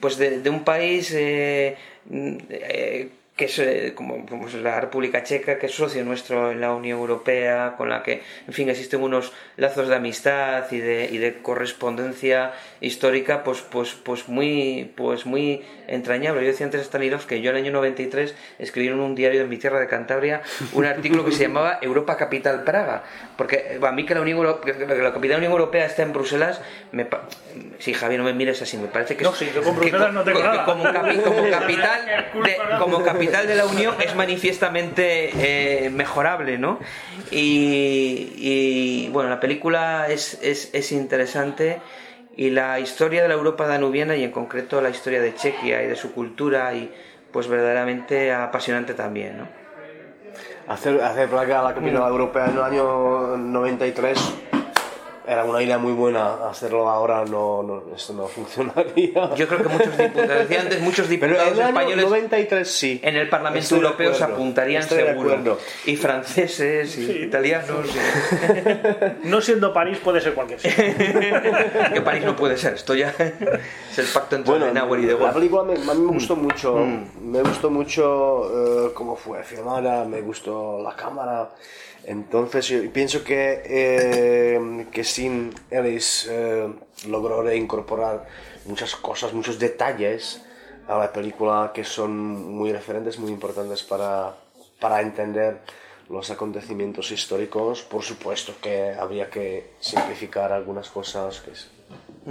pues 0.00 0.18
de, 0.18 0.40
de 0.40 0.50
un 0.50 0.64
país 0.64 1.10
eh, 1.14 1.76
mm, 2.06 2.36
eh, 2.50 3.08
que 3.40 3.46
es 3.46 3.58
eh, 3.58 3.92
como, 3.94 4.26
como 4.26 4.46
es 4.48 4.54
la 4.54 4.78
República 4.80 5.22
Checa, 5.24 5.58
que 5.58 5.64
es 5.66 5.72
socio 5.74 6.04
nuestro 6.04 6.50
en 6.52 6.60
la 6.60 6.74
Unión 6.74 6.98
Europea, 6.98 7.74
con 7.78 7.88
la 7.88 8.02
que, 8.02 8.22
en 8.46 8.52
fin, 8.52 8.68
existen 8.68 9.02
unos 9.02 9.32
lazos 9.56 9.88
de 9.88 9.94
amistad 9.96 10.70
y 10.70 10.78
de, 10.78 11.08
y 11.10 11.16
de 11.16 11.38
correspondencia 11.40 12.52
histórica, 12.82 13.42
pues, 13.44 13.62
pues, 13.62 13.94
pues 13.94 14.28
muy, 14.28 14.92
pues 14.94 15.24
muy 15.24 15.62
entrañable. 15.88 16.42
Yo 16.42 16.48
decía 16.48 16.66
antes 16.66 16.82
a 16.82 16.84
Stanislav 16.84 17.24
que 17.26 17.40
yo 17.40 17.50
en 17.50 17.56
el 17.56 17.62
año 17.62 17.72
93 17.72 18.34
escribí 18.58 18.88
en 18.88 19.00
un 19.00 19.14
diario 19.14 19.40
de 19.40 19.46
mi 19.46 19.56
tierra 19.56 19.80
de 19.80 19.86
Cantabria 19.88 20.42
un 20.74 20.84
artículo 20.84 21.24
que 21.24 21.32
se 21.32 21.44
llamaba 21.44 21.78
Europa 21.80 22.16
Capital 22.18 22.62
Praga, 22.64 23.02
porque 23.36 23.56
eh, 23.56 23.80
a 23.82 23.90
mí 23.92 24.04
que 24.04 24.14
la 24.14 24.20
Unión 24.20 24.38
Euro- 24.38 24.60
que 24.60 24.72
la 24.74 24.86
capital 24.86 25.20
de 25.22 25.28
la 25.28 25.36
Unión 25.38 25.52
Europea 25.52 25.86
está 25.86 26.02
en 26.02 26.12
Bruselas, 26.12 26.60
me 26.92 27.06
pa- 27.06 27.26
sí, 27.78 27.94
Javier, 27.94 28.20
no 28.20 28.26
me 28.26 28.34
mires 28.34 28.60
así, 28.62 28.76
me 28.76 28.88
parece 28.88 29.16
que 29.16 29.24
No, 29.24 29.32
sí, 29.32 29.48
yo 29.54 29.62
con 29.62 29.74
que 29.74 29.80
Bruselas 29.90 30.06
co- 30.08 30.12
no 30.12 30.22
tengo 30.24 30.38
que 30.40 30.44
nada. 30.46 30.64
como, 30.64 30.84
capi- 30.84 31.22
como 31.22 31.50
capital 31.50 32.00
de, 32.44 32.56
como 32.78 33.02
capital 33.02 33.29
de 33.30 33.54
la 33.54 33.66
Unión 33.66 33.94
es 34.04 34.14
manifiestamente 34.14 35.30
eh, 35.84 35.90
mejorable, 35.90 36.58
¿no? 36.58 36.78
Y, 37.30 38.32
y, 38.36 39.08
bueno, 39.12 39.30
la 39.30 39.40
película 39.40 40.08
es, 40.08 40.38
es, 40.42 40.70
es 40.72 40.92
interesante 40.92 41.80
y 42.36 42.50
la 42.50 42.80
historia 42.80 43.22
de 43.22 43.28
la 43.28 43.34
Europa 43.34 43.66
danubiana 43.66 44.16
y 44.16 44.24
en 44.24 44.32
concreto 44.32 44.80
la 44.80 44.90
historia 44.90 45.20
de 45.20 45.34
Chequia 45.34 45.82
y 45.82 45.86
de 45.86 45.96
su 45.96 46.12
cultura 46.12 46.74
y 46.74 46.92
pues 47.32 47.46
verdaderamente 47.46 48.32
apasionante 48.32 48.94
también, 48.94 49.38
¿no? 49.38 49.48
Hacer, 50.68 51.02
hacer 51.02 51.28
Praga 51.28 51.62
la 51.62 51.74
capital 51.74 52.08
europea 52.08 52.46
en 52.46 52.56
el 52.56 52.62
año 52.62 53.36
93 53.36 54.49
era 55.30 55.44
una 55.44 55.62
idea 55.62 55.78
muy 55.78 55.92
buena. 55.92 56.48
Hacerlo 56.50 56.88
ahora 56.88 57.24
no, 57.24 57.62
no 57.62 57.82
esto 57.94 58.12
no 58.12 58.26
funcionaría. 58.28 59.34
Yo 59.36 59.46
creo 59.48 59.62
que 59.62 59.68
muchos 59.68 59.96
diputados, 59.96 60.28
decía 60.48 60.60
antes, 60.62 60.80
muchos 60.80 61.06
Pero 61.08 61.32
diputados 61.34 61.48
en 61.48 61.54
el 61.54 61.60
año 61.60 61.68
españoles 61.78 62.04
93 62.06 62.68
sí. 62.70 63.00
en 63.02 63.16
el 63.16 63.28
Parlamento 63.28 63.62
Estoy 63.64 63.78
Europeo 63.78 64.14
se 64.14 64.24
apuntarían 64.24 64.82
Estoy 64.82 65.02
seguro. 65.04 65.58
Y 65.86 65.96
franceses, 65.96 66.96
y 66.98 67.10
italianos. 67.24 67.86
y- 67.86 69.28
No 69.28 69.40
siendo 69.40 69.72
París 69.72 69.98
puede 70.02 70.20
ser 70.20 70.34
cualquier 70.34 70.60
sitio. 70.60 70.84
que 71.94 72.00
París 72.02 72.24
no 72.24 72.34
puede 72.36 72.56
ser, 72.56 72.74
esto 72.74 72.94
ya 72.94 73.10
es 73.10 73.98
el 73.98 74.06
pacto 74.12 74.36
entre 74.36 74.50
Bueno, 74.50 74.66
y 74.66 75.06
De 75.06 75.12
la 75.12 75.18
Gaulle. 75.18 75.32
película 75.34 75.62
me, 75.62 75.74
a 75.74 75.94
mí 75.94 76.00
me 76.02 76.12
gustó 76.12 76.36
mucho, 76.36 76.74
Mm. 76.76 77.30
me 77.30 77.42
gustó 77.42 77.70
mucho 77.70 78.86
eh, 78.88 78.90
cómo 78.94 79.14
fue 79.16 79.42
filmada, 79.44 80.04
me 80.04 80.20
gustó 80.20 80.80
la 80.82 80.94
cámara. 80.96 81.50
Entonces 82.04 82.66
yo 82.68 82.92
pienso 82.92 83.22
que, 83.22 83.62
eh, 83.64 84.86
que 84.90 85.04
sin 85.04 85.52
Ellis 85.70 86.26
eh, 86.30 86.68
logró 87.08 87.42
reincorporar 87.42 88.26
muchas 88.64 88.96
cosas, 88.96 89.32
muchos 89.32 89.58
detalles 89.58 90.42
a 90.88 90.98
la 90.98 91.12
película 91.12 91.70
que 91.74 91.84
son 91.84 92.10
muy 92.56 92.72
referentes, 92.72 93.18
muy 93.18 93.30
importantes 93.30 93.82
para, 93.82 94.34
para 94.80 95.00
entender 95.00 95.58
los 96.08 96.30
acontecimientos 96.30 97.10
históricos. 97.12 97.82
Por 97.82 98.02
supuesto 98.02 98.54
que 98.60 98.92
habría 98.92 99.30
que 99.30 99.74
simplificar 99.78 100.52
algunas 100.52 100.90
cosas 100.90 101.40
que 101.40 101.52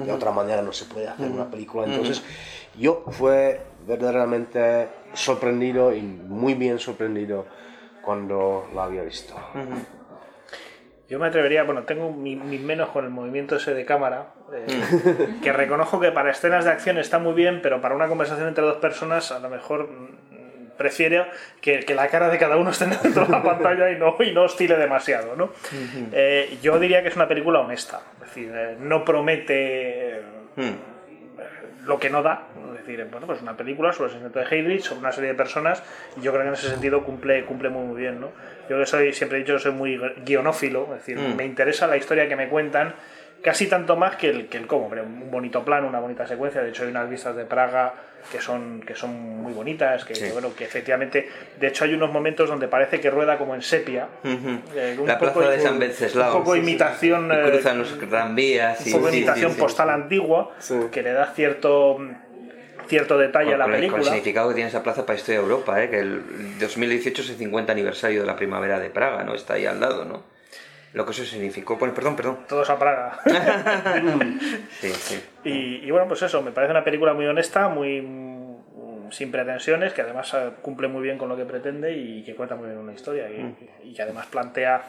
de 0.03 0.11
otra 0.11 0.31
manera 0.31 0.61
no 0.61 0.73
se 0.73 0.85
puede 0.85 1.07
hacer 1.07 1.31
una 1.31 1.49
película. 1.49 1.85
Entonces, 1.85 2.21
yo 2.77 3.03
fue 3.11 3.61
verdaderamente 3.87 4.89
sorprendido 5.13 5.93
y 5.93 6.01
muy 6.01 6.53
bien 6.53 6.79
sorprendido 6.79 7.45
cuando 8.09 8.67
la 8.73 8.85
había 8.85 9.03
visto. 9.03 9.35
Yo 11.07 11.19
me 11.19 11.27
atrevería, 11.27 11.61
bueno, 11.61 11.83
tengo 11.83 12.11
mi- 12.11 12.35
mis 12.35 12.59
menos 12.59 12.89
con 12.89 13.05
el 13.05 13.11
movimiento 13.11 13.55
ese 13.57 13.75
de 13.75 13.85
cámara, 13.85 14.33
eh, 14.51 14.65
que 15.43 15.53
reconozco 15.53 15.99
que 15.99 16.11
para 16.11 16.31
escenas 16.31 16.65
de 16.65 16.71
acción 16.71 16.97
está 16.97 17.19
muy 17.19 17.33
bien, 17.33 17.59
pero 17.61 17.81
para 17.81 17.93
una 17.93 18.07
conversación 18.07 18.47
entre 18.47 18.63
dos 18.63 18.77
personas 18.77 19.31
a 19.31 19.37
lo 19.37 19.47
mejor 19.51 19.89
mm, 19.91 20.71
prefiere 20.75 21.27
que, 21.61 21.81
que 21.81 21.93
la 21.93 22.07
cara 22.07 22.29
de 22.29 22.39
cada 22.39 22.57
uno 22.57 22.71
esté 22.71 22.87
dentro 22.87 23.25
de 23.25 23.31
la 23.31 23.43
pantalla 23.43 23.91
y 23.91 23.99
no, 23.99 24.15
y 24.19 24.31
no 24.33 24.45
oscile 24.45 24.75
demasiado. 24.75 25.35
¿no? 25.35 25.51
Eh, 26.11 26.57
yo 26.63 26.79
diría 26.79 27.03
que 27.03 27.09
es 27.09 27.15
una 27.15 27.27
película 27.27 27.59
honesta, 27.59 28.01
es 28.15 28.19
decir, 28.21 28.51
eh, 28.55 28.75
no 28.79 29.05
promete 29.05 30.23
Mm. 30.55 31.85
lo 31.85 31.99
que 31.99 32.09
no 32.09 32.23
da. 32.23 32.47
Es 32.91 32.97
decir, 32.97 33.11
bueno, 33.11 33.27
pues 33.27 33.41
una 33.43 33.55
película 33.55 33.93
sobre 33.93 34.05
el 34.09 34.15
asesinato 34.15 34.39
de 34.39 34.45
Heydrich, 34.55 34.81
sobre 34.81 34.99
una 35.01 35.11
serie 35.11 35.29
de 35.29 35.35
personas, 35.35 35.83
y 36.17 36.21
yo 36.21 36.31
creo 36.31 36.41
que 36.43 36.47
en 36.47 36.53
ese 36.55 36.69
sentido 36.69 37.03
cumple, 37.03 37.45
cumple 37.45 37.69
muy, 37.69 37.85
muy 37.85 38.01
bien. 38.01 38.19
¿no? 38.19 38.31
Yo 38.67 38.79
que 38.79 38.85
soy, 38.87 39.13
siempre 39.13 39.37
he 39.37 39.41
dicho 39.41 39.53
que 39.53 39.59
soy 39.59 39.73
muy 39.73 39.99
guionófilo, 40.25 40.83
es 40.95 41.05
decir, 41.05 41.17
Mm. 41.19 41.35
me 41.35 41.45
interesa 41.45 41.85
la 41.85 41.97
historia 41.97 42.27
que 42.27 42.35
me 42.35 42.49
cuentan, 42.49 42.95
casi 43.43 43.67
tanto 43.67 43.95
más 43.95 44.15
que 44.15 44.29
el, 44.29 44.47
que 44.47 44.57
el 44.57 44.65
cómo. 44.65 44.85
Hombre, 44.85 45.01
un 45.01 45.29
bonito 45.29 45.63
plano, 45.63 45.87
una 45.87 45.99
bonita 45.99 46.25
secuencia, 46.25 46.61
de 46.63 46.69
hecho 46.69 46.83
hay 46.83 46.89
unas 46.89 47.07
vistas 47.09 47.35
de 47.35 47.45
Praga 47.45 47.93
que 48.33 48.41
son, 48.41 48.81
que 48.81 48.95
son 48.95 49.11
muy 49.17 49.53
bonitas, 49.53 50.03
que, 50.03 50.13
Sí. 50.13 50.25
que, 50.25 50.31
bueno, 50.33 50.49
que 50.53 50.65
efectivamente, 50.65 51.29
de 51.57 51.67
hecho 51.67 51.85
hay 51.85 51.93
unos 51.93 52.11
momentos 52.11 52.49
donde 52.49 52.67
parece 52.67 52.99
que 52.99 53.09
rueda 53.09 53.37
como 53.37 53.55
en 53.55 53.61
sepia. 53.61 54.07
Eh, 54.25 54.97
un 54.99 55.07
La 55.07 55.17
poco- 55.17 55.35
plaza 55.39 55.51
de 55.51 55.59
San 55.61 55.79
Venceslao. 55.79 56.35
Un 56.35 56.43
poco 56.43 56.53
Sí, 56.55 56.59
imitación... 56.59 57.29
Y 57.31 57.33
eh, 57.33 57.43
cruzan 57.49 57.77
los 57.77 57.97
tranvías. 57.97 58.85
un 58.85 58.91
poco 58.91 59.05
de 59.05 59.11
sí, 59.11 59.17
sí, 59.19 59.23
imitación 59.23 59.51
sí. 59.53 59.59
postal 59.59 59.89
antigua 59.89 60.51
Sí. 60.59 60.75
que 60.91 61.01
le 61.01 61.13
da 61.13 61.27
cierto 61.27 61.97
cierto 62.89 63.17
detalle 63.17 63.53
a 63.53 63.57
la 63.57 63.65
Con 63.65 63.73
el- 63.75 63.79
Con 63.79 63.83
el 63.85 63.91
película. 63.91 64.03
significado 64.03 64.49
que 64.49 64.55
tiene 64.55 64.69
esa 64.69 64.83
plaza 64.83 65.05
para 65.05 65.17
historia 65.17 65.39
de 65.39 65.45
Europa, 65.45 65.81
¿eh? 65.81 65.89
que 65.89 65.99
el 65.99 66.59
2018 66.59 67.21
es 67.21 67.29
el 67.29 67.35
50 67.37 67.71
aniversario 67.71 68.21
de 68.21 68.27
la 68.27 68.35
primavera 68.35 68.79
de 68.79 68.89
Praga, 68.89 69.23
¿no? 69.23 69.33
Está 69.35 69.53
ahí 69.53 69.65
al 69.65 69.79
lado, 69.79 70.03
¿no? 70.05 70.23
Lo 70.93 71.05
que 71.05 71.11
eso 71.11 71.23
significó. 71.23 71.77
Bueno, 71.77 71.93
perdón, 71.93 72.15
perdón. 72.15 72.39
Todos 72.47 72.69
a 72.69 72.77
Praga. 72.79 73.19
Sí, 74.81 74.89
sí. 74.89 75.23
y, 75.43 75.85
y 75.85 75.91
bueno, 75.91 76.07
pues 76.07 76.21
eso, 76.23 76.41
me 76.41 76.51
parece 76.51 76.71
una 76.71 76.83
película 76.83 77.13
muy 77.13 77.25
honesta, 77.27 77.67
muy 77.69 78.01
mm, 78.01 79.11
sin 79.11 79.31
pretensiones, 79.31 79.93
que 79.93 80.01
además 80.01 80.33
eh, 80.33 80.49
cumple 80.61 80.87
muy 80.87 81.01
bien 81.03 81.17
con 81.17 81.29
lo 81.29 81.35
que 81.37 81.45
pretende 81.45 81.93
y 81.93 82.23
que 82.23 82.33
cuenta 82.35 82.55
muy 82.55 82.67
bien 82.67 82.79
una 82.79 82.93
historia 82.93 83.29
y, 83.29 83.55
y 83.83 83.93
que 83.93 84.01
además 84.01 84.25
plantea 84.27 84.81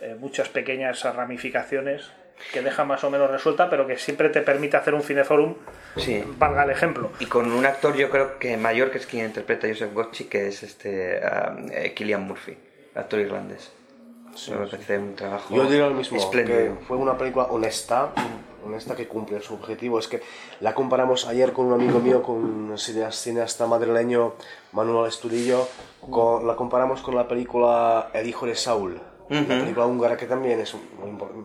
eh, 0.00 0.16
muchas 0.18 0.48
pequeñas 0.48 1.02
ramificaciones 1.14 2.10
que 2.52 2.62
deja 2.62 2.84
más 2.84 3.02
o 3.04 3.10
menos 3.10 3.30
resuelta, 3.30 3.70
pero 3.70 3.86
que 3.86 3.96
siempre 3.98 4.28
te 4.28 4.40
permite 4.42 4.76
hacer 4.76 4.94
un 4.94 5.02
cineforum, 5.02 5.54
Sí. 5.96 6.22
valga 6.38 6.64
el 6.64 6.70
ejemplo. 6.70 7.10
Y 7.20 7.26
con 7.26 7.50
un 7.50 7.64
actor, 7.64 7.94
yo 7.96 8.10
creo 8.10 8.38
que 8.38 8.56
mayor, 8.56 8.90
que 8.90 8.98
es 8.98 9.06
quien 9.06 9.26
interpreta 9.26 9.66
a 9.66 9.70
Joseph 9.70 9.92
Gotchi, 9.94 10.24
que 10.24 10.48
es 10.48 10.62
este 10.62 11.20
um, 11.20 11.68
eh, 11.72 11.94
Cillian 11.96 12.22
Murphy, 12.26 12.56
actor 12.94 13.20
irlandés. 13.20 13.72
me 14.50 14.66
parece 14.66 14.98
un 14.98 15.14
trabajo 15.14 15.54
Yo 15.54 15.64
diría 15.64 15.86
lo 15.86 15.94
mismo, 15.94 16.18
que 16.18 16.24
espléndido. 16.24 16.76
fue 16.88 16.96
una 16.96 17.16
película 17.16 17.44
honesta, 17.46 18.10
honesta 18.66 18.96
que 18.96 19.06
cumple 19.06 19.40
su 19.40 19.54
objetivo. 19.54 19.98
Es 20.00 20.08
que 20.08 20.22
la 20.60 20.74
comparamos 20.74 21.28
ayer 21.28 21.52
con 21.52 21.66
un 21.66 21.74
amigo 21.74 22.00
mío, 22.00 22.20
con 22.22 22.36
un 22.36 22.76
cine- 22.78 23.12
cineasta 23.12 23.66
madrileño, 23.66 24.34
Manuel 24.72 25.06
Estudillo, 25.08 25.68
con- 26.00 26.46
la 26.48 26.56
comparamos 26.56 27.00
con 27.00 27.14
la 27.14 27.28
película 27.28 28.10
El 28.12 28.26
hijo 28.26 28.44
de 28.46 28.56
Saúl, 28.56 29.00
una 29.38 29.60
película 29.60 29.86
húngara 29.86 30.16
que 30.16 30.26
también 30.26 30.60
es 30.60 30.74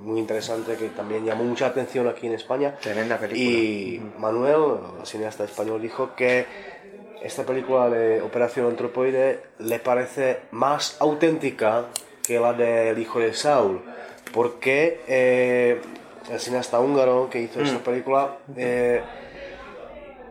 muy, 0.03 0.19
interesante, 0.19 0.75
que 0.75 0.89
también 0.89 1.25
llamó 1.25 1.43
mucha 1.43 1.67
atención 1.67 2.07
aquí 2.07 2.27
en 2.27 2.33
España. 2.33 2.75
Tremenda 2.81 3.17
película. 3.17 3.41
Y 3.41 4.01
Manuel, 4.17 4.79
el 4.99 5.05
cineasta 5.05 5.43
español, 5.43 5.81
dijo 5.81 6.15
que 6.15 6.45
esta 7.21 7.43
película 7.43 7.89
de 7.89 8.21
Operación 8.21 8.67
Antropoide 8.67 9.41
le 9.59 9.79
parece 9.79 10.39
más 10.51 10.97
auténtica 10.99 11.85
que 12.23 12.39
la 12.39 12.53
del 12.53 12.97
hijo 12.97 13.19
de 13.19 13.33
Saul, 13.33 13.81
porque 14.31 15.01
eh, 15.07 15.81
el 16.31 16.39
cineasta 16.39 16.79
húngaro 16.79 17.29
que 17.29 17.41
hizo 17.41 17.59
esta 17.61 17.79
película 17.79 18.37
eh, 18.55 19.01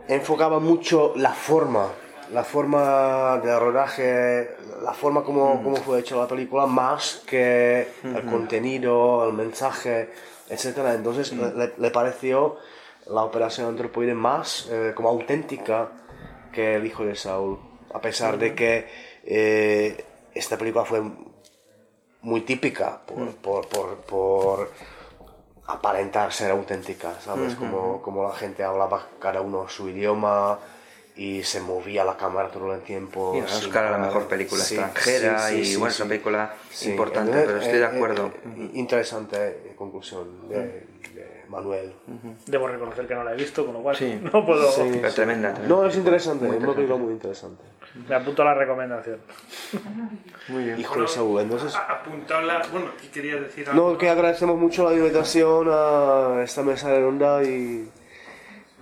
enfocaba 0.07 0.59
mucho 0.59 1.13
la 1.15 1.33
forma, 1.33 1.89
la 2.33 2.43
forma 2.43 3.39
de 3.43 3.59
rodaje, 3.59 4.49
la 4.81 4.93
forma 4.93 5.23
como, 5.23 5.61
como 5.63 5.75
fue 5.77 5.99
hecha 5.99 6.15
la 6.15 6.27
película, 6.27 6.65
más 6.65 7.21
que 7.25 7.87
el 8.03 8.25
contenido, 8.25 9.27
el 9.27 9.33
mensaje, 9.33 10.09
etc. 10.49 10.79
Entonces 10.95 11.33
le, 11.33 11.73
le 11.77 11.91
pareció 11.91 12.57
la 13.07 13.23
operación 13.23 13.67
antropoide 13.67 14.13
más 14.13 14.67
eh, 14.69 14.93
como 14.95 15.09
auténtica 15.09 15.89
que 16.51 16.75
el 16.75 16.85
hijo 16.85 17.05
de 17.05 17.15
Saúl, 17.15 17.59
a 17.93 17.99
pesar 18.01 18.37
de 18.37 18.55
que 18.55 18.87
eh, 19.23 20.05
esta 20.33 20.57
película 20.57 20.85
fue 20.85 21.01
muy 22.21 22.41
típica 22.41 22.99
por, 23.05 23.35
por, 23.35 23.67
por, 23.67 23.95
por 23.97 24.71
aparentar 25.67 26.33
ser 26.33 26.51
auténtica, 26.51 27.19
¿sabes? 27.21 27.55
como, 27.55 28.01
como 28.01 28.23
la 28.23 28.33
gente 28.33 28.63
hablaba 28.63 29.07
cada 29.19 29.41
uno 29.41 29.69
su 29.69 29.89
idioma 29.89 30.59
y 31.19 31.43
se 31.43 31.59
movía 31.59 32.05
la 32.05 32.15
cámara 32.15 32.49
todo 32.49 32.73
el 32.73 32.79
tiempo. 32.81 33.33
Y 33.35 33.41
Oscar 33.41 33.85
a 33.87 33.91
la 33.91 33.97
mejor 33.97 34.27
película 34.27 34.63
Sí, 34.63 34.75
extranjera 34.75 35.39
sí, 35.39 35.55
sí, 35.55 35.61
y 35.61 35.65
sí, 35.65 35.75
bueno, 35.75 35.91
sí. 35.91 35.95
es 35.95 35.99
una 35.99 36.09
película 36.09 36.53
Sí, 36.71 36.89
importante, 36.91 37.31
entonces, 37.31 37.45
pero 37.47 37.57
estoy 37.59 37.79
de 37.79 37.83
eh, 37.83 37.87
acuerdo. 37.97 38.27
eh, 38.57 38.69
interesante 38.75 39.37
eh, 39.47 39.73
conclusión 39.75 40.47
de, 40.47 40.57
de 40.59 41.43
Manuel. 41.49 41.93
Debo 42.45 42.67
reconocer 42.69 43.05
que 43.05 43.15
no 43.15 43.23
la 43.25 43.33
he 43.33 43.35
visto, 43.35 43.65
con 43.65 43.73
lo 43.73 43.81
cual 43.81 43.97
Sí. 43.97 44.17
no 44.33 44.45
puedo... 44.45 44.71
Sí, 44.71 44.81
Pero 44.93 45.09
sí. 45.09 45.15
tremenda, 45.15 45.53
tremenda. 45.53 45.75
No, 45.75 45.85
es 45.85 45.95
interesante, 45.97 46.47
es 46.47 46.55
una 46.63 46.73
película 46.73 46.97
muy 46.97 47.11
interesante. 47.11 47.63
Me 48.07 48.15
apunto 48.15 48.41
a 48.43 48.45
la 48.45 48.53
recomendación. 48.53 49.19
Muy 50.47 50.63
bien. 50.63 50.79
Hijo 50.79 51.01
de 51.01 51.07
Saúl, 51.09 51.41
entonces... 51.41 51.75
Apuntarla. 51.75 52.61
Bueno, 52.71 52.91
¿qué 53.01 53.09
querías 53.09 53.41
decir? 53.41 53.67
algo? 53.69 53.91
No, 53.91 53.97
que 53.97 54.07
agradecemos 54.09 54.57
mucho 54.57 54.89
la 54.89 54.95
invitación 54.95 55.67
a 55.69 56.41
esta 56.43 56.61
mesa 56.63 56.89
redonda 56.89 57.43
y 57.43 57.89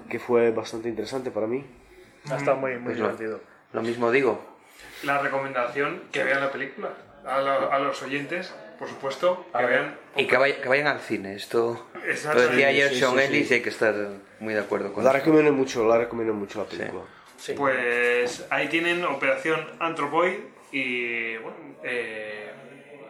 que 0.09 0.19
fue 0.19 0.51
bastante 0.51 0.89
interesante 0.89 1.31
para 1.31 1.47
mí. 1.47 1.65
Ha 2.32 2.38
estado 2.38 2.57
muy, 2.57 2.71
muy 2.75 2.84
Pues 2.93 2.97
lo, 2.99 3.05
divertido. 3.05 3.41
lo 3.73 3.82
mismo 3.82 4.11
digo. 4.11 4.57
La 5.03 5.19
recomendación, 5.19 6.03
que 6.11 6.23
vean 6.23 6.41
la 6.41 6.51
película. 6.51 6.89
A, 7.25 7.39
lo- 7.41 7.71
a 7.71 7.80
los 7.80 8.01
oyentes, 8.03 8.53
por 8.80 8.88
supuesto, 8.88 9.45
que 9.57 9.65
vean. 9.65 9.95
Y 10.15 10.25
que, 10.28 10.38
vaya- 10.38 10.61
que 10.61 10.69
vayan 10.69 10.88
al 10.88 10.99
cine. 10.99 11.36
Esto 11.36 11.88
lo 11.93 12.41
decía 12.41 12.67
ayer 12.69 12.89
sí, 12.89 12.99
Sean 12.99 13.13
sí, 13.13 13.19
Ellis 13.19 13.47
sí. 13.47 13.53
y 13.53 13.57
hay 13.57 13.63
que 13.63 13.69
estar 13.69 13.93
muy 14.39 14.53
de 14.53 14.59
acuerdo 14.61 14.93
con 14.93 15.03
La 15.03 15.09
eso. 15.11 15.19
recomiendo 15.19 15.51
mucho, 15.51 15.88
la 15.88 15.97
recomiendo 15.97 16.34
mucho 16.34 16.59
la 16.63 16.65
película. 16.69 17.01
Sí. 17.38 17.53
Pues 17.53 18.45
ahí 18.49 18.67
tienen 18.69 19.03
Operación 19.05 19.67
Anthropoid 19.80 20.36
y 20.71 21.36
bueno, 21.38 21.57
eh, 21.84 22.51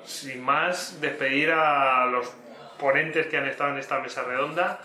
sin 0.03 0.43
más, 0.43 0.99
despedir 0.99 1.51
a 1.51 2.05
los 2.07 2.31
ponentes 2.79 3.27
que 3.27 3.37
han 3.37 3.47
estado 3.47 3.71
en 3.71 3.77
esta 3.79 3.99
mesa 3.99 4.23
redonda, 4.23 4.81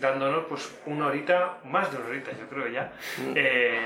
dándonos 0.00 0.44
pues 0.48 0.70
una 0.86 1.06
horita, 1.06 1.58
más 1.64 1.90
de 1.90 1.98
una 1.98 2.08
horita 2.08 2.30
yo 2.32 2.48
creo 2.48 2.68
ya, 2.68 2.92
eh, 3.34 3.80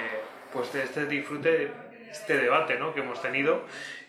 pues 0.53 0.73
de 0.73 0.83
este 0.83 1.07
disfrute, 1.07 1.71
este 2.11 2.37
debate 2.37 2.79
¿no? 2.79 2.95
que 2.95 3.01
hemos 3.01 3.21
tenido. 3.21 3.63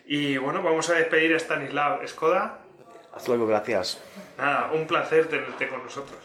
Y 0.06 0.36
bueno, 0.36 0.62
vamos 0.62 0.88
a 0.90 0.94
despedir 0.94 1.34
a 1.34 1.38
Stanislav 1.38 2.06
Skoda. 2.06 2.58
Hasta 3.14 3.28
luego, 3.28 3.46
gracias. 3.46 4.02
Nada, 4.36 4.70
un 4.72 4.86
placer 4.86 5.26
tenerte 5.26 5.68
con 5.68 5.82
nosotros. 5.82 6.18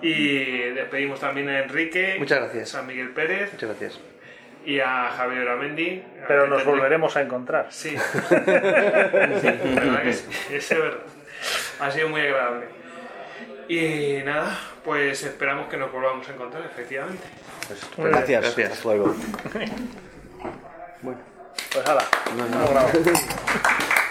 Y 0.00 0.70
despedimos 0.70 1.20
también 1.20 1.48
a 1.48 1.60
Enrique, 1.60 2.16
Muchas 2.18 2.40
gracias. 2.40 2.74
a 2.74 2.82
Miguel 2.82 3.10
Pérez 3.10 3.52
Muchas 3.52 3.70
gracias. 3.70 4.00
y 4.64 4.78
a 4.80 5.10
Javier 5.10 5.48
Amendi. 5.48 6.02
Pero 6.28 6.46
nos 6.46 6.64
volveremos 6.64 7.16
a 7.16 7.22
encontrar. 7.22 7.66
Sí. 7.70 7.90
sí, 8.30 8.36
verdad 8.36 10.02
que 10.02 10.12
sí, 10.12 10.54
es 10.54 10.70
verdad. 10.70 11.00
Ha 11.80 11.90
sido 11.90 12.08
muy 12.08 12.20
agradable. 12.20 12.66
Y 13.68 14.22
nada, 14.24 14.58
pues 14.84 15.22
esperamos 15.22 15.68
que 15.68 15.76
nos 15.76 15.92
volvamos 15.92 16.28
a 16.28 16.32
encontrar, 16.32 16.64
efectivamente. 16.64 17.22
Pues, 17.68 18.10
Gracias. 18.10 18.42
Gracias. 18.42 18.72
Hasta 18.72 18.88
luego. 18.88 19.14
Pues 21.72 21.88
hala. 21.88 22.04
No, 22.36 22.46
no. 22.48 22.68
Grabar. 22.68 22.92